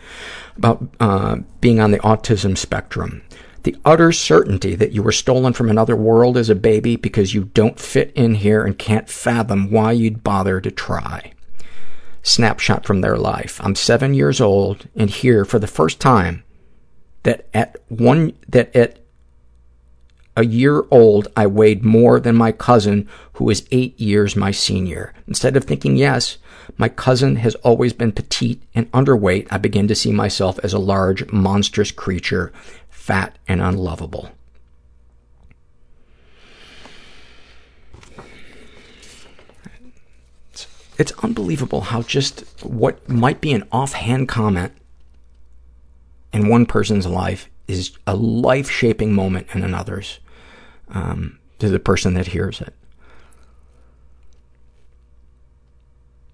[0.57, 3.21] About uh, being on the autism spectrum.
[3.63, 7.45] The utter certainty that you were stolen from another world as a baby because you
[7.53, 11.33] don't fit in here and can't fathom why you'd bother to try
[12.21, 13.59] snapshot from their life.
[13.63, 16.43] I'm seven years old and hear for the first time
[17.23, 18.99] that at one, that at
[20.37, 25.13] a year old, I weighed more than my cousin who is eight years my senior.
[25.27, 26.37] Instead of thinking, yes,
[26.77, 30.79] my cousin has always been petite and underweight, I begin to see myself as a
[30.79, 32.53] large, monstrous creature,
[32.89, 34.29] fat and unlovable.
[40.99, 44.73] It's unbelievable how just what might be an offhand comment
[46.33, 50.19] in one person's life is a life-shaping moment in another's
[50.89, 52.73] um, to the person that hears it.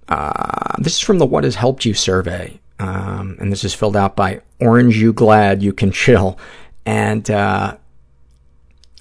[0.10, 3.96] Uh, this is from the What Has Helped You survey, um, and this is filled
[3.96, 6.40] out by Orange You Glad You Can Chill.
[6.88, 7.78] And uh,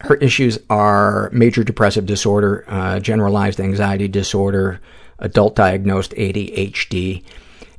[0.00, 4.80] her issues are major depressive disorder, uh, generalized anxiety disorder,
[5.18, 7.22] adult diagnosed ADHD,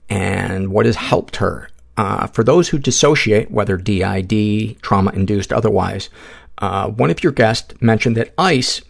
[0.09, 1.69] and what has helped her.
[1.97, 6.09] Uh, for those who dissociate, whether DID, trauma-induced, otherwise,
[6.57, 8.81] uh, one of your guests mentioned that ice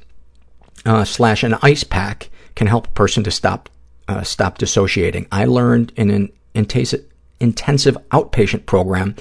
[0.85, 3.69] uh, slash an ice pack can help a person to stop
[4.07, 5.27] uh, stop dissociating.
[5.31, 9.15] I learned in an intensive outpatient program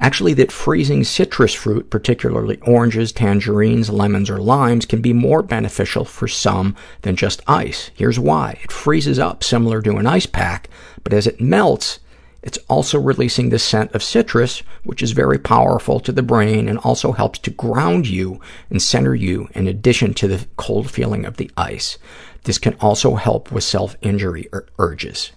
[0.00, 6.04] actually that freezing citrus fruit, particularly oranges, tangerines, lemons, or limes, can be more beneficial
[6.04, 7.90] for some than just ice.
[7.94, 8.58] Here's why.
[8.64, 10.68] It freezes up similar to an ice pack,
[11.04, 12.00] but as it melts,
[12.42, 16.78] it's also releasing the scent of citrus, which is very powerful to the brain and
[16.78, 18.40] also helps to ground you
[18.70, 21.98] and center you in addition to the cold feeling of the ice.
[22.44, 25.32] This can also help with self-injury ur- urges.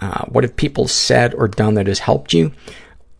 [0.00, 2.50] Uh, what have people said or done that has helped you?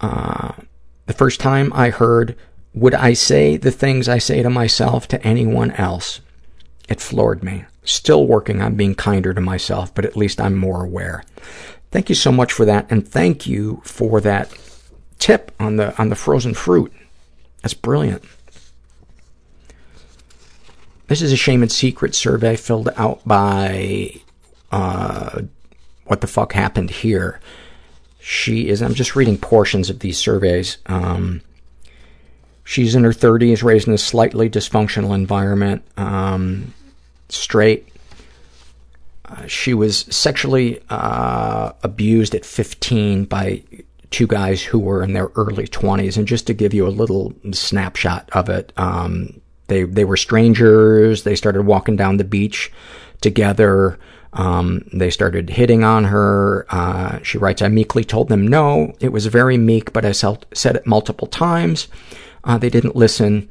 [0.02, 2.36] The first time I heard,
[2.74, 6.20] would I say the things I say to myself to anyone else?
[6.88, 7.64] It floored me.
[7.84, 11.24] Still working on being kinder to myself, but at least I'm more aware.
[11.90, 14.56] Thank you so much for that, and thank you for that
[15.18, 16.92] tip on the on the frozen fruit.
[17.60, 18.24] That's brilliant.
[21.08, 24.14] This is a shame and secret survey filled out by
[24.70, 25.42] uh,
[26.06, 27.40] what the fuck happened here.
[28.22, 30.78] She is, I'm just reading portions of these surveys.
[30.86, 31.42] Um,
[32.62, 36.72] she's in her 30s, raised in a slightly dysfunctional environment, um,
[37.28, 37.88] straight.
[39.24, 43.64] Uh, she was sexually uh, abused at 15 by
[44.10, 46.16] two guys who were in their early 20s.
[46.16, 51.24] And just to give you a little snapshot of it, um, they they were strangers.
[51.24, 52.70] They started walking down the beach
[53.20, 53.98] together.
[54.34, 56.66] Um, they started hitting on her.
[56.70, 58.94] Uh, she writes, I meekly told them no.
[59.00, 61.88] It was very meek, but I said it multiple times.
[62.44, 63.48] Uh, they didn't listen.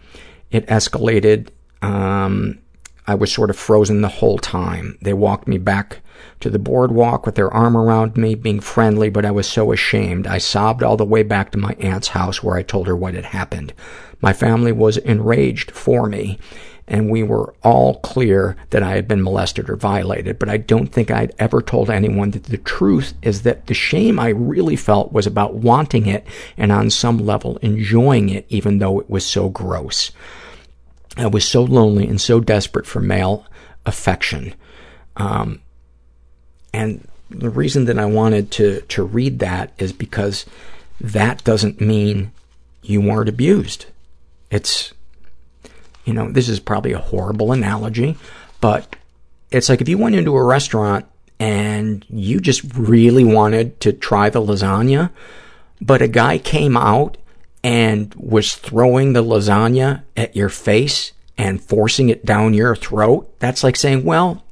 [0.50, 1.50] It escalated.
[1.82, 2.60] Um,
[3.08, 4.98] I was sort of frozen the whole time.
[5.02, 6.02] They walked me back
[6.40, 10.28] to the boardwalk with their arm around me, being friendly, but I was so ashamed.
[10.28, 13.14] I sobbed all the way back to my aunt's house where I told her what
[13.14, 13.74] had happened.
[14.22, 16.38] My family was enraged for me,
[16.92, 20.88] and we were all clear that I had been molested or violated, but I don't
[20.88, 25.14] think I'd ever told anyone that the truth is that the shame I really felt
[25.14, 26.28] was about wanting it
[26.58, 30.12] and on some level enjoying it, even though it was so gross.
[31.16, 33.46] I was so lonely and so desperate for male
[33.86, 34.54] affection.
[35.16, 35.62] Um,
[36.74, 40.46] and the reason that I wanted to, to read that is because
[41.00, 42.34] that doesn't mean
[42.82, 43.86] you weren't abused.
[44.50, 44.94] It's,
[46.06, 48.18] you know, this is probably a horrible analogy,
[48.60, 48.96] but
[49.52, 51.06] it's like if you went into a restaurant
[51.40, 55.12] and you just really wanted to try the lasagna,
[55.80, 57.18] but a guy came out
[57.64, 63.64] and was throwing the lasagna at your face and forcing it down your throat, that's
[63.64, 64.44] like saying, well,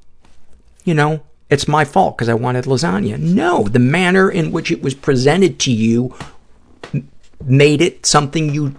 [0.83, 3.17] you know, it's my fault because I wanted lasagna.
[3.17, 6.15] No, the manner in which it was presented to you
[7.43, 8.75] made it something you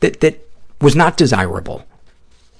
[0.00, 0.46] that that
[0.82, 1.84] was not desirable.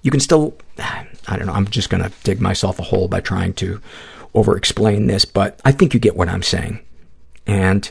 [0.02, 3.20] You can still, I don't know, I'm just going to dig myself a hole by
[3.20, 3.80] trying to
[4.34, 6.80] over explain this, but I think you get what I'm saying.
[7.46, 7.90] And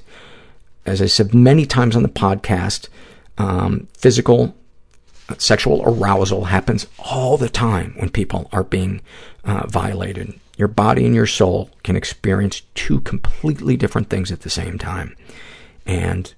[0.85, 2.87] as I said many times on the podcast,
[3.37, 4.55] um, physical
[5.37, 9.01] sexual arousal happens all the time when people are being
[9.43, 10.39] uh, violated.
[10.57, 15.15] Your body and your soul can experience two completely different things at the same time.
[15.85, 16.33] And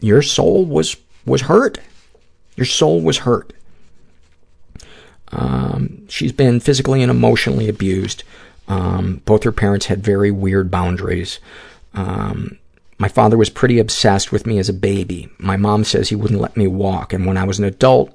[0.00, 1.78] your soul was was hurt.
[2.56, 3.52] Your soul was hurt.
[5.32, 8.24] Um, she's been physically and emotionally abused.
[8.68, 11.38] Um, both her parents had very weird boundaries.
[11.94, 12.58] Um,
[12.98, 15.28] my father was pretty obsessed with me as a baby.
[15.38, 18.12] My mom says he wouldn't let me walk, and when I was an adult,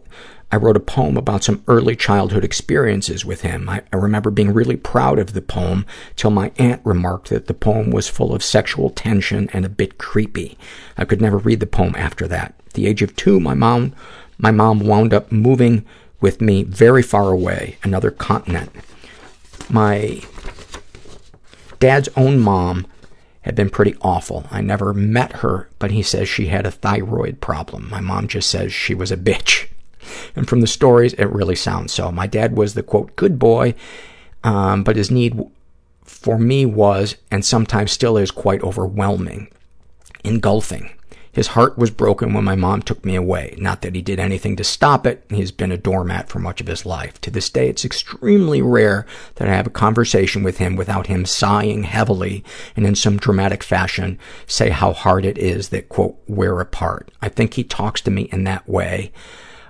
[0.51, 3.69] I wrote a poem about some early childhood experiences with him.
[3.69, 5.85] I, I remember being really proud of the poem
[6.17, 9.97] till my aunt remarked that the poem was full of sexual tension and a bit
[9.97, 10.57] creepy.
[10.97, 12.55] I could never read the poem after that.
[12.67, 13.93] At the age of two, my mom,
[14.41, 15.85] my mom wound up moving
[16.19, 18.71] with me very far away, another continent.
[19.69, 20.21] My
[21.79, 22.87] dad's own mom
[23.41, 24.45] had been pretty awful.
[24.51, 27.89] I never met her, but he says she had a thyroid problem.
[27.89, 29.67] My mom just says she was a bitch.
[30.35, 32.11] And from the stories, it really sounds so.
[32.11, 33.75] My dad was the, quote, good boy,
[34.43, 35.39] um, but his need
[36.03, 39.47] for me was, and sometimes still is, quite overwhelming,
[40.23, 40.89] engulfing.
[41.33, 43.55] His heart was broken when my mom took me away.
[43.57, 45.23] Not that he did anything to stop it.
[45.29, 47.21] He's been a doormat for much of his life.
[47.21, 49.05] To this day, it's extremely rare
[49.35, 52.43] that I have a conversation with him without him sighing heavily
[52.75, 57.09] and in some dramatic fashion say how hard it is that, quote, we're apart.
[57.21, 59.13] I think he talks to me in that way,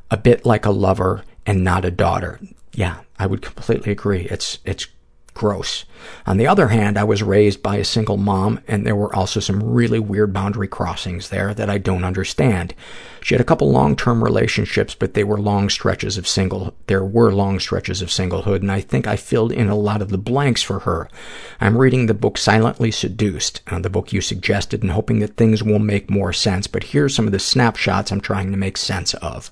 [0.09, 2.39] a bit like a lover and not a daughter.
[2.73, 4.27] Yeah, I would completely agree.
[4.31, 4.87] It's, it's
[5.33, 5.85] Gross.
[6.25, 9.39] On the other hand, I was raised by a single mom, and there were also
[9.39, 12.73] some really weird boundary crossings there that I don't understand.
[13.23, 17.31] She had a couple long-term relationships, but they were long stretches of single, there were
[17.31, 20.63] long stretches of singlehood, and I think I filled in a lot of the blanks
[20.63, 21.07] for her.
[21.59, 25.61] I'm reading the book Silently Seduced, uh, the book you suggested, and hoping that things
[25.61, 29.13] will make more sense, but here's some of the snapshots I'm trying to make sense
[29.15, 29.51] of.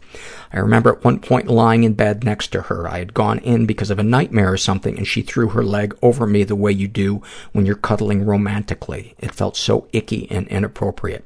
[0.51, 2.88] I remember at one point lying in bed next to her.
[2.88, 5.98] I had gone in because of a nightmare or something, and she threw her leg
[6.02, 7.22] over me the way you do
[7.52, 9.16] when you're cuddling romantically.
[9.20, 11.26] It felt so icky and inappropriate.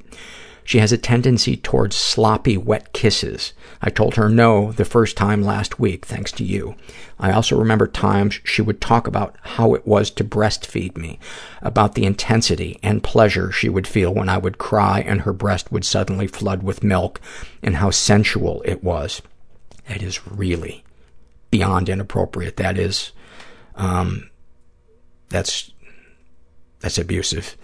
[0.66, 3.52] She has a tendency towards sloppy, wet kisses.
[3.82, 6.74] I told her no the first time last week, thanks to you.
[7.20, 11.18] I also remember times she would talk about how it was to breastfeed me,
[11.60, 15.70] about the intensity and pleasure she would feel when I would cry and her breast
[15.70, 17.20] would suddenly flood with milk,
[17.62, 19.20] and how sensual it was.
[19.86, 20.82] It is really
[21.50, 22.56] beyond inappropriate.
[22.56, 23.12] That is,
[23.76, 24.30] um,
[25.34, 25.72] that's,
[26.80, 27.56] that's abusive.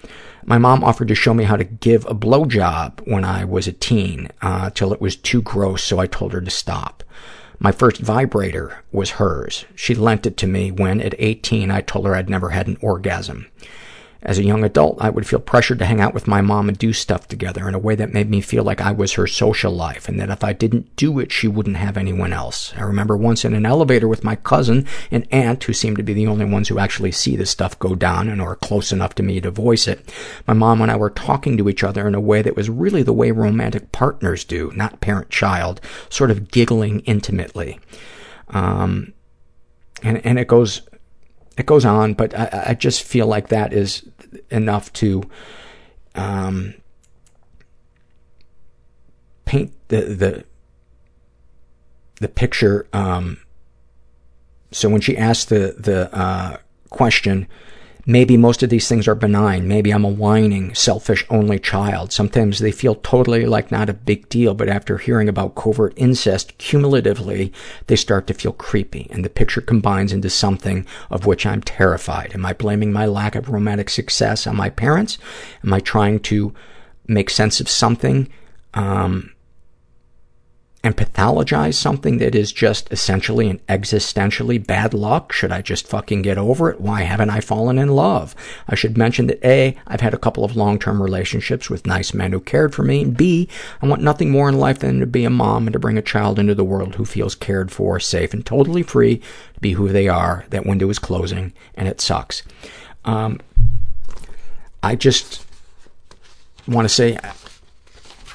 [0.45, 3.73] My mom offered to show me how to give a blowjob when I was a
[3.73, 7.05] teen, uh, till it was too gross, so I told her to stop.
[7.59, 9.67] My first vibrator was hers.
[9.75, 12.79] She lent it to me when, at 18, I told her I'd never had an
[12.81, 13.47] orgasm.
[14.23, 16.77] As a young adult, I would feel pressured to hang out with my mom and
[16.77, 19.73] do stuff together in a way that made me feel like I was her social
[19.73, 22.75] life and that if I didn't do it, she wouldn't have anyone else.
[22.77, 26.13] I remember once in an elevator with my cousin and aunt, who seemed to be
[26.13, 29.23] the only ones who actually see this stuff go down and are close enough to
[29.23, 30.13] me to voice it.
[30.47, 33.03] My mom and I were talking to each other in a way that was really
[33.03, 35.81] the way romantic partners do, not parent-child,
[36.11, 37.81] sort of giggling intimately.
[38.49, 39.15] Um,
[40.03, 40.83] and, and it goes
[41.61, 44.03] it goes on, but I, I just feel like that is
[44.51, 45.23] enough to
[46.15, 46.75] um,
[49.45, 50.45] paint the the
[52.21, 52.87] the picture.
[52.93, 53.39] Um,
[54.73, 56.57] so when she asked the the uh,
[56.89, 57.47] question,
[58.07, 59.69] maybe most of these things are benign.
[59.69, 62.13] Maybe I'm a whining, selfish only child.
[62.13, 66.57] Sometimes they feel totally like not a big deal, but after hearing about covert incest,
[66.59, 67.53] cumulatively,
[67.87, 72.33] they start to feel creepy, and the picture combines into something of which I'm terrified.
[72.35, 75.19] Am I blaming my lack of romantic success on my parents?
[75.65, 76.55] Am I trying to
[77.07, 78.29] make sense of something?
[78.75, 79.33] Um,
[80.83, 85.31] and pathologize something that is just essentially and existentially bad luck?
[85.33, 86.81] Should I just fucking get over it?
[86.81, 88.35] Why haven't I fallen in love?
[88.67, 92.33] I should mention that A, I've had a couple of long-term relationships with nice men
[92.33, 93.47] who cared for me, and B,
[93.83, 96.03] I want nothing more in life than to be a mom and to bring a
[96.03, 99.19] child into the world who feels cared for, safe, and totally free
[99.55, 100.47] to be who they are.
[100.49, 102.43] That window is closing, and it sucks.
[103.05, 103.39] Um,
[104.83, 105.45] I just
[106.67, 107.19] want to say,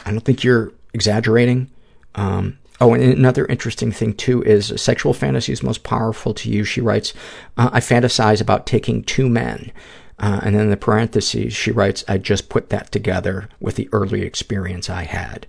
[0.05, 1.71] I don't think you're exaggerating.
[2.15, 6.63] Um, oh, and another interesting thing, too, is sexual fantasies most powerful to you.
[6.63, 7.13] She writes,
[7.57, 9.71] uh, I fantasize about taking two men.
[10.17, 13.89] Uh, and then in the parentheses, she writes, I just put that together with the
[13.91, 15.45] early experience I had.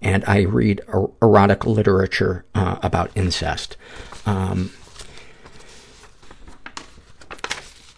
[0.00, 3.76] And I read er- erotic literature uh, about incest.
[4.24, 4.70] Um,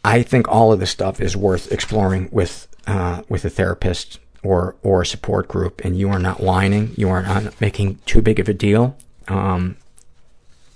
[0.05, 4.77] I think all of this stuff is worth exploring with uh, with a therapist or
[4.83, 8.39] or a support group, and you are not whining, you are not making too big
[8.39, 8.97] of a deal
[9.29, 9.77] um,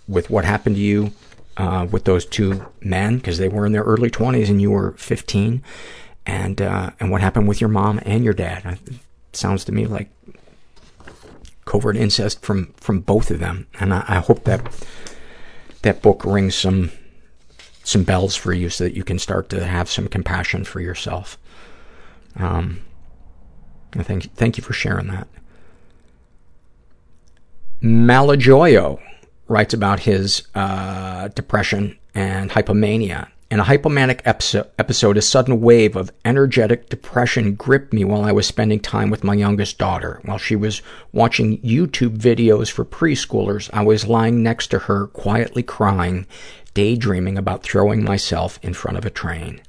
[0.08, 1.12] with what happened to you
[1.56, 4.92] uh, with those two men, because they were in their early 20s and you were
[4.92, 5.62] 15,
[6.26, 8.78] and uh, and what happened with your mom and your dad.
[8.86, 8.98] It
[9.32, 10.10] sounds to me like
[11.64, 14.60] covert incest from from both of them, and I, I hope that
[15.82, 16.90] that book rings some
[17.84, 21.38] some bells for you so that you can start to have some compassion for yourself.
[22.36, 22.82] Um,
[23.92, 25.28] and thank, thank you for sharing that.
[27.82, 29.00] Malajoyo
[29.48, 33.28] writes about his uh, depression and hypomania.
[33.50, 38.30] In a hypomanic episode, episode, a sudden wave of energetic depression gripped me while I
[38.30, 40.20] was spending time with my youngest daughter.
[40.24, 45.64] While she was watching YouTube videos for preschoolers, I was lying next to her, quietly
[45.64, 46.28] crying,
[46.74, 49.60] daydreaming about throwing myself in front of a train.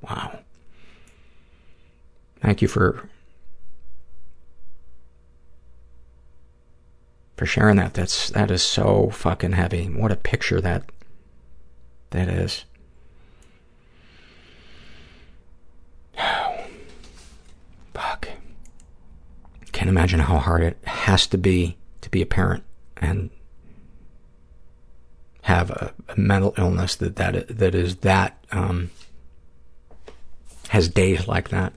[0.00, 0.38] Wow.
[2.40, 3.08] Thank you for
[7.36, 7.94] for sharing that.
[7.94, 9.86] That's that is so fucking heavy.
[9.86, 10.84] What a picture that
[12.10, 12.64] that is.
[17.94, 18.28] Fuck.
[19.72, 22.64] Can't imagine how hard it has to be to be a parent
[22.96, 23.30] and
[25.42, 28.90] have a, a mental illness that that that is that um,
[30.68, 31.72] has days like that.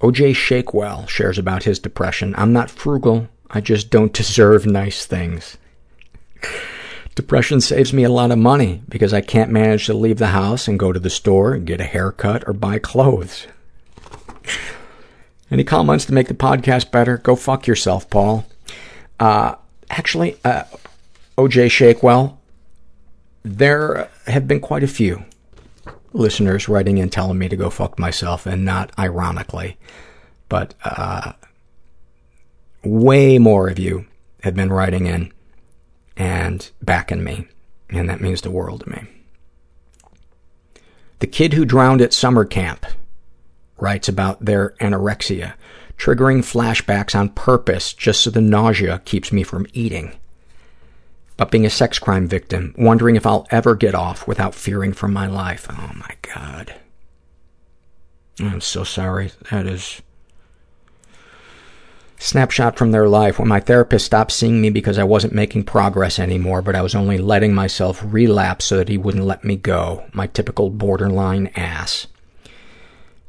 [0.00, 0.32] O.J.
[0.32, 2.32] Shakewell shares about his depression.
[2.38, 3.28] I'm not frugal.
[3.50, 5.56] I just don't deserve nice things.
[7.14, 10.68] Depression saves me a lot of money because I can't manage to leave the house
[10.68, 13.46] and go to the store and get a haircut or buy clothes.
[15.50, 17.16] Any comments to make the podcast better?
[17.16, 18.46] Go fuck yourself, Paul.
[19.18, 19.54] Uh,
[19.90, 20.64] actually, uh,
[21.36, 22.38] OJ Shakewell,
[23.42, 25.24] there have been quite a few
[26.12, 29.76] listeners writing in telling me to go fuck myself, and not ironically,
[30.48, 31.32] but uh,
[32.88, 34.06] way more of you
[34.42, 35.32] have been writing in
[36.16, 37.46] and backing me,
[37.90, 39.06] and that means the world to me.
[41.20, 42.86] The kid who drowned at summer camp
[43.78, 45.54] writes about their anorexia,
[45.96, 50.16] triggering flashbacks on purpose just so the nausea keeps me from eating.
[51.36, 55.08] But being a sex crime victim, wondering if I'll ever get off without fearing for
[55.08, 55.66] my life.
[55.70, 56.74] Oh my God.
[58.40, 59.32] I'm so sorry.
[59.50, 60.02] That is
[62.18, 66.18] snapshot from their life when my therapist stopped seeing me because I wasn't making progress
[66.18, 70.04] anymore, but I was only letting myself relapse so that he wouldn't let me go.
[70.12, 72.06] My typical borderline ass.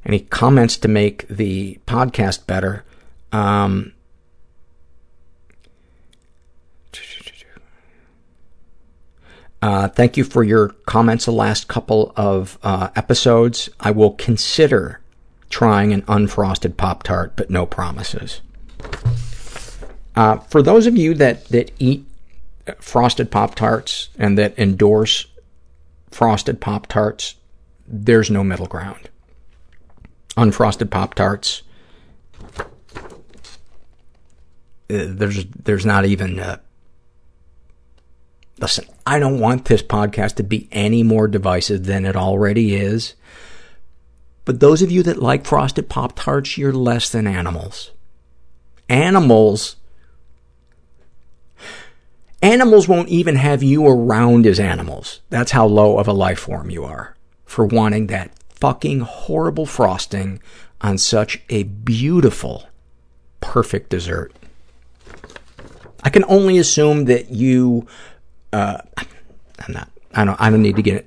[0.06, 2.84] Any comments to make the podcast better?
[3.32, 3.94] Um,
[9.62, 13.70] uh, thank you for your comments the last couple of uh, episodes.
[13.80, 15.02] I will consider
[15.50, 18.42] trying an unfrosted Pop Tart, but no promises.
[20.16, 22.06] Uh, for those of you that, that eat
[22.80, 25.28] frosted Pop Tarts and that endorse
[26.12, 27.36] frosted Pop Tarts,
[27.88, 29.10] there's no middle ground.
[30.38, 31.64] Unfrosted Pop Tarts,
[34.88, 36.40] there's there's not even.
[36.40, 36.58] Uh,
[38.60, 43.16] listen, I don't want this podcast to be any more divisive than it already is.
[44.46, 47.92] But those of you that like frosted Pop Tarts, you're less than animals
[48.90, 49.78] animals
[52.42, 55.22] animals won't even have you around as animals.
[55.30, 60.42] That's how low of a life form you are for wanting that fucking horrible frosting
[60.82, 62.70] on such a beautiful,
[63.42, 64.34] perfect dessert.
[66.04, 67.88] I can only assume that you,
[68.54, 71.06] uh, I'm not, I don't, I don't need to get,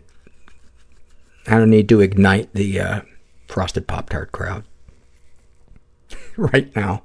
[1.46, 3.00] I don't need to ignite the, uh,
[3.48, 4.64] frosted Pop Tart crowd
[6.36, 7.02] right now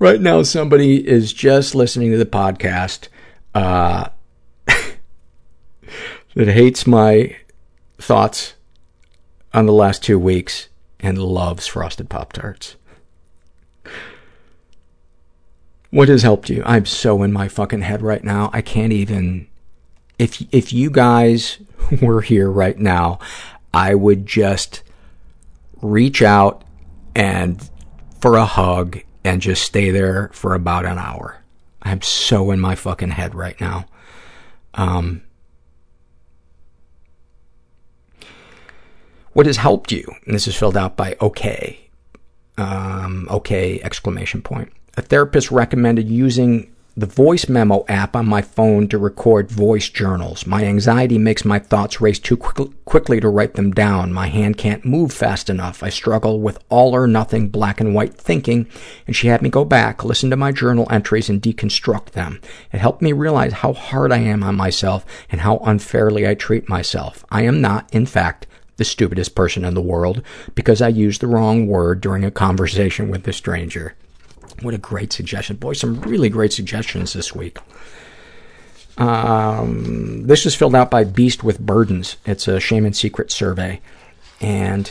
[0.00, 3.06] right now somebody is just listening to the podcast
[3.54, 4.08] uh,
[6.34, 7.36] that hates my
[7.98, 8.54] thoughts
[9.54, 10.68] on the last two weeks
[10.98, 12.76] and loves frosted Pop Tarts.
[15.90, 16.62] What has helped you?
[16.64, 18.50] I'm so in my fucking head right now.
[18.52, 19.48] I can't even.
[20.18, 21.58] If if you guys
[22.02, 23.18] were here right now,
[23.74, 24.82] I would just
[25.82, 26.62] reach out
[27.14, 27.68] and
[28.20, 31.42] for a hug and just stay there for about an hour.
[31.82, 33.86] I'm so in my fucking head right now.
[34.74, 35.22] Um,
[39.32, 40.04] what has helped you?
[40.26, 41.90] And this is filled out by okay.
[42.58, 44.72] Um, okay, exclamation point.
[44.96, 50.46] A therapist recommended using the voice memo app on my phone to record voice journals.
[50.46, 54.12] My anxiety makes my thoughts race too quick- quickly to write them down.
[54.12, 55.82] My hand can't move fast enough.
[55.82, 58.66] I struggle with all or nothing black and white thinking,
[59.06, 62.40] and she had me go back, listen to my journal entries, and deconstruct them.
[62.72, 66.68] It helped me realize how hard I am on myself and how unfairly I treat
[66.68, 67.24] myself.
[67.30, 68.46] I am not, in fact,
[68.76, 70.22] the stupidest person in the world
[70.54, 73.94] because I used the wrong word during a conversation with a stranger.
[74.60, 75.56] What a great suggestion.
[75.56, 77.58] Boy, some really great suggestions this week.
[78.98, 82.16] Um, this is filled out by Beast with Burdens.
[82.26, 83.80] It's a shame and secret survey.
[84.40, 84.90] And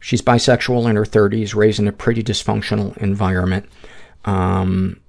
[0.00, 3.68] she's bisexual in her 30s, raised in a pretty dysfunctional environment.
[4.24, 5.00] Um,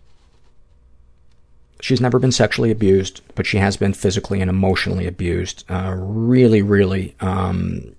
[1.80, 5.64] she's never been sexually abused, but she has been physically and emotionally abused.
[5.70, 7.96] Uh, really, really um,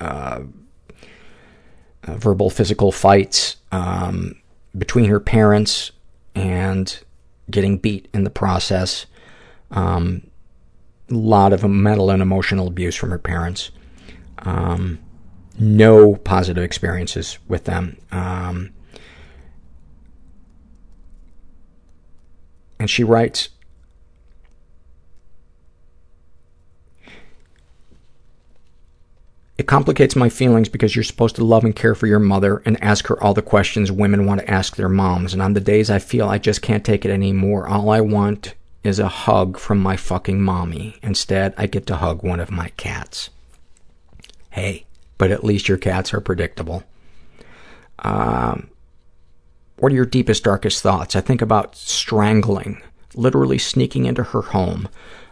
[0.00, 0.40] uh,
[2.04, 3.56] uh, verbal, physical fights.
[3.72, 4.36] Um,
[4.76, 5.92] between her parents
[6.34, 6.98] and
[7.50, 9.06] getting beat in the process.
[9.70, 10.30] Um,
[11.10, 13.70] a lot of mental and emotional abuse from her parents.
[14.40, 14.98] Um,
[15.58, 17.96] no positive experiences with them.
[18.12, 18.72] Um,
[22.78, 23.48] and she writes,
[29.58, 32.82] It complicates my feelings because you're supposed to love and care for your mother and
[32.82, 35.32] ask her all the questions women want to ask their moms.
[35.32, 38.54] And on the days I feel I just can't take it anymore, all I want
[38.84, 40.96] is a hug from my fucking mommy.
[41.02, 43.30] Instead, I get to hug one of my cats.
[44.50, 44.84] Hey,
[45.18, 46.84] but at least your cats are predictable.
[48.00, 48.70] Um,
[49.78, 51.16] what are your deepest, darkest thoughts?
[51.16, 52.80] I think about strangling,
[53.16, 54.88] literally sneaking into her home,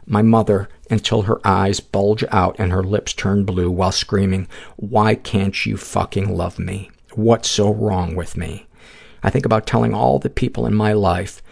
[0.06, 5.14] my mother, until her eyes bulge out and her lips turn blue while screaming, why
[5.14, 6.90] can't you fucking love me?
[7.14, 8.66] What's so wrong with me?
[9.22, 11.42] I think about telling all the people in my life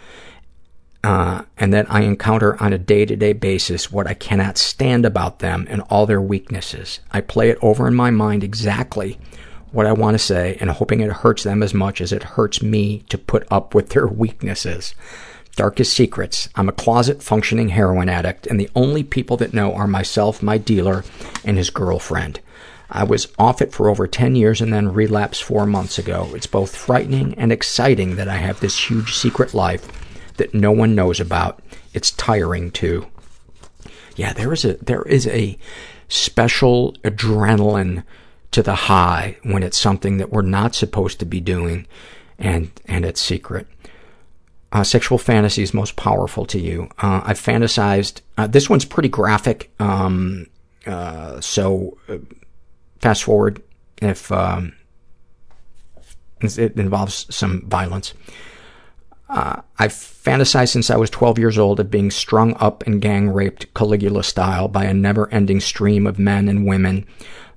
[1.03, 5.67] uh, and that I encounter on a day-to-day basis what I cannot stand about them
[5.69, 6.99] and all their weaknesses.
[7.11, 9.19] I play it over in my mind exactly
[9.71, 12.61] what I want to say and hoping it hurts them as much as it hurts
[12.61, 14.95] me to put up with their weaknesses.
[15.55, 16.49] Darkest secrets.
[16.55, 20.57] I'm a closet functioning heroin addict, and the only people that know are myself, my
[20.57, 21.03] dealer,
[21.45, 22.39] and his girlfriend.
[22.89, 26.29] I was off it for over 10 years and then relapsed four months ago.
[26.33, 29.87] It's both frightening and exciting that I have this huge secret life
[30.37, 31.61] that no one knows about.
[31.93, 33.07] It's tiring, too.
[34.15, 35.57] Yeah, there is a, there is a
[36.07, 38.03] special adrenaline
[38.51, 41.87] to the high when it's something that we're not supposed to be doing
[42.37, 43.67] and, and it's secret.
[44.73, 46.89] Uh, sexual fantasies most powerful to you.
[46.97, 50.47] Uh, I've fantasized, uh, this one's pretty graphic, um,
[51.39, 51.97] so
[52.99, 53.61] fast forward
[54.01, 54.73] if um,
[56.41, 58.15] it involves some violence.
[59.29, 63.29] Uh, I've fantasized since I was 12 years old of being strung up and gang
[63.29, 67.05] raped Caligula style by a never-ending stream of men and women,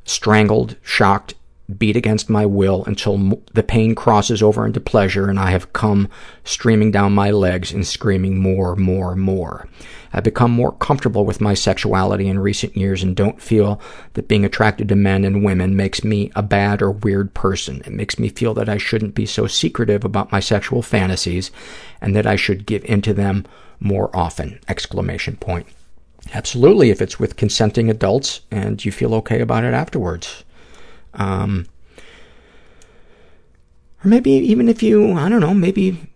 [0.05, 1.35] strangled, shocked,
[1.79, 6.09] beat against my will until the pain crosses over into pleasure and I have come
[6.45, 9.69] streaming down my legs and screaming more, more, more.
[10.13, 13.81] I've become more comfortable with my sexuality in recent years and don't feel
[14.15, 17.83] that being attracted to men and women makes me a bad or weird person.
[17.85, 21.51] It makes me feel that I shouldn't be so secretive about my sexual fantasies
[22.01, 23.45] and that I should give into them
[23.81, 24.61] more often!
[24.69, 25.67] Exclamation point.
[26.33, 30.45] Absolutely, if it's with consenting adults and you feel okay about it afterwards.
[31.17, 31.67] Um,
[34.05, 36.09] or maybe even if you, I don't know, maybe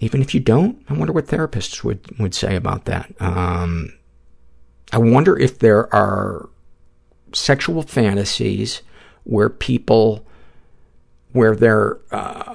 [0.00, 3.12] even if you don't, I wonder what therapists would, would say about that.
[3.20, 3.92] Um,
[4.92, 6.48] I wonder if there are
[7.32, 8.82] sexual fantasies
[9.24, 10.26] where people,
[11.32, 12.54] where they're, uh,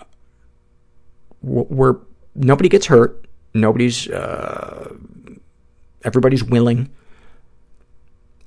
[1.42, 1.98] where
[2.36, 4.96] nobody gets hurt, nobody's, uh,
[6.04, 6.90] everybody's willing,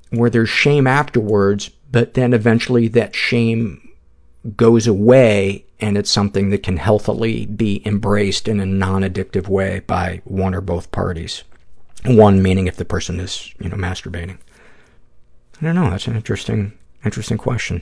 [0.09, 3.87] where there's shame afterwards, but then eventually that shame
[4.55, 10.21] goes away and it's something that can healthily be embraced in a non-addictive way by
[10.25, 11.43] one or both parties.
[12.05, 14.37] One meaning if the person is, you know, masturbating.
[15.61, 15.89] I don't know.
[15.89, 16.73] That's an interesting,
[17.03, 17.81] interesting question.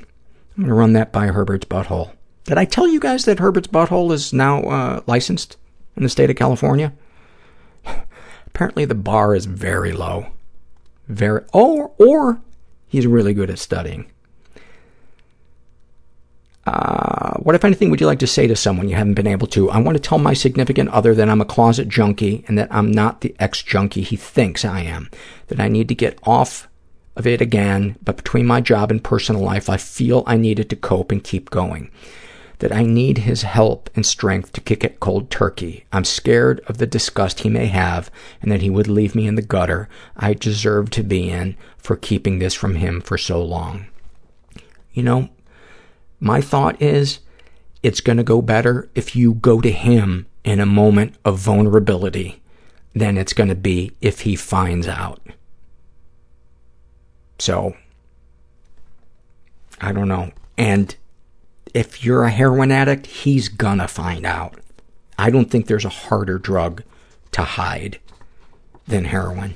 [0.58, 2.12] I'm going to run that by Herbert's Butthole.
[2.46, 5.58] Did I tell you guys that Herbert's Butthole is now uh, licensed
[5.96, 6.94] in the state of California?
[8.48, 10.28] Apparently the bar is very low.
[11.08, 12.42] Very, or, or
[12.96, 14.10] he's really good at studying.
[16.66, 19.46] Uh, what, if anything, would you like to say to someone you haven't been able
[19.48, 19.70] to?
[19.70, 22.90] I want to tell my significant other that I'm a closet junkie and that I'm
[22.90, 25.12] not the ex-junkie he thinks I am,
[25.48, 26.68] that I need to get off
[27.16, 30.76] of it again, but between my job and personal life, I feel I needed to
[30.76, 31.92] cope and keep going,
[32.60, 35.86] that I need his help and strength to kick it cold turkey.
[35.92, 38.10] I'm scared of the disgust he may have
[38.42, 41.96] and that he would leave me in the gutter I deserve to be in for
[41.96, 43.88] keeping this from him for so long.
[44.94, 45.30] You know,
[46.20, 47.20] my thought is
[47.84, 52.42] it's going to go better if you go to him in a moment of vulnerability
[52.94, 55.20] than it's going to be if he finds out.
[57.38, 57.76] So,
[59.82, 60.32] I don't know.
[60.58, 60.96] And
[61.76, 63.50] if you're a heroin addict, he's
[63.80, 64.56] to find out.
[65.20, 66.84] I don't think there's a harder drug
[67.34, 68.00] to hide
[68.88, 69.56] than heroin.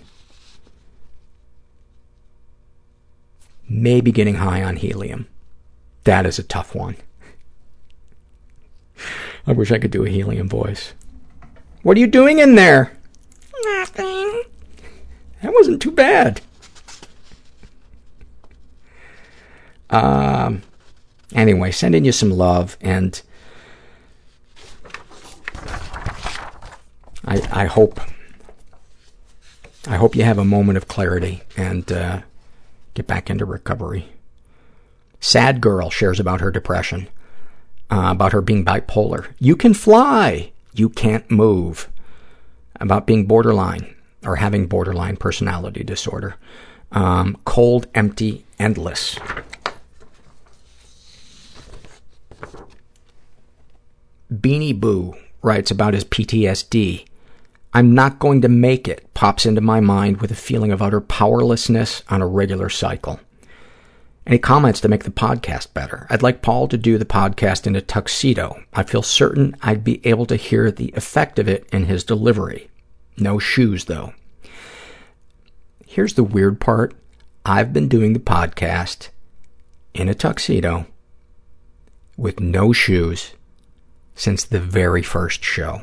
[3.69, 5.27] Maybe getting high on helium.
[6.03, 6.97] That is a tough one.
[9.47, 10.93] I wish I could do a helium voice.
[11.83, 12.97] What are you doing in there?
[13.63, 14.43] Nothing.
[15.41, 16.41] That wasn't too bad.
[19.89, 20.63] Um,
[21.33, 23.21] anyway, sending you some love, and
[27.25, 27.99] I, I hope,
[29.87, 32.21] I hope you have a moment of clarity and uh,
[32.93, 34.09] get back into recovery.
[35.19, 37.07] Sad girl shares about her depression,
[37.91, 39.27] uh, about her being bipolar.
[39.39, 41.89] You can fly, you can't move.
[42.81, 43.93] About being borderline
[44.23, 46.35] or having borderline personality disorder.
[46.93, 49.19] Um, cold, empty, endless.
[54.31, 57.05] Beanie Boo writes about his PTSD.
[57.73, 61.01] I'm not going to make it pops into my mind with a feeling of utter
[61.01, 63.19] powerlessness on a regular cycle.
[64.27, 66.05] Any comments to make the podcast better?
[66.11, 68.63] I'd like Paul to do the podcast in a tuxedo.
[68.71, 72.69] I feel certain I'd be able to hear the effect of it in his delivery.
[73.17, 74.13] No shoes, though.
[75.87, 76.93] Here's the weird part.
[77.45, 79.09] I've been doing the podcast
[79.95, 80.85] in a tuxedo
[82.15, 83.31] with no shoes
[84.19, 85.81] since the very first show.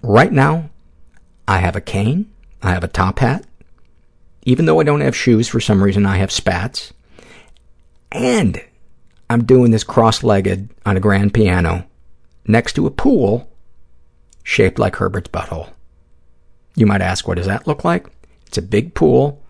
[0.00, 0.70] Right now,
[1.46, 2.32] I have a cane,
[2.62, 3.44] I have a top hat.
[4.44, 6.94] Even though I don't have shoes, for some reason I have spats.
[8.10, 8.64] And
[9.28, 11.86] I'm doing this cross-legged on a grand piano
[12.46, 13.52] next to a pool
[14.42, 15.72] shaped like Herbert's butthole.
[16.74, 18.06] You might ask, what does that look like?
[18.46, 19.42] It's a big pool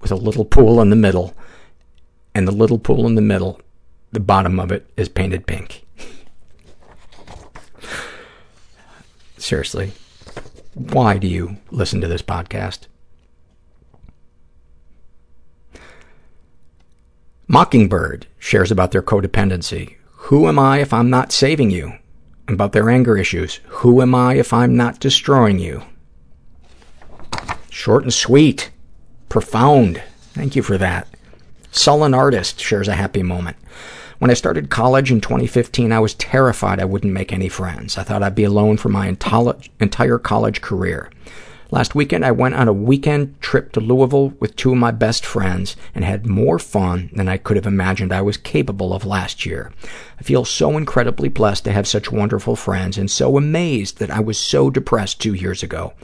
[0.00, 1.34] with a little pool in the middle,
[2.36, 3.60] and the little pool in the middle,
[4.12, 5.86] the bottom of it is painted pink.
[9.38, 9.92] Seriously,
[10.74, 12.86] why do you listen to this podcast?
[17.48, 19.96] Mockingbird shares about their codependency.
[20.12, 21.94] Who am I if I'm not saving you?
[22.48, 23.60] About their anger issues.
[23.66, 25.82] Who am I if I'm not destroying you?
[27.68, 28.70] Short and sweet.
[29.28, 30.02] Profound.
[30.34, 31.08] Thank you for that.
[31.72, 33.56] Sullen Artist shares a happy moment.
[34.22, 37.98] When I started college in 2015, I was terrified I wouldn't make any friends.
[37.98, 41.10] I thought I'd be alone for my entire college career.
[41.72, 45.26] Last weekend, I went on a weekend trip to Louisville with two of my best
[45.26, 49.44] friends and had more fun than I could have imagined I was capable of last
[49.44, 49.72] year.
[50.20, 54.20] I feel so incredibly blessed to have such wonderful friends and so amazed that I
[54.20, 55.94] was so depressed two years ago.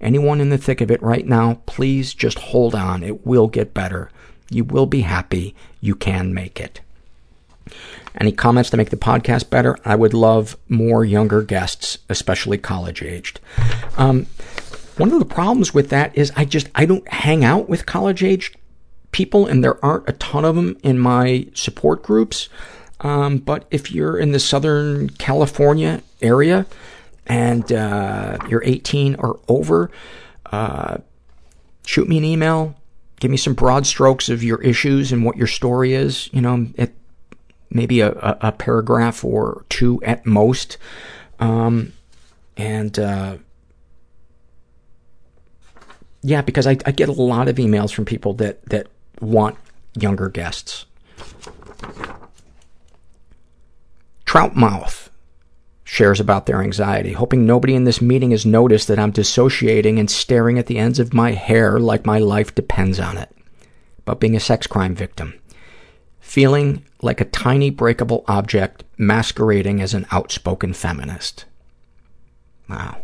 [0.00, 3.04] Anyone in the thick of it right now, please just hold on.
[3.04, 4.10] It will get better.
[4.50, 5.54] You will be happy.
[5.80, 6.80] You can make it.
[8.18, 9.78] Any comments to make the podcast better?
[9.84, 13.40] I would love more younger guests, especially college-aged.
[13.96, 14.26] Um,
[14.96, 18.56] one of the problems with that is I just, I don't hang out with college-aged
[19.12, 22.48] people, and there aren't a ton of them in my support groups.
[23.00, 26.66] Um, but if you're in the Southern California area
[27.26, 29.90] and uh, you're 18 or over,
[30.46, 30.98] uh,
[31.86, 32.74] shoot me an email.
[33.20, 36.28] Give me some broad strokes of your issues and what your story is.
[36.32, 36.68] You know,
[37.70, 40.78] maybe a, a, a paragraph or two at most.
[41.38, 41.92] Um,
[42.56, 43.38] and uh,
[46.22, 48.88] yeah, because I, I get a lot of emails from people that, that
[49.20, 49.56] want
[49.94, 50.86] younger guests.
[54.26, 55.08] Troutmouth
[55.84, 60.10] shares about their anxiety, hoping nobody in this meeting has noticed that I'm dissociating and
[60.10, 63.34] staring at the ends of my hair like my life depends on it.
[64.00, 65.40] About being a sex crime victim.
[66.20, 71.44] Feeling like a tiny breakable object masquerading as an outspoken feminist.
[72.68, 73.02] Wow.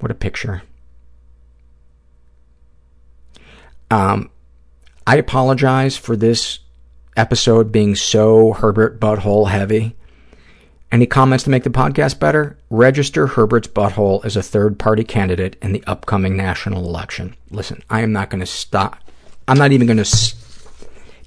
[0.00, 0.62] What a picture.
[3.90, 4.30] Um,
[5.06, 6.58] I apologize for this
[7.16, 9.96] episode being so Herbert Butthole heavy.
[10.92, 12.58] Any comments to make the podcast better?
[12.70, 17.36] Register Herbert's Butthole as a third-party candidate in the upcoming national election.
[17.50, 18.98] Listen, I am not going to stop.
[19.48, 20.04] I'm not even going to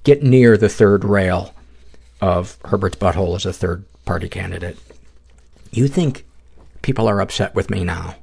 [0.03, 1.53] get near the third rail
[2.21, 4.77] of Herbert's Butthole as a third-party candidate.
[5.71, 6.25] You think
[6.81, 8.15] people are upset with me now?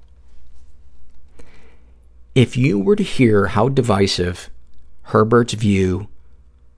[2.35, 4.51] If you were to hear how divisive
[5.03, 6.09] Herbert's view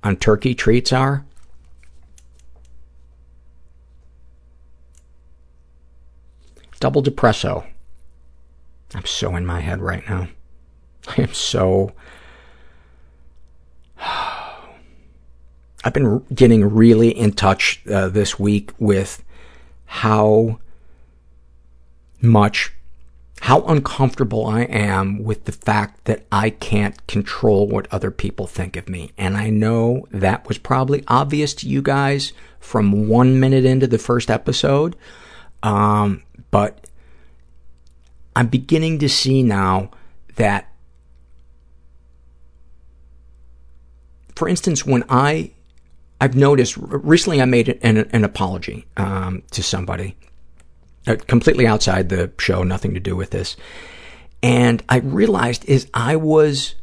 [0.05, 1.25] on turkey treats are,
[6.79, 7.66] double depresso.
[8.95, 10.29] I'm so in my head right now.
[11.09, 11.93] I am so...
[15.89, 19.24] I've been getting really in touch uh, this week with
[19.86, 20.60] how
[22.20, 22.74] much,
[23.40, 28.77] how uncomfortable I am with the fact that I can't control what other people think
[28.77, 29.12] of me.
[29.16, 33.97] And I know that was probably obvious to you guys from one minute into the
[33.97, 34.94] first episode.
[35.62, 36.86] Um, but
[38.36, 39.90] I'm beginning to see now
[40.36, 40.70] that,
[44.36, 45.52] for instance, when I,
[46.20, 50.16] I've noticed, recently I made an, an apology um, to somebody,
[51.07, 53.57] uh, completely outside the show, nothing to do with this.
[54.43, 56.74] And I realized is I was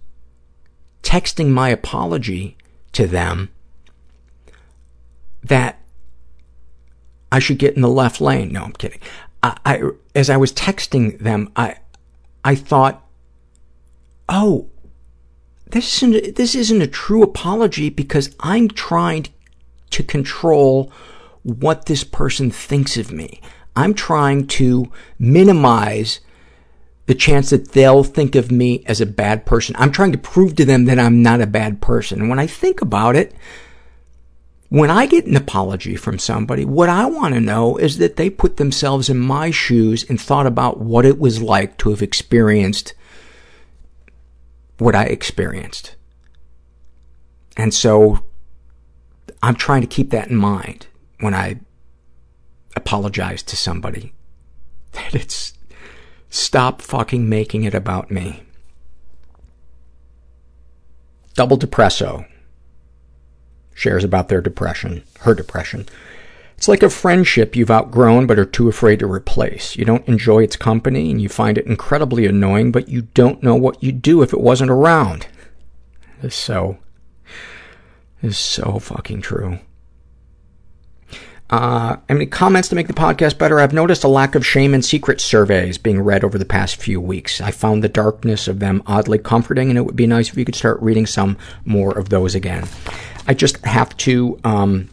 [1.03, 2.57] texting my apology
[2.93, 3.49] to them
[5.43, 5.79] that
[7.31, 8.51] I should get in the left lane.
[8.51, 8.99] No, I'm kidding.
[9.43, 9.81] I, I
[10.15, 11.77] as I was texting them, I
[12.43, 13.05] I thought,
[14.29, 14.69] oh,
[15.67, 19.27] this isn't this isn't a true apology because I'm trying
[19.91, 20.91] to control
[21.43, 23.41] what this person thinks of me.
[23.75, 26.19] I'm trying to minimize
[27.07, 29.75] the chance that they'll think of me as a bad person.
[29.77, 32.21] I'm trying to prove to them that I'm not a bad person.
[32.21, 33.35] And when I think about it,
[34.69, 38.29] when I get an apology from somebody, what I want to know is that they
[38.29, 42.95] put themselves in my shoes and thought about what it was like to have experienced
[44.77, 45.95] what I experienced.
[47.57, 48.25] And so
[49.41, 50.87] I'm trying to keep that in mind
[51.19, 51.59] when I
[52.75, 54.13] apologize to somebody.
[54.91, 55.51] That it's
[56.29, 58.43] stop fucking making it about me.
[61.33, 62.25] Double Depresso
[63.73, 65.85] shares about their depression, her depression.
[66.57, 69.75] It's like a friendship you've outgrown but are too afraid to replace.
[69.75, 73.55] You don't enjoy its company and you find it incredibly annoying, but you don't know
[73.55, 75.27] what you'd do if it wasn't around.
[76.29, 76.77] So,
[78.21, 79.59] is so fucking true.
[81.49, 83.59] Uh, any comments to make the podcast better?
[83.59, 86.99] I've noticed a lack of shame and secret surveys being read over the past few
[86.99, 87.39] weeks.
[87.39, 90.45] I found the darkness of them oddly comforting, and it would be nice if you
[90.45, 92.67] could start reading some more of those again.
[93.27, 94.89] I just have to, um,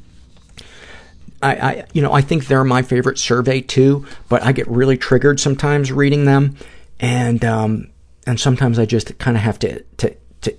[1.42, 4.96] I, I, you know, I think they're my favorite survey too, but I get really
[4.96, 6.56] triggered sometimes reading them,
[7.00, 7.90] and um,
[8.26, 10.56] and sometimes I just kind of have to to to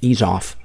[0.00, 0.56] ease off.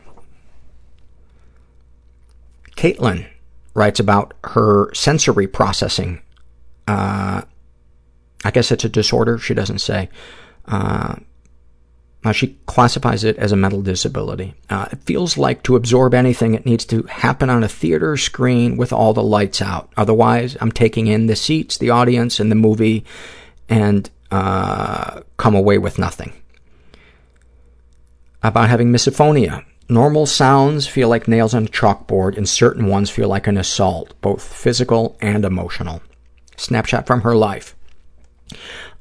[2.76, 3.27] Caitlin
[3.73, 6.22] writes about her sensory processing.
[6.88, 7.43] Uh,
[8.43, 9.38] I guess it's a disorder.
[9.38, 10.09] She doesn't say.
[10.65, 11.15] Uh,
[12.28, 14.54] uh, she classifies it as a mental disability.
[14.70, 18.76] Uh, it feels like to absorb anything, it needs to happen on a theater screen
[18.76, 19.90] with all the lights out.
[19.95, 23.06] Otherwise, I'm taking in the seats, the audience, and the movie,
[23.70, 26.34] and uh, come away with nothing.
[28.44, 29.64] About having misophonia.
[29.88, 34.20] Normal sounds feel like nails on a chalkboard, and certain ones feel like an assault,
[34.20, 36.02] both physical and emotional.
[36.58, 37.74] Snapshot from her life.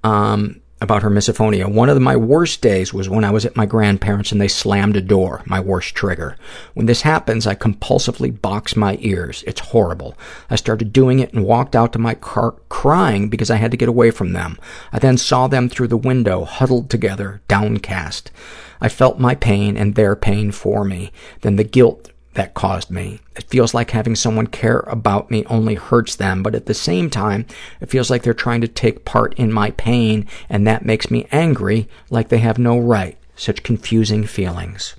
[0.05, 1.73] Um, about her misophonia.
[1.73, 4.97] One of my worst days was when I was at my grandparents and they slammed
[4.97, 6.36] a door, my worst trigger.
[6.74, 9.43] When this happens, I compulsively box my ears.
[9.47, 10.16] It's horrible.
[10.51, 13.77] I started doing it and walked out to my car crying because I had to
[13.77, 14.59] get away from them.
[14.93, 18.31] I then saw them through the window, huddled together, downcast.
[18.78, 21.11] I felt my pain and their pain for me.
[21.40, 23.20] Then the guilt that caused me.
[23.34, 27.10] It feels like having someone care about me only hurts them, but at the same
[27.10, 27.46] time,
[27.80, 31.26] it feels like they're trying to take part in my pain, and that makes me
[31.32, 33.18] angry, like they have no right.
[33.34, 34.94] Such confusing feelings.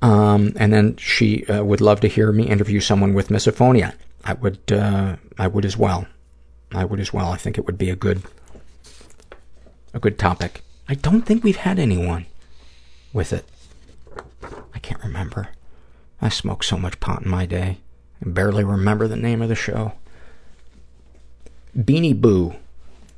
[0.00, 3.94] Um, and then she uh, would love to hear me interview someone with misophonia.
[4.24, 6.06] I would, uh, I would as well.
[6.72, 7.30] I would as well.
[7.30, 8.22] I think it would be a good,
[9.94, 10.62] a good topic.
[10.88, 12.26] I don't think we've had anyone
[13.12, 13.44] with it.
[14.82, 15.48] Can't remember.
[16.20, 17.78] I smoked so much pot in my day.
[18.24, 19.92] I barely remember the name of the show.
[21.76, 22.54] Beanie Boo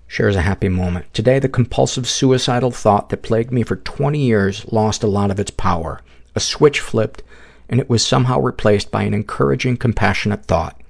[0.07, 1.13] shares a happy moment.
[1.13, 5.41] Today, the compulsive suicidal thought that plagued me for 20 years lost a lot of
[5.41, 6.01] its power.
[6.35, 7.23] A switch flipped,
[7.69, 10.81] and it was somehow replaced by an encouraging, compassionate thought.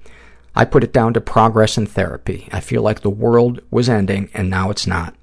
[0.55, 2.47] I put it down to progress in therapy.
[2.51, 5.15] I feel like the world was ending, and now it's not.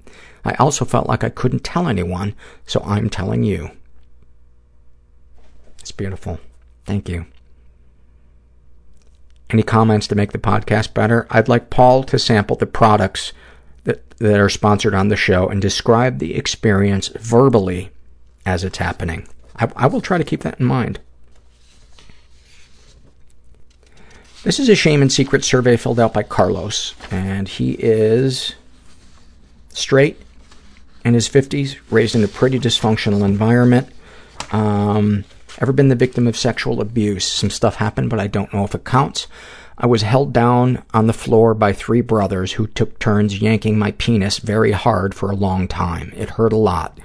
[0.45, 2.35] I also felt like I couldn't tell anyone,
[2.65, 3.71] so I'm telling you.
[5.83, 6.39] It's beautiful.
[6.85, 7.25] Thank you.
[9.49, 11.27] Any comments to make the podcast better?
[11.29, 13.33] I'd like Paul to sample the products
[13.83, 17.89] that, that are sponsored on the show and describe the experience verbally
[18.45, 19.27] as it's happening.
[19.57, 21.01] I, I will try to keep that in mind.
[24.45, 28.55] This is a shame and secret survey filled out by Carlos, and he is
[29.73, 30.17] straight,
[31.03, 33.89] in his 50s, raised in a pretty dysfunctional environment.
[34.53, 35.25] Um,
[35.59, 37.25] Ever been the victim of sexual abuse?
[37.25, 39.27] Some stuff happened, but I don't know if it counts.
[39.77, 43.91] I was held down on the floor by three brothers who took turns yanking my
[43.93, 46.11] penis very hard for a long time.
[46.15, 46.99] It hurt a lot.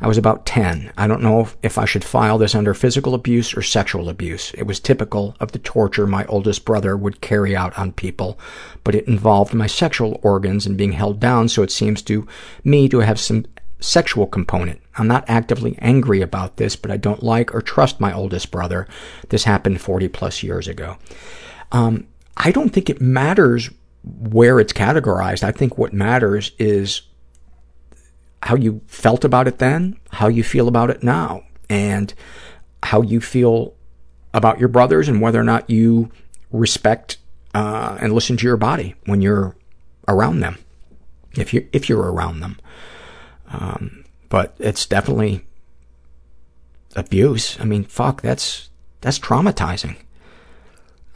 [0.00, 0.92] I was about 10.
[0.96, 4.52] I don't know if, if I should file this under physical abuse or sexual abuse.
[4.54, 8.36] It was typical of the torture my oldest brother would carry out on people,
[8.82, 12.26] but it involved my sexual organs and being held down, so it seems to
[12.64, 13.46] me to have some
[13.82, 14.80] sexual component.
[14.96, 18.86] I'm not actively angry about this, but I don't like or trust my oldest brother.
[19.28, 20.96] This happened 40 plus years ago.
[21.72, 22.06] Um,
[22.36, 23.70] I don't think it matters
[24.04, 25.42] where it's categorized.
[25.42, 27.02] I think what matters is
[28.42, 32.12] how you felt about it then, how you feel about it now, and
[32.82, 33.74] how you feel
[34.34, 36.10] about your brothers and whether or not you
[36.50, 37.18] respect
[37.54, 39.54] uh, and listen to your body when you're
[40.08, 40.58] around them,
[41.36, 42.58] if you if you're around them.
[43.52, 45.44] Um, but it's definitely
[46.96, 47.58] abuse.
[47.60, 48.70] I mean, fuck, that's
[49.00, 49.96] that's traumatizing.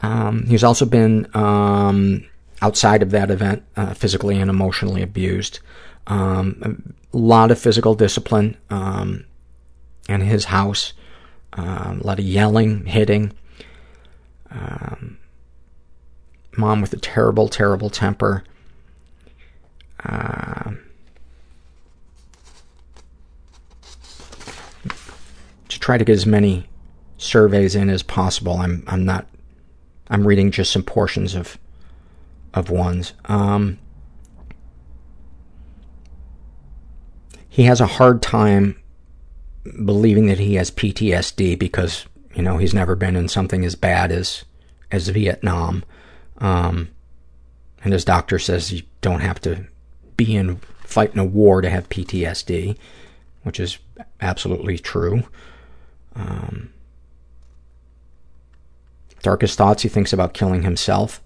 [0.01, 2.25] Um, he's also been um,
[2.61, 5.59] outside of that event, uh, physically and emotionally abused.
[6.05, 9.25] Um, a lot of physical discipline um,
[10.07, 10.93] in his house,
[11.53, 13.33] uh, a lot of yelling, hitting.
[14.51, 15.17] Um,
[16.55, 18.43] mom with a terrible, terrible temper.
[20.03, 20.71] Uh,
[25.77, 26.67] to try to get as many
[27.17, 28.57] surveys in as possible.
[28.57, 29.27] I'm I'm not
[30.09, 31.57] I'm reading just some portions of
[32.53, 33.13] of ones.
[33.25, 33.77] Um,
[37.47, 38.81] he has a hard time
[39.85, 42.05] believing that he has PTSD because
[42.35, 44.45] you know he's never been in something as bad as
[44.91, 45.83] as Vietnam,
[46.39, 46.89] um,
[47.83, 49.65] and his doctor says you don't have to
[50.15, 52.77] be in fighting a war to have PTSD,
[53.43, 53.77] which is
[54.21, 55.23] absolutely true.
[56.17, 56.73] Um,
[59.21, 61.21] darkest thoughts he thinks about killing himself.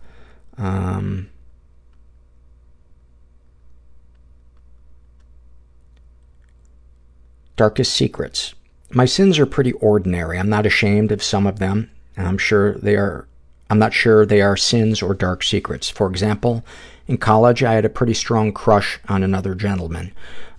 [0.57, 1.29] Um,
[7.55, 8.53] darkest secrets.
[8.91, 10.37] My sins are pretty ordinary.
[10.37, 13.27] I'm not ashamed of some of them, I'm sure they are
[13.69, 15.89] I'm not sure they are sins or dark secrets.
[15.89, 16.65] For example,
[17.07, 20.11] in college, I had a pretty strong crush on another gentleman.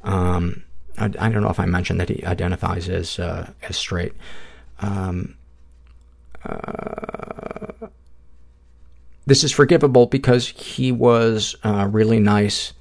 [0.03, 0.65] Um,
[0.99, 4.13] I, I, don't know if I mentioned that he identifies as uh, as straight.
[4.81, 5.37] Um,
[6.45, 7.89] uh,
[9.27, 12.73] this is forgivable because he was uh, really nice,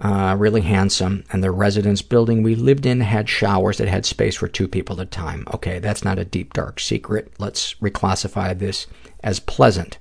[0.00, 4.34] uh, really handsome, and the residence building we lived in had showers that had space
[4.34, 5.46] for two people at a time.
[5.54, 7.32] Okay, that's not a deep, dark secret.
[7.38, 8.86] Let's reclassify this
[9.22, 9.98] as pleasant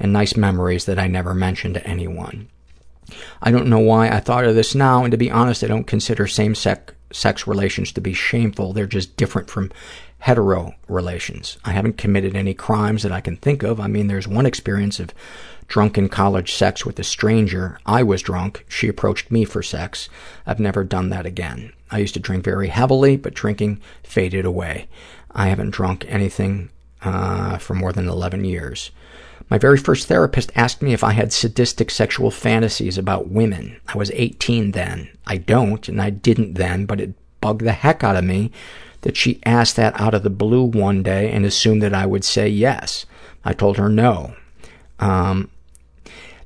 [0.00, 2.48] and nice memories that I never mentioned to anyone.
[3.40, 5.86] I don't know why I thought of this now, and to be honest, I don't
[5.86, 6.95] consider same-sex sex
[7.46, 8.72] relations to be shameful.
[8.72, 9.72] They're just different from
[10.18, 11.58] hetero relations.
[11.64, 13.80] I haven't committed any crimes that I can think of.
[13.80, 15.14] I mean, there's one experience of
[15.68, 17.78] drunken college sex with a stranger.
[17.86, 18.64] I was drunk.
[18.68, 20.08] She approached me for sex.
[20.46, 21.72] I've never done that again.
[21.90, 24.88] I used to drink very heavily, but drinking faded away.
[25.32, 26.70] I haven't drunk anything
[27.02, 28.90] uh, for more than 11 years.
[29.48, 33.80] My very first therapist asked me if I had sadistic sexual fantasies about women.
[33.86, 35.08] I was 18 then.
[35.26, 38.50] I don't, and I didn't then, but it bugged the heck out of me
[39.02, 42.24] that she asked that out of the blue one day and assumed that I would
[42.24, 43.06] say yes.
[43.44, 44.34] I told her no.
[44.98, 45.50] Um,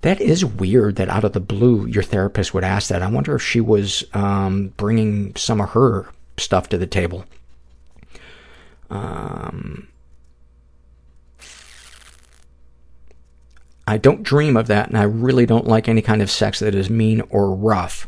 [0.03, 3.03] that is weird that out of the blue your therapist would ask that.
[3.03, 7.25] I wonder if she was um, bringing some of her stuff to the table.
[8.91, 9.89] Um,
[13.91, 16.77] I don't dream of that, and I really don't like any kind of sex that
[16.77, 18.07] is mean or rough.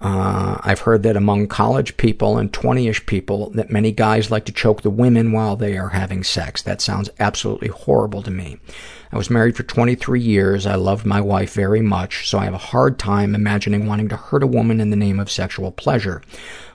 [0.00, 4.52] Uh, I've heard that among college people and 20-ish people that many guys like to
[4.52, 6.62] choke the women while they are having sex.
[6.62, 8.58] That sounds absolutely horrible to me.
[9.10, 10.66] I was married for 23 years.
[10.66, 14.16] I loved my wife very much, so I have a hard time imagining wanting to
[14.16, 16.22] hurt a woman in the name of sexual pleasure.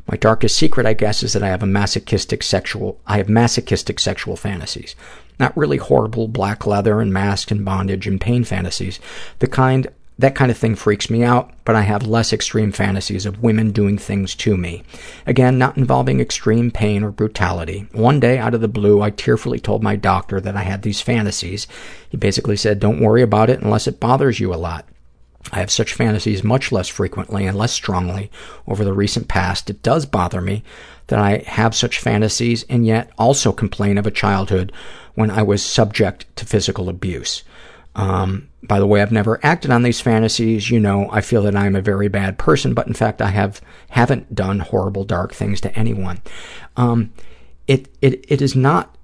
[0.09, 3.99] My darkest secret, I guess, is that I have a masochistic sexual, I have masochistic
[3.99, 4.95] sexual fantasies.
[5.39, 8.99] Not really horrible black leather and mask and bondage and pain fantasies.
[9.37, 9.87] The kind
[10.17, 13.71] that kind of thing freaks me out, but I have less extreme fantasies of women
[13.71, 14.83] doing things to me.
[15.27, 17.87] Again, not involving extreme pain or brutality.
[17.93, 20.99] One day, out of the blue, I tearfully told my doctor that I had these
[20.99, 21.67] fantasies.
[22.09, 24.85] He basically said, don't worry about it unless it bothers you a lot.
[25.51, 28.31] I have such fantasies much less frequently and less strongly
[28.67, 29.69] over the recent past.
[29.69, 30.63] It does bother me
[31.07, 34.71] that I have such fantasies and yet also complain of a childhood
[35.15, 37.43] when I was subject to physical abuse.
[37.95, 40.69] Um, by the way, I've never acted on these fantasies.
[40.69, 43.61] You know, I feel that I'm a very bad person, but in fact, I have
[43.89, 46.21] haven't done horrible, dark things to anyone.
[46.77, 47.11] Um,
[47.67, 48.95] it it it is not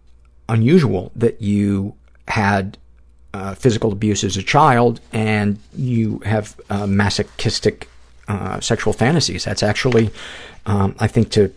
[0.48, 1.96] unusual that you
[2.28, 2.78] had
[3.56, 7.90] physical abuse as a child and you have uh, masochistic
[8.28, 9.44] uh, sexual fantasies.
[9.44, 10.10] That's actually,
[10.66, 11.54] um, I think, to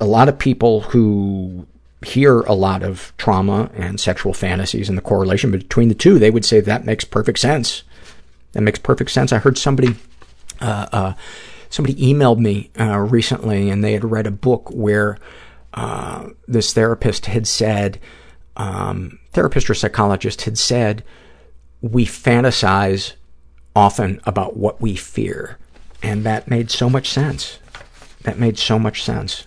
[0.00, 1.66] a lot of people who
[2.04, 6.30] hear a lot of trauma and sexual fantasies and the correlation between the two, they
[6.30, 7.84] would say that makes perfect sense.
[8.52, 9.32] That makes perfect sense.
[9.32, 9.94] I heard somebody,
[10.60, 11.14] uh, uh,
[11.70, 15.18] somebody emailed me uh, recently, and they had read a book where
[15.74, 17.98] uh, this therapist had said,
[18.56, 21.04] um, therapist or psychologist had said,
[21.80, 23.14] we fantasize
[23.74, 25.58] often about what we fear,
[26.02, 27.58] and that made so much sense.
[28.22, 29.46] That made so much sense.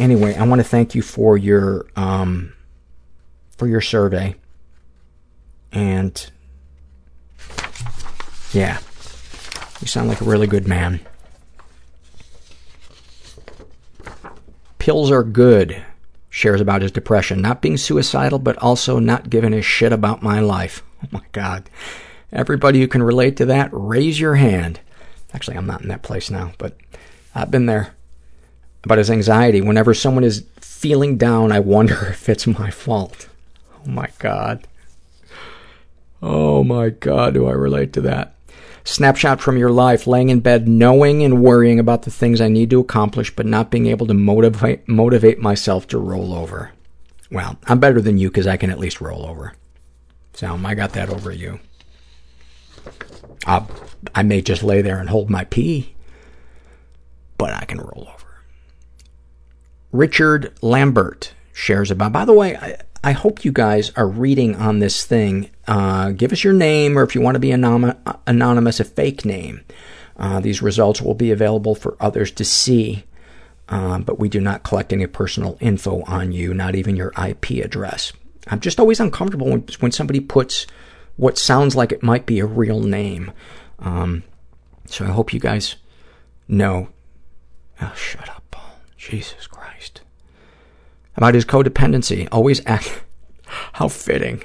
[0.00, 2.54] anyway, I want to thank you for your um,
[3.56, 4.34] for your survey,
[5.70, 6.30] and
[8.52, 8.78] yeah,
[9.80, 11.00] you sound like a really good man.
[14.90, 15.84] Pills are good.
[16.30, 20.40] Shares about his depression, not being suicidal, but also not giving a shit about my
[20.40, 20.82] life.
[21.04, 21.70] Oh my God.
[22.32, 24.80] Everybody who can relate to that, raise your hand.
[25.32, 26.76] Actually, I'm not in that place now, but
[27.36, 27.94] I've been there
[28.82, 29.60] about his anxiety.
[29.60, 33.28] Whenever someone is feeling down, I wonder if it's my fault.
[33.72, 34.66] Oh my God.
[36.20, 38.34] Oh my God, do I relate to that?
[38.90, 42.70] Snapshot from your life, laying in bed, knowing and worrying about the things I need
[42.70, 46.72] to accomplish, but not being able to motivate, motivate myself to roll over.
[47.30, 49.54] Well, I'm better than you because I can at least roll over.
[50.32, 51.60] So I got that over you.
[53.46, 53.70] I'll,
[54.12, 55.94] I may just lay there and hold my pee,
[57.38, 58.42] but I can roll over.
[59.92, 64.80] Richard Lambert shares about, by the way, I, I hope you guys are reading on
[64.80, 65.50] this thing.
[65.70, 69.24] Uh, give us your name, or if you want to be anom- anonymous, a fake
[69.24, 69.64] name.
[70.16, 73.04] Uh, these results will be available for others to see,
[73.68, 77.64] uh, but we do not collect any personal info on you, not even your IP
[77.64, 78.12] address.
[78.48, 80.66] I'm just always uncomfortable when, when somebody puts
[81.16, 83.30] what sounds like it might be a real name.
[83.78, 84.24] Um,
[84.86, 85.76] so I hope you guys
[86.48, 86.88] know.
[87.80, 88.80] Oh, shut up, Paul.
[88.96, 90.00] Jesus Christ.
[91.16, 93.02] About his codependency, always act.
[93.74, 94.42] How fitting.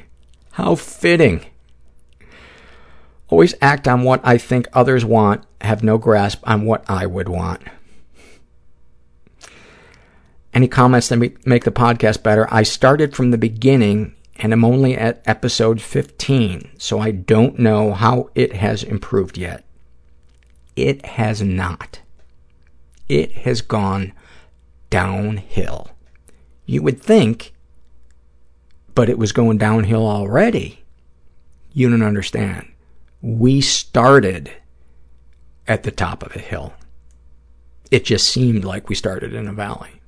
[0.56, 1.46] How fitting.
[3.28, 7.28] Always act on what I think others want, have no grasp on what I would
[7.28, 7.62] want.
[10.54, 12.48] Any comments that make the podcast better?
[12.50, 17.92] I started from the beginning and I'm only at episode 15, so I don't know
[17.92, 19.66] how it has improved yet.
[20.78, 22.00] It has not.
[23.10, 24.14] It has gone
[24.90, 25.90] downhill.
[26.66, 27.55] You would think,
[28.96, 30.84] but it was going downhill already.
[31.74, 32.72] You don't understand.
[33.22, 34.52] We started
[35.68, 36.74] at the top of a hill.
[37.92, 40.02] It just seemed like we started in a valley.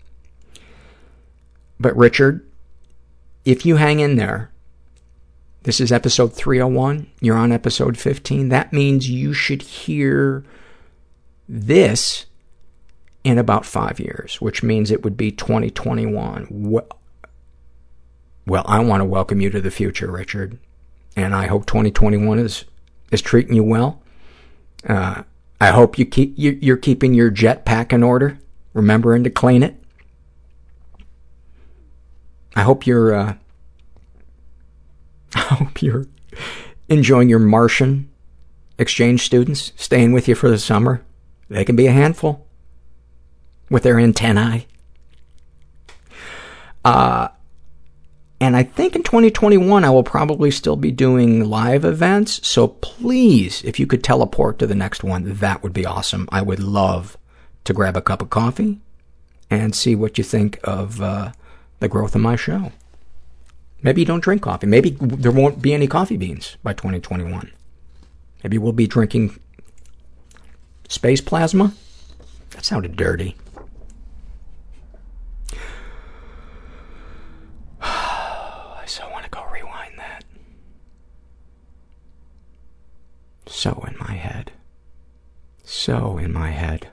[1.79, 2.49] But Richard,
[3.45, 4.51] if you hang in there,
[5.63, 10.43] this is episode 301, you're on episode 15, that means you should hear
[11.47, 12.25] this
[13.23, 16.47] in about five years, which means it would be 2021.
[18.47, 20.57] Well, I want to welcome you to the future, Richard,
[21.17, 22.63] and I hope 2021 is
[23.11, 24.01] is treating you well.
[24.87, 25.23] Uh,
[25.59, 28.39] I hope you keep you, you're keeping your jetpack in order,
[28.73, 29.75] remembering to clean it.
[32.55, 33.35] I hope you're, uh,
[35.35, 36.05] I hope you're
[36.87, 38.09] enjoying your Martian
[38.79, 41.03] exchange students staying with you for the summer.
[41.49, 42.47] They can be a handful
[43.69, 44.67] with their antennae.
[46.85, 47.27] Uh,
[48.39, 53.63] and I think in 2021 I will probably still be doing live events, so please,
[53.63, 56.27] if you could teleport to the next one, that would be awesome.
[56.31, 57.17] I would love
[57.63, 58.79] to grab a cup of coffee
[59.49, 61.31] and see what you think of uh,
[61.79, 62.71] the growth of my show.
[63.81, 64.67] Maybe you don't drink coffee.
[64.67, 67.51] Maybe there won't be any coffee beans by 2021.
[68.43, 69.39] Maybe we'll be drinking
[70.89, 71.73] space plasma.
[72.51, 73.35] That sounded dirty.
[77.81, 80.23] I so want to go rewind that.
[83.57, 84.51] So in my head.
[85.63, 86.89] So in my head.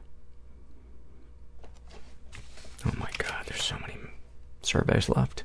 [2.86, 3.98] Oh my God, there's so many
[4.62, 5.42] surveys left.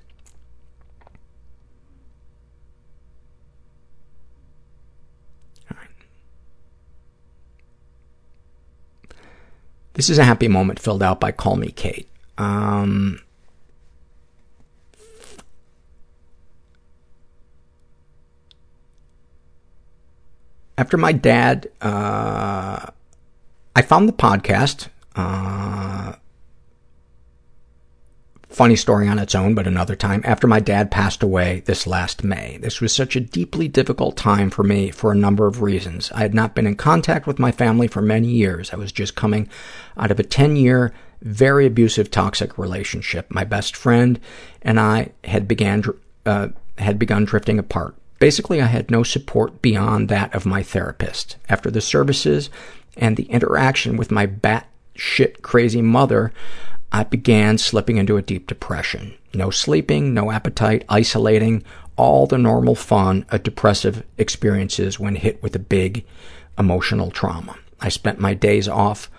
[5.69, 5.89] All right.
[9.95, 12.07] This is a happy moment filled out by Call Me Kate.
[12.37, 13.19] Um,
[20.79, 22.85] after my dad, uh,
[23.75, 26.13] I found the podcast, uh,
[28.47, 32.23] funny story on its own, but another time, after my dad passed away this last
[32.23, 32.59] May.
[32.61, 36.13] This was such a deeply difficult time for me for a number of reasons.
[36.15, 38.71] I had not been in contact with my family for many years.
[38.71, 39.49] I was just coming
[39.97, 43.29] out of a 10-year, very abusive, toxic relationship.
[43.29, 44.17] My best friend
[44.61, 45.83] and I had began
[46.25, 47.98] uh, had begun drifting apart.
[48.19, 51.37] Basically, I had no support beyond that of my therapist.
[51.47, 52.49] After the services
[52.97, 56.33] and the interaction with my bat-shit crazy mother,
[56.91, 59.13] I began slipping into a deep depression.
[59.33, 61.63] No sleeping, no appetite, isolating,
[61.95, 66.05] all the normal fun a depressive experiences when hit with a big
[66.57, 67.55] emotional trauma.
[67.79, 69.09] I spent my days off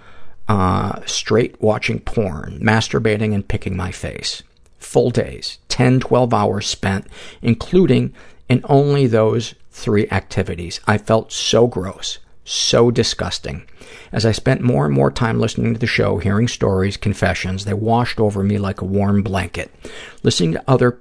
[0.49, 4.43] uh, straight watching porn, masturbating, and picking my face.
[4.79, 7.07] Full days, 10, 12 hours spent,
[7.41, 8.13] including
[8.51, 10.81] in only those three activities.
[10.85, 13.63] I felt so gross, so disgusting.
[14.11, 17.75] As I spent more and more time listening to the show, hearing stories, confessions, they
[17.75, 19.71] washed over me like a warm blanket.
[20.25, 20.99] Listening to other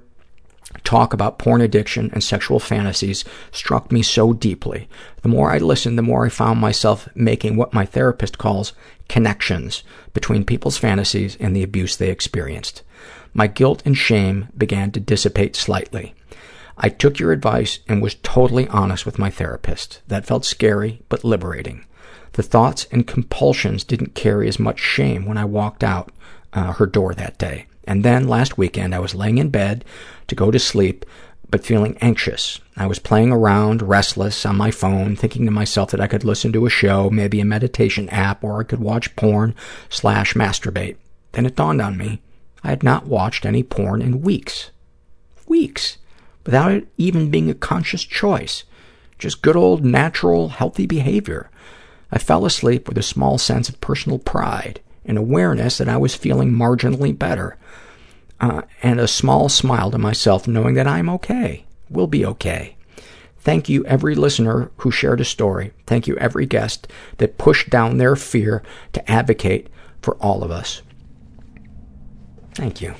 [0.84, 4.88] talk about porn addiction and sexual fantasies struck me so deeply.
[5.22, 8.72] The more I listened, the more I found myself making what my therapist calls
[9.08, 9.82] connections
[10.14, 12.82] between people's fantasies and the abuse they experienced.
[13.34, 16.14] My guilt and shame began to dissipate slightly.
[16.82, 20.00] I took your advice and was totally honest with my therapist.
[20.08, 21.84] That felt scary, but liberating.
[22.32, 26.10] The thoughts and compulsions didn't carry as much shame when I walked out
[26.54, 27.66] uh, her door that day.
[27.84, 29.84] And then last weekend, I was laying in bed
[30.28, 31.04] to go to sleep,
[31.50, 32.60] but feeling anxious.
[32.78, 36.52] I was playing around, restless, on my phone, thinking to myself that I could listen
[36.52, 39.54] to a show, maybe a meditation app, or I could watch porn
[39.90, 40.96] slash masturbate.
[41.32, 42.22] Then it dawned on me
[42.62, 44.70] I had not watched any porn in weeks.
[45.46, 45.98] Weeks.
[46.50, 48.64] Without it even being a conscious choice.
[49.20, 51.48] Just good old natural, healthy behavior.
[52.10, 56.16] I fell asleep with a small sense of personal pride and awareness that I was
[56.16, 57.56] feeling marginally better,
[58.40, 62.74] uh, and a small smile to myself knowing that I'm okay, will be okay.
[63.38, 65.72] Thank you, every listener who shared a story.
[65.86, 66.88] Thank you, every guest
[67.18, 69.68] that pushed down their fear to advocate
[70.02, 70.82] for all of us.
[72.56, 72.96] Thank you.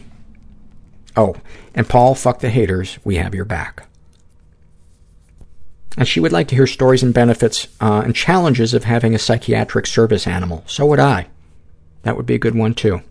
[1.17, 1.37] Oh,
[1.75, 2.99] and Paul, fuck the haters.
[3.05, 3.87] We have your back.
[5.97, 9.19] And she would like to hear stories and benefits uh, and challenges of having a
[9.19, 10.63] psychiatric service animal.
[10.67, 11.27] So would I.
[12.03, 13.03] That would be a good one, too.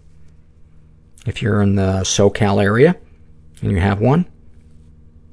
[1.26, 2.96] If you're in the SoCal area
[3.62, 4.26] and you have one,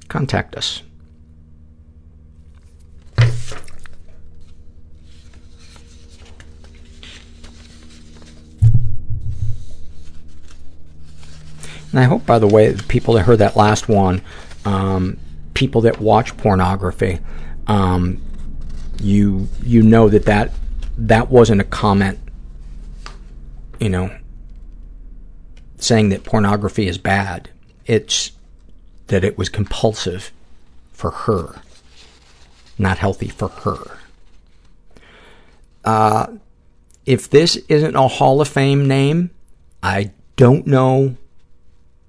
[0.09, 0.83] contact us.
[11.97, 14.21] And I hope, by the way, people that heard that last one,
[14.65, 15.17] um,
[15.55, 17.17] people that watch pornography,
[17.65, 18.21] um,
[19.01, 20.51] you you know that that
[20.95, 22.19] that wasn't a comment,
[23.79, 24.15] you know,
[25.79, 27.49] saying that pornography is bad.
[27.87, 28.31] It's
[29.07, 30.31] that it was compulsive
[30.91, 31.63] for her,
[32.77, 33.97] not healthy for her.
[35.83, 36.27] Uh,
[37.07, 39.31] if this isn't a Hall of Fame name,
[39.81, 41.17] I don't know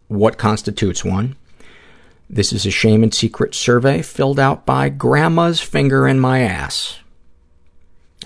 [0.08, 1.36] what constitutes one.
[2.30, 6.98] This is a shame and secret survey filled out by Grandma's Finger in My Ass.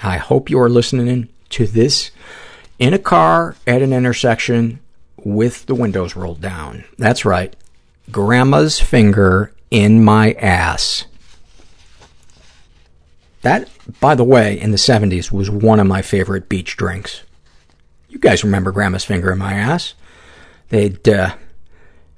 [0.02, 2.11] I hope you are listening to this
[2.78, 4.81] in a car at an intersection
[5.17, 6.85] with the windows rolled down.
[6.99, 7.55] That's right.
[8.11, 11.05] Grandma's Finger in My Ass.
[13.43, 13.69] That,
[14.01, 17.23] by the way, in the 70s was one of my favorite beach drinks.
[18.09, 19.94] You guys remember Grandma's Finger in My Ass?
[20.70, 21.36] They'd, uh,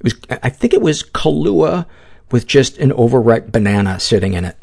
[0.04, 1.86] was, I think it was Kahlua
[2.30, 4.56] with just an overripe banana sitting in it.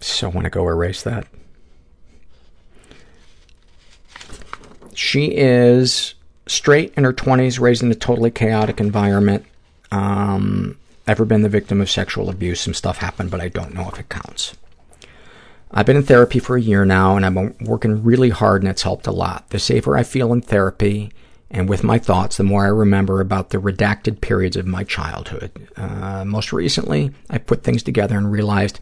[0.00, 1.26] So I want to go erase that.
[4.94, 6.14] She is
[6.46, 9.44] straight in her 20s, raised in a totally chaotic environment.
[9.90, 12.60] Um, ever been the victim of sexual abuse?
[12.60, 14.54] Some stuff happened, but I don't know if it counts.
[15.74, 18.70] I've been in therapy for a year now, and I've been working really hard, and
[18.70, 19.50] it's helped a lot.
[19.50, 21.10] The safer I feel in therapy
[21.50, 25.52] and with my thoughts, the more I remember about the redacted periods of my childhood.
[25.76, 28.80] Uh, most recently, I put things together and realized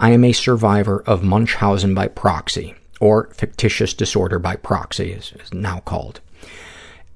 [0.00, 5.52] I am a survivor of Munchausen by proxy, or factitious disorder by proxy, as it's
[5.52, 6.20] now called.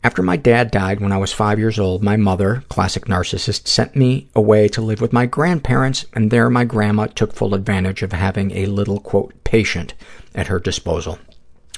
[0.05, 3.95] After my dad died when I was five years old, my mother, classic narcissist, sent
[3.95, 8.13] me away to live with my grandparents, and there my grandma took full advantage of
[8.13, 9.95] having a little, quote, patient
[10.35, 11.21] at her disposal.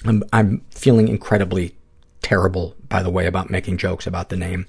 [0.06, 1.76] I'm, I'm feeling incredibly
[2.22, 4.66] terrible, by the way, about making jokes about the name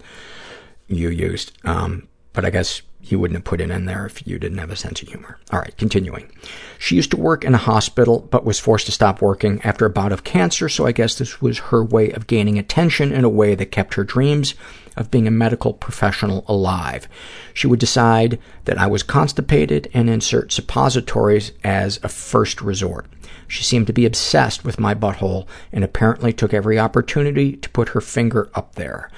[0.88, 1.54] you used.
[1.64, 4.72] Um, but I guess you wouldn't have put it in there if you didn't have
[4.72, 5.38] a sense of humor.
[5.52, 6.30] All right, continuing.
[6.78, 9.92] She used to work in a hospital, but was forced to stop working after a
[9.92, 13.30] bout of cancer, so I guess this was her way of gaining attention in a
[13.30, 14.56] way that kept her dreams
[14.98, 17.08] of being a medical professional alive.
[17.54, 23.06] She would decide that I was constipated and insert suppositories as a first resort.
[23.48, 27.90] She seemed to be obsessed with my butthole and apparently took every opportunity to put
[27.90, 29.12] her finger up there.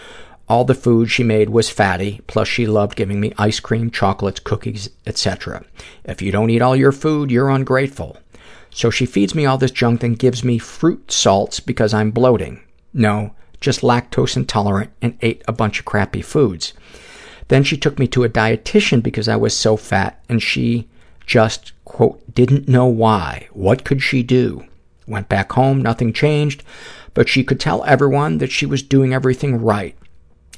[0.49, 4.39] All the food she made was fatty, plus she loved giving me ice cream, chocolates,
[4.39, 5.65] cookies, etc.
[6.05, 8.17] If you don't eat all your food, you're ungrateful.
[8.69, 12.61] So she feeds me all this junk and gives me fruit salts because I'm bloating.
[12.93, 16.73] No, just lactose intolerant and ate a bunch of crappy foods.
[17.49, 20.87] Then she took me to a dietitian because I was so fat and she
[21.25, 23.49] just, quote, didn't know why.
[23.51, 24.65] What could she do?
[25.07, 26.63] Went back home, nothing changed,
[27.13, 29.95] but she could tell everyone that she was doing everything right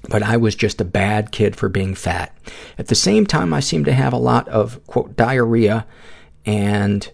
[0.08, 2.34] but I was just a bad kid for being fat.
[2.78, 5.86] At the same time, I seemed to have a lot of, quote, diarrhea
[6.46, 7.12] and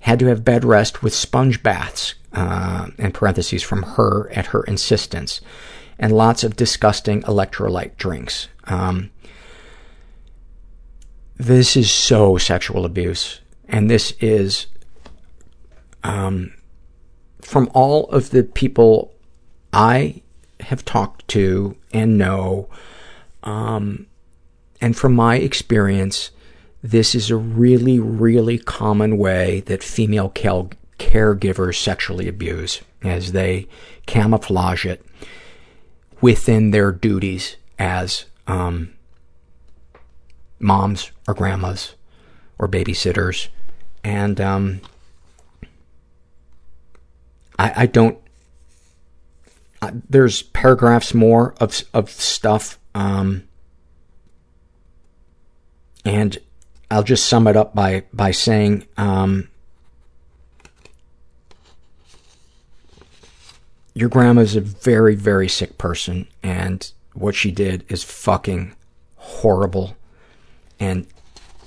[0.00, 4.62] had to have bed rest with sponge baths, uh, in parentheses, from her at her
[4.64, 5.40] insistence.
[5.98, 8.48] and lots of disgusting electrolyte drinks.
[8.64, 9.10] Um,
[11.36, 14.66] this is so sexual abuse, and this is
[16.02, 16.52] um,
[17.40, 19.14] from all of the people
[19.72, 20.22] I
[20.66, 22.68] have talked to and know,
[23.42, 24.06] um,
[24.80, 26.30] and from my experience,
[26.82, 33.68] this is a really, really common way that female care- caregivers sexually abuse as they
[34.06, 35.04] camouflage it
[36.20, 38.92] within their duties as um,
[40.58, 41.94] moms or grandmas
[42.58, 43.48] or babysitters.
[44.02, 44.80] And um,
[47.58, 48.18] I, I don't.
[50.08, 53.44] There's paragraphs more of of stuff, um,
[56.04, 56.38] and
[56.90, 58.86] I'll just sum it up by by saying.
[58.96, 59.48] Um,
[63.94, 68.76] your grandma's a very, very sick person, and what she did is fucking
[69.16, 69.96] horrible
[70.78, 71.06] and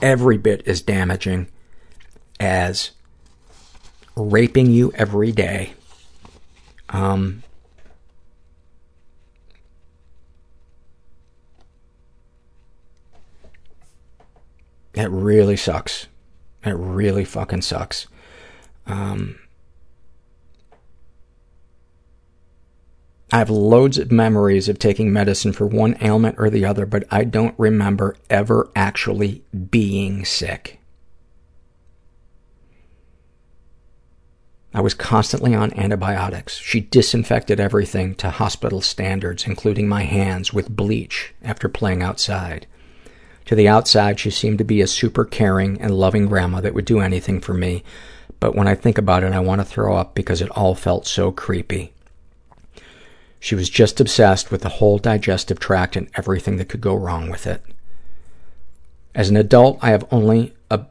[0.01, 1.47] every bit as damaging
[2.39, 2.91] as
[4.15, 5.73] raping you every day.
[6.89, 7.43] Um,
[14.93, 16.07] it really sucks.
[16.63, 18.07] It really fucking sucks.
[18.85, 19.39] Um,
[23.31, 27.03] I have loads of memories of taking medicine for one ailment or the other, but
[27.11, 30.79] I don't remember ever actually being sick.
[34.73, 36.57] I was constantly on antibiotics.
[36.57, 42.67] She disinfected everything to hospital standards, including my hands, with bleach after playing outside.
[43.49, 46.85] To the outside, she seemed to be a super caring and loving grandma that would
[46.85, 47.83] do anything for me,
[48.39, 51.07] but when I think about it, I want to throw up because it all felt
[51.07, 51.91] so creepy.
[53.39, 57.31] She was just obsessed with the whole digestive tract and everything that could go wrong
[57.31, 57.63] with it.
[59.15, 60.85] As an adult, I have only a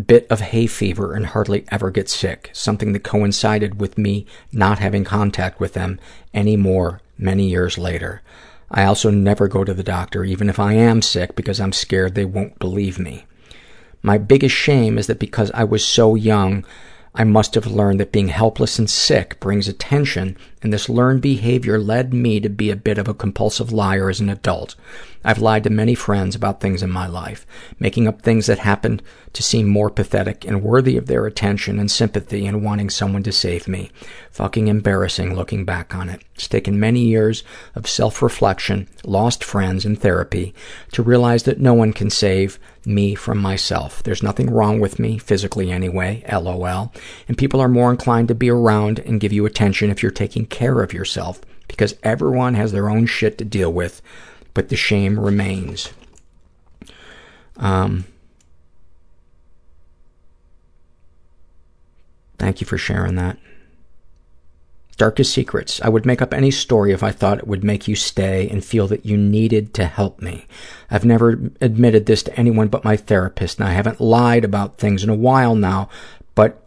[0.00, 4.78] bit of hay fever and hardly ever get sick, something that coincided with me not
[4.78, 5.98] having contact with them
[6.32, 8.22] anymore many years later.
[8.70, 12.14] I also never go to the doctor, even if I am sick, because I'm scared
[12.14, 13.26] they won't believe me.
[14.02, 16.64] My biggest shame is that because I was so young,
[17.14, 21.78] I must have learned that being helpless and sick brings attention, and this learned behavior
[21.78, 24.74] led me to be a bit of a compulsive liar as an adult.
[25.22, 27.46] I've lied to many friends about things in my life,
[27.78, 29.02] making up things that happened
[29.34, 33.32] to seem more pathetic and worthy of their attention and sympathy and wanting someone to
[33.32, 33.90] save me.
[34.30, 36.22] Fucking embarrassing looking back on it.
[36.34, 37.42] It's taken many years
[37.74, 40.54] of self-reflection, lost friends, and therapy
[40.92, 44.02] to realize that no one can save me from myself.
[44.02, 46.92] There's nothing wrong with me, physically anyway, lol.
[47.28, 50.44] And people are more inclined to be around and give you attention if you're taking
[50.54, 54.00] care of yourself because everyone has their own shit to deal with,
[54.54, 55.92] but the shame remains.
[57.56, 58.04] Um,
[62.38, 63.36] thank you for sharing that.
[64.96, 65.80] Darkest secrets.
[65.82, 68.64] I would make up any story if I thought it would make you stay and
[68.64, 70.46] feel that you needed to help me.
[70.88, 75.02] I've never admitted this to anyone but my therapist, and I haven't lied about things
[75.02, 75.88] in a while now,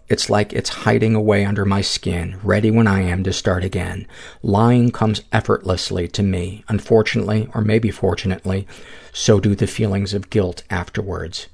[0.10, 4.08] it's like it's hiding away under my skin, ready when I am to start again.
[4.42, 6.64] Lying comes effortlessly to me.
[6.70, 8.68] Unfortunately, or maybe fortunately,
[9.12, 11.48] so do the feelings of guilt afterwards.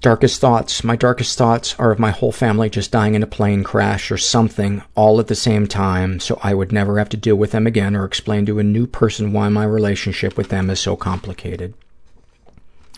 [0.00, 0.84] Darkest thoughts.
[0.84, 4.16] My darkest thoughts are of my whole family just dying in a plane crash or
[4.16, 7.66] something all at the same time so I would never have to deal with them
[7.66, 11.74] again or explain to a new person why my relationship with them is so complicated.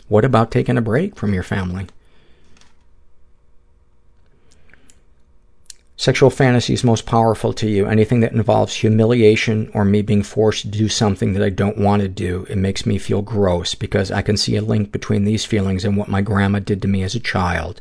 [0.09, 1.87] What about taking a break from your family?
[6.01, 7.87] Sexual fantasies most powerful to you.
[7.87, 12.03] Anything that involves humiliation or me being forced to do something that I don't want
[12.03, 12.47] to do.
[12.49, 15.97] It makes me feel gross because I can see a link between these feelings and
[15.97, 17.81] what my grandma did to me as a child.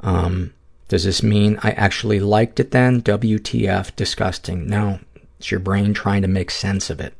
[0.00, 0.52] Um,
[0.88, 3.00] does this mean I actually liked it then?
[3.00, 4.66] WTF, disgusting.
[4.66, 5.00] No,
[5.38, 7.14] it's your brain trying to make sense of it.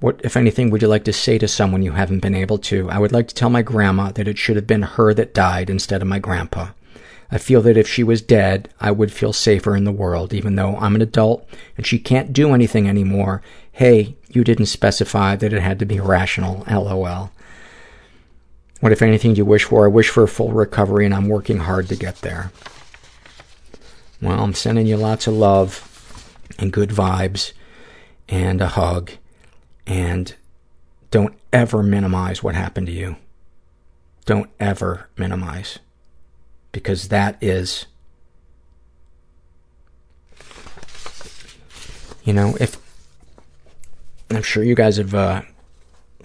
[0.00, 2.90] What, if anything, would you like to say to someone you haven't been able to?
[2.90, 5.70] I would like to tell my grandma that it should have been her that died
[5.70, 6.70] instead of my grandpa.
[7.34, 10.54] I feel that if she was dead, I would feel safer in the world, even
[10.54, 13.42] though I'm an adult and she can't do anything anymore.
[13.72, 17.32] Hey, you didn't specify that it had to be rational, lol.
[18.78, 19.84] What, if anything, do you wish for?
[19.84, 22.52] I wish for a full recovery, and I'm working hard to get there.
[24.22, 27.52] Well, I'm sending you lots of love and good vibes
[28.28, 29.10] and a hug,
[29.88, 30.36] and
[31.10, 33.16] don't ever minimize what happened to you.
[34.24, 35.80] Don't ever minimize
[36.74, 37.86] because that is
[42.24, 42.78] You know, if
[44.30, 45.42] I'm sure you guys have uh,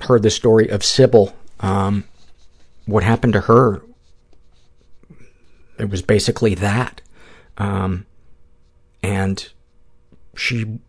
[0.01, 1.35] heard the story of Sybil.
[1.59, 2.05] Um,
[2.85, 3.81] what happened to her?
[5.77, 7.01] It was basically that,
[7.57, 8.05] um,
[9.03, 9.49] and
[10.35, 10.79] she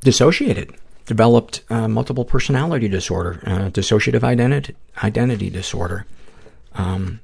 [0.00, 0.74] dissociated,
[1.06, 6.04] developed uh, multiple personality disorder, uh, dissociative identity identity disorder.
[6.74, 7.20] Um,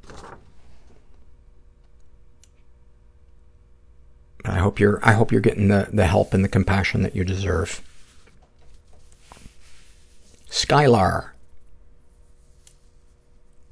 [4.45, 7.25] I hope you're I hope you're getting the, the help and the compassion that you
[7.25, 7.83] deserve.
[10.51, 11.31] Skylar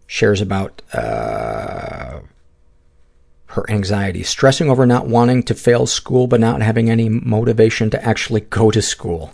[0.06, 2.20] shares about uh,
[3.46, 8.04] her anxiety, stressing over not wanting to fail school but not having any motivation to
[8.04, 9.32] actually go to school.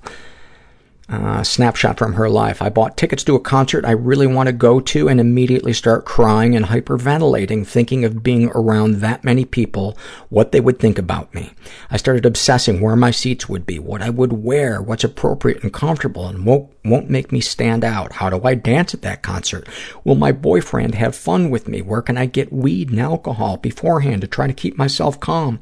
[1.08, 2.62] Uh, snapshot from her life.
[2.62, 6.06] I bought tickets to a concert I really want to go to and immediately start
[6.06, 9.98] crying and hyperventilating, thinking of being around that many people,
[10.30, 11.50] what they would think about me.
[11.90, 15.72] I started obsessing where my seats would be, what I would wear, what's appropriate and
[15.72, 18.14] comfortable and won't, won't make me stand out.
[18.14, 19.68] How do I dance at that concert?
[20.04, 21.82] Will my boyfriend have fun with me?
[21.82, 25.60] Where can I get weed and alcohol beforehand to try to keep myself calm?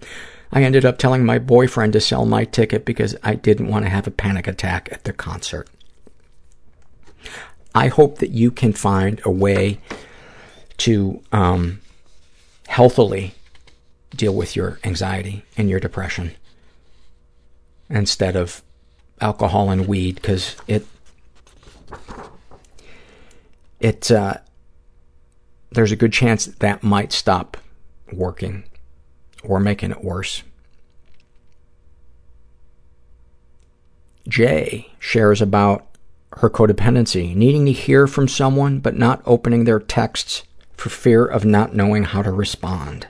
[0.53, 3.91] I ended up telling my boyfriend to sell my ticket because I didn't want to
[3.91, 5.69] have a panic attack at the concert.
[7.75, 9.79] I hope that you can find a way
[10.79, 11.81] to um,
[12.67, 13.35] healthily
[14.17, 16.33] deal with your anxiety and your depression
[17.89, 18.63] instead of
[19.21, 20.87] alcohol and weed because it
[23.79, 24.35] it uh,
[25.71, 27.57] there's a good chance that, that might stop
[28.13, 28.65] working
[29.43, 30.43] or making it worse.
[34.29, 35.87] Jay shares about
[36.35, 40.45] her codependency, needing to hear from someone but not opening their texts
[40.75, 43.09] for fear of not knowing how to respond.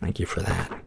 [0.00, 0.80] Thank you for that.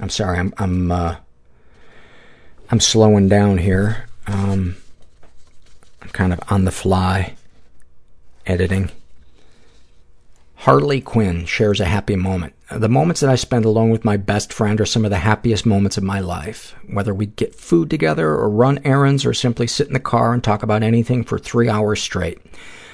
[0.00, 1.16] I'm sorry, I'm I'm uh,
[2.70, 4.06] I'm slowing down here.
[4.26, 4.76] Um,
[6.12, 7.34] kind of on the fly
[8.46, 8.90] editing.
[10.56, 12.52] Harley Quinn shares a happy moment.
[12.70, 15.64] The moments that I spend alone with my best friend are some of the happiest
[15.64, 16.74] moments of my life.
[16.86, 20.44] Whether we get food together or run errands or simply sit in the car and
[20.44, 22.38] talk about anything for three hours straight.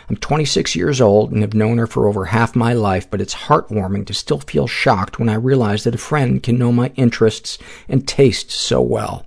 [0.09, 3.35] I'm 26 years old and have known her for over half my life, but it's
[3.35, 7.59] heartwarming to still feel shocked when I realize that a friend can know my interests
[7.89, 9.27] and tastes so well.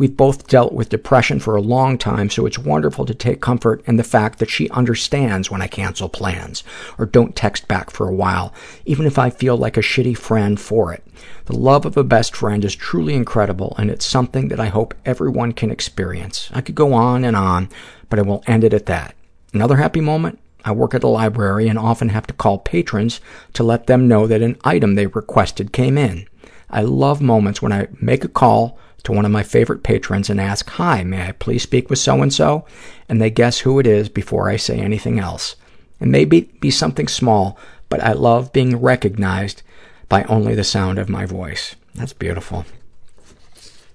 [0.00, 3.82] We've both dealt with depression for a long time, so it's wonderful to take comfort
[3.84, 6.64] in the fact that she understands when I cancel plans
[6.96, 8.54] or don't text back for a while,
[8.86, 11.06] even if I feel like a shitty friend for it.
[11.44, 14.94] The love of a best friend is truly incredible, and it's something that I hope
[15.04, 16.48] everyone can experience.
[16.54, 17.68] I could go on and on,
[18.08, 19.14] but I will end it at that.
[19.52, 20.38] Another happy moment?
[20.64, 23.20] I work at a library and often have to call patrons
[23.52, 26.26] to let them know that an item they requested came in.
[26.70, 30.40] I love moments when I make a call to one of my favorite patrons and
[30.40, 32.64] ask, Hi, may I please speak with so-and-so?
[33.08, 35.56] And they guess who it is before I say anything else.
[36.00, 39.62] It may be, be something small, but I love being recognized
[40.08, 41.76] by only the sound of my voice.
[41.94, 42.64] That's beautiful.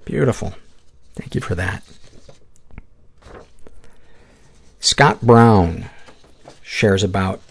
[0.06, 0.54] Beautiful.
[1.16, 1.84] Thank you for that.
[4.80, 5.90] Scott Brown
[6.62, 7.42] shares about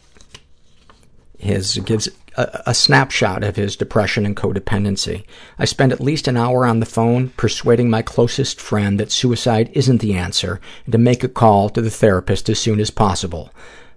[1.38, 5.24] his, gives a, snapshot of his depression and codependency.
[5.58, 9.70] I spend at least an hour on the phone persuading my closest friend that suicide
[9.72, 13.50] isn't the answer and to make a call to the therapist as soon as possible.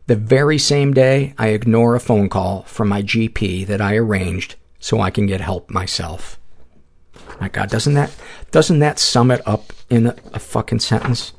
[0.07, 4.55] The very same day, I ignore a phone call from my GP that I arranged
[4.79, 6.39] so I can get help myself.
[7.41, 8.15] My God, doesn't that,
[8.51, 11.33] doesn't that sum it up in a, a fucking sentence?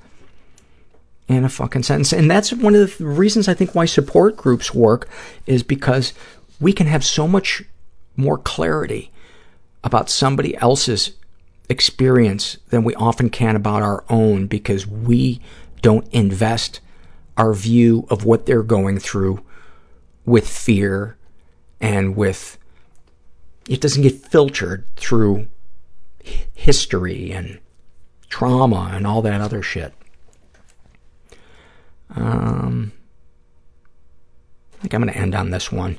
[1.28, 2.12] in a fucking sentence.
[2.12, 5.09] And that's one of the reasons I think why support groups work
[5.47, 6.15] is because
[6.61, 7.62] we can have so much
[8.17, 9.12] more clarity
[9.85, 11.12] about somebody else's
[11.69, 15.41] experience than we often can about our own because we
[15.83, 16.81] don't invest
[17.37, 19.43] our view of what they're going through
[20.25, 21.17] with fear
[21.81, 22.59] and with
[23.69, 25.47] it doesn't get filtered through
[26.55, 27.61] history and
[28.28, 29.93] trauma and all that other shit.
[32.17, 32.93] Um,
[34.75, 35.99] I think I'm going to end on this one.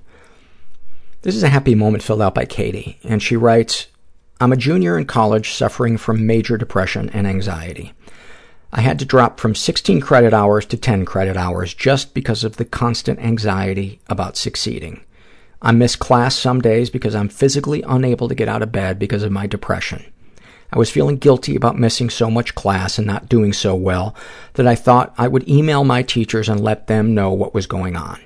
[1.21, 3.87] This is a happy moment filled out by Katie, and she writes,
[4.39, 7.91] I'm a junior in college suffering from major depression and anxiety.
[8.71, 12.55] I had to drop from 16 credit hours to 10 credit hours just because of
[12.55, 15.01] the constant anxiety about succeeding.
[15.61, 19.23] I miss class some days because I'm physically unable to get out of bed because
[19.23, 20.05] of my depression.
[20.71, 24.15] I was feeling guilty about missing so much class and not doing so well
[24.53, 27.97] that I thought I would email my teachers and let them know what was going
[27.97, 28.21] on.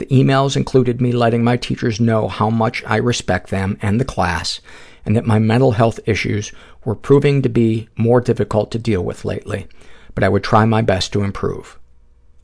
[0.00, 4.04] The emails included me letting my teachers know how much I respect them and the
[4.06, 4.62] class
[5.04, 6.52] and that my mental health issues
[6.86, 9.66] were proving to be more difficult to deal with lately,
[10.14, 11.78] but I would try my best to improve.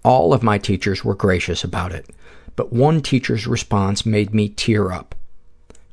[0.04, 2.10] All of my teachers were gracious about it,
[2.56, 5.14] but one teacher's response made me tear up.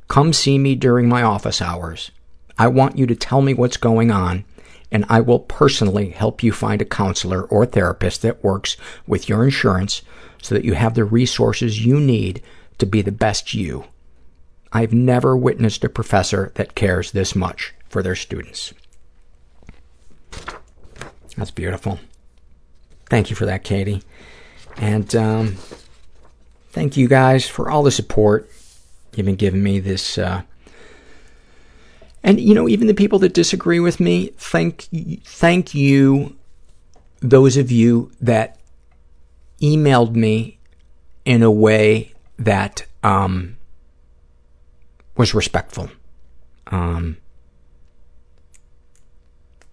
[0.09, 2.11] Come see me during my office hours.
[2.57, 4.43] I want you to tell me what's going on,
[4.91, 8.75] and I will personally help you find a counselor or therapist that works
[9.07, 10.01] with your insurance
[10.43, 12.43] so that you have the resources you need
[12.77, 13.85] to be the best you.
[14.73, 18.73] I've never witnessed a professor that cares this much for their students.
[21.37, 21.99] That's beautiful.
[23.09, 24.03] Thank you for that, Katie.
[24.75, 25.55] And um,
[26.71, 28.49] thank you guys for all the support
[29.15, 30.17] you've been giving me this.
[30.17, 30.41] Uh,
[32.21, 34.89] and, you know, even the people that disagree with me, thank,
[35.23, 36.35] thank you,
[37.21, 38.59] those of you that
[39.61, 40.59] emailed me
[41.25, 43.57] in a way that um,
[45.15, 45.89] was respectful.
[46.67, 47.17] Um,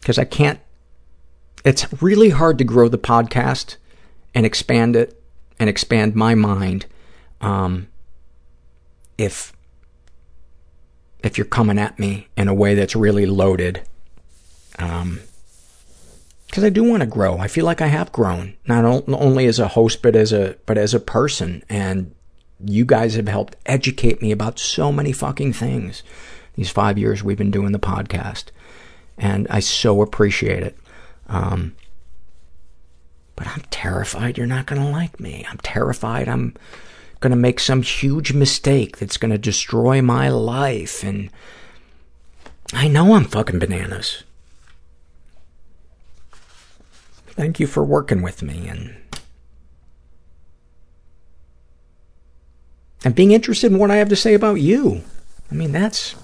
[0.01, 0.61] because I can't,
[1.65, 3.77] it's really hard to grow the podcast
[4.35, 5.23] and expand it
[5.59, 6.87] and expand my mind
[7.41, 7.89] um,
[9.19, 9.53] if
[11.23, 13.83] if you're coming at me in a way that's really loaded.
[14.79, 15.21] Um,
[16.51, 17.39] because I do want to grow.
[17.39, 20.77] I feel like I have grown, not only as a host, but as a but
[20.77, 21.63] as a person.
[21.69, 22.13] And
[22.65, 26.03] you guys have helped educate me about so many fucking things.
[26.57, 28.47] These five years we've been doing the podcast,
[29.17, 30.77] and I so appreciate it.
[31.29, 31.77] Um,
[33.37, 35.47] but I'm terrified you're not going to like me.
[35.49, 36.55] I'm terrified I'm
[37.21, 41.05] going to make some huge mistake that's going to destroy my life.
[41.05, 41.31] And
[42.73, 44.25] I know I'm fucking bananas.
[47.41, 48.97] Thank you for working with me and
[53.03, 55.05] and being interested in what I have to say about you.
[55.51, 56.17] I mean, that's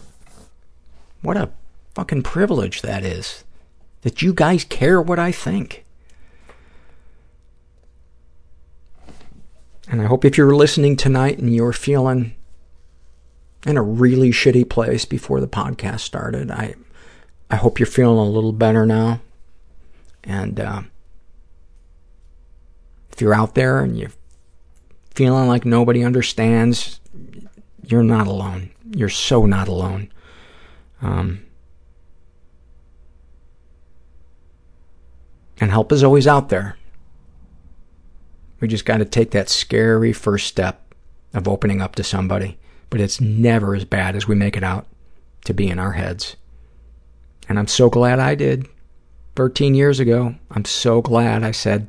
[1.22, 1.48] what a
[1.94, 3.44] fucking privilege that is.
[4.02, 5.86] That you guys care what I think.
[9.88, 12.34] And I hope if you're listening tonight and you're feeling
[13.64, 16.74] in a really shitty place before the podcast started, I
[17.50, 19.22] I hope you're feeling a little better now.
[20.22, 20.82] And uh,
[23.16, 24.12] if you're out there and you're
[25.14, 27.00] feeling like nobody understands,
[27.82, 28.70] you're not alone.
[28.94, 30.12] You're so not alone.
[31.00, 31.40] Um,
[35.58, 36.76] and help is always out there.
[38.60, 40.94] We just got to take that scary first step
[41.32, 42.58] of opening up to somebody.
[42.90, 44.86] But it's never as bad as we make it out
[45.46, 46.36] to be in our heads.
[47.48, 48.66] And I'm so glad I did
[49.36, 50.34] 13 years ago.
[50.50, 51.88] I'm so glad I said,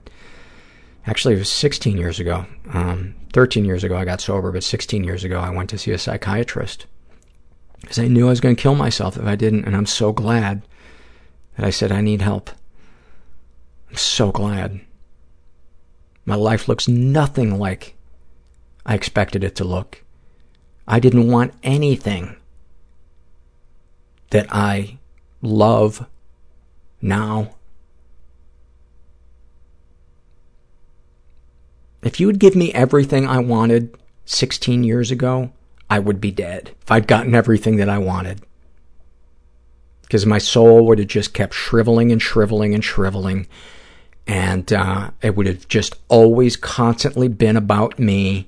[1.07, 2.45] actually, it was 16 years ago.
[2.71, 5.91] Um, 13 years ago I got sober, but 16 years ago I went to see
[5.91, 6.85] a psychiatrist.
[7.81, 9.65] Because I knew I was going to kill myself if I didn't.
[9.65, 10.61] And I'm so glad
[11.55, 12.49] that I said, I need help.
[13.89, 14.81] I'm so glad.
[16.25, 17.95] My life looks nothing like
[18.85, 20.03] I expected it to look.
[20.87, 22.35] I didn't want anything
[24.29, 24.97] that I
[25.41, 26.05] love
[27.01, 27.55] now.
[32.07, 33.95] If you would give me everything I wanted
[34.25, 35.51] 16 years ago,
[35.89, 36.71] I would be dead.
[36.81, 38.41] If I'd gotten everything that I wanted.
[40.03, 43.47] Because my soul would have just kept shriveling and shriveling and shriveling
[44.25, 48.47] and uh, it would have just always constantly been about me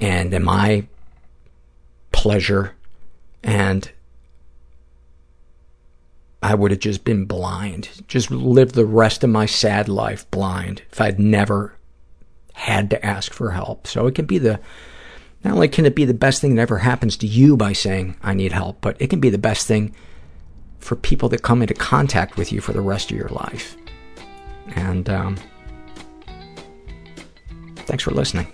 [0.00, 0.86] and my
[2.12, 2.74] pleasure,
[3.42, 3.90] and
[6.42, 10.82] I would have just been blind, just lived the rest of my sad life blind
[10.90, 11.74] if I'd never
[12.54, 13.86] had to ask for help.
[13.86, 14.58] So it can be the,
[15.44, 18.16] not only can it be the best thing that ever happens to you by saying,
[18.22, 19.94] I need help, but it can be the best thing
[20.78, 23.76] for people that come into contact with you for the rest of your life.
[24.76, 25.36] And um,
[27.76, 28.46] thanks for listening.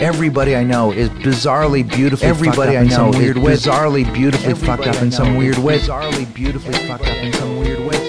[0.00, 5.12] Everybody I know is bizarrely beautifully Everybody I know is bizarrely beautifully fucked up in
[5.12, 5.78] some weird way.
[5.78, 7.99] Bizarrely beautifully fucked up in some weird way.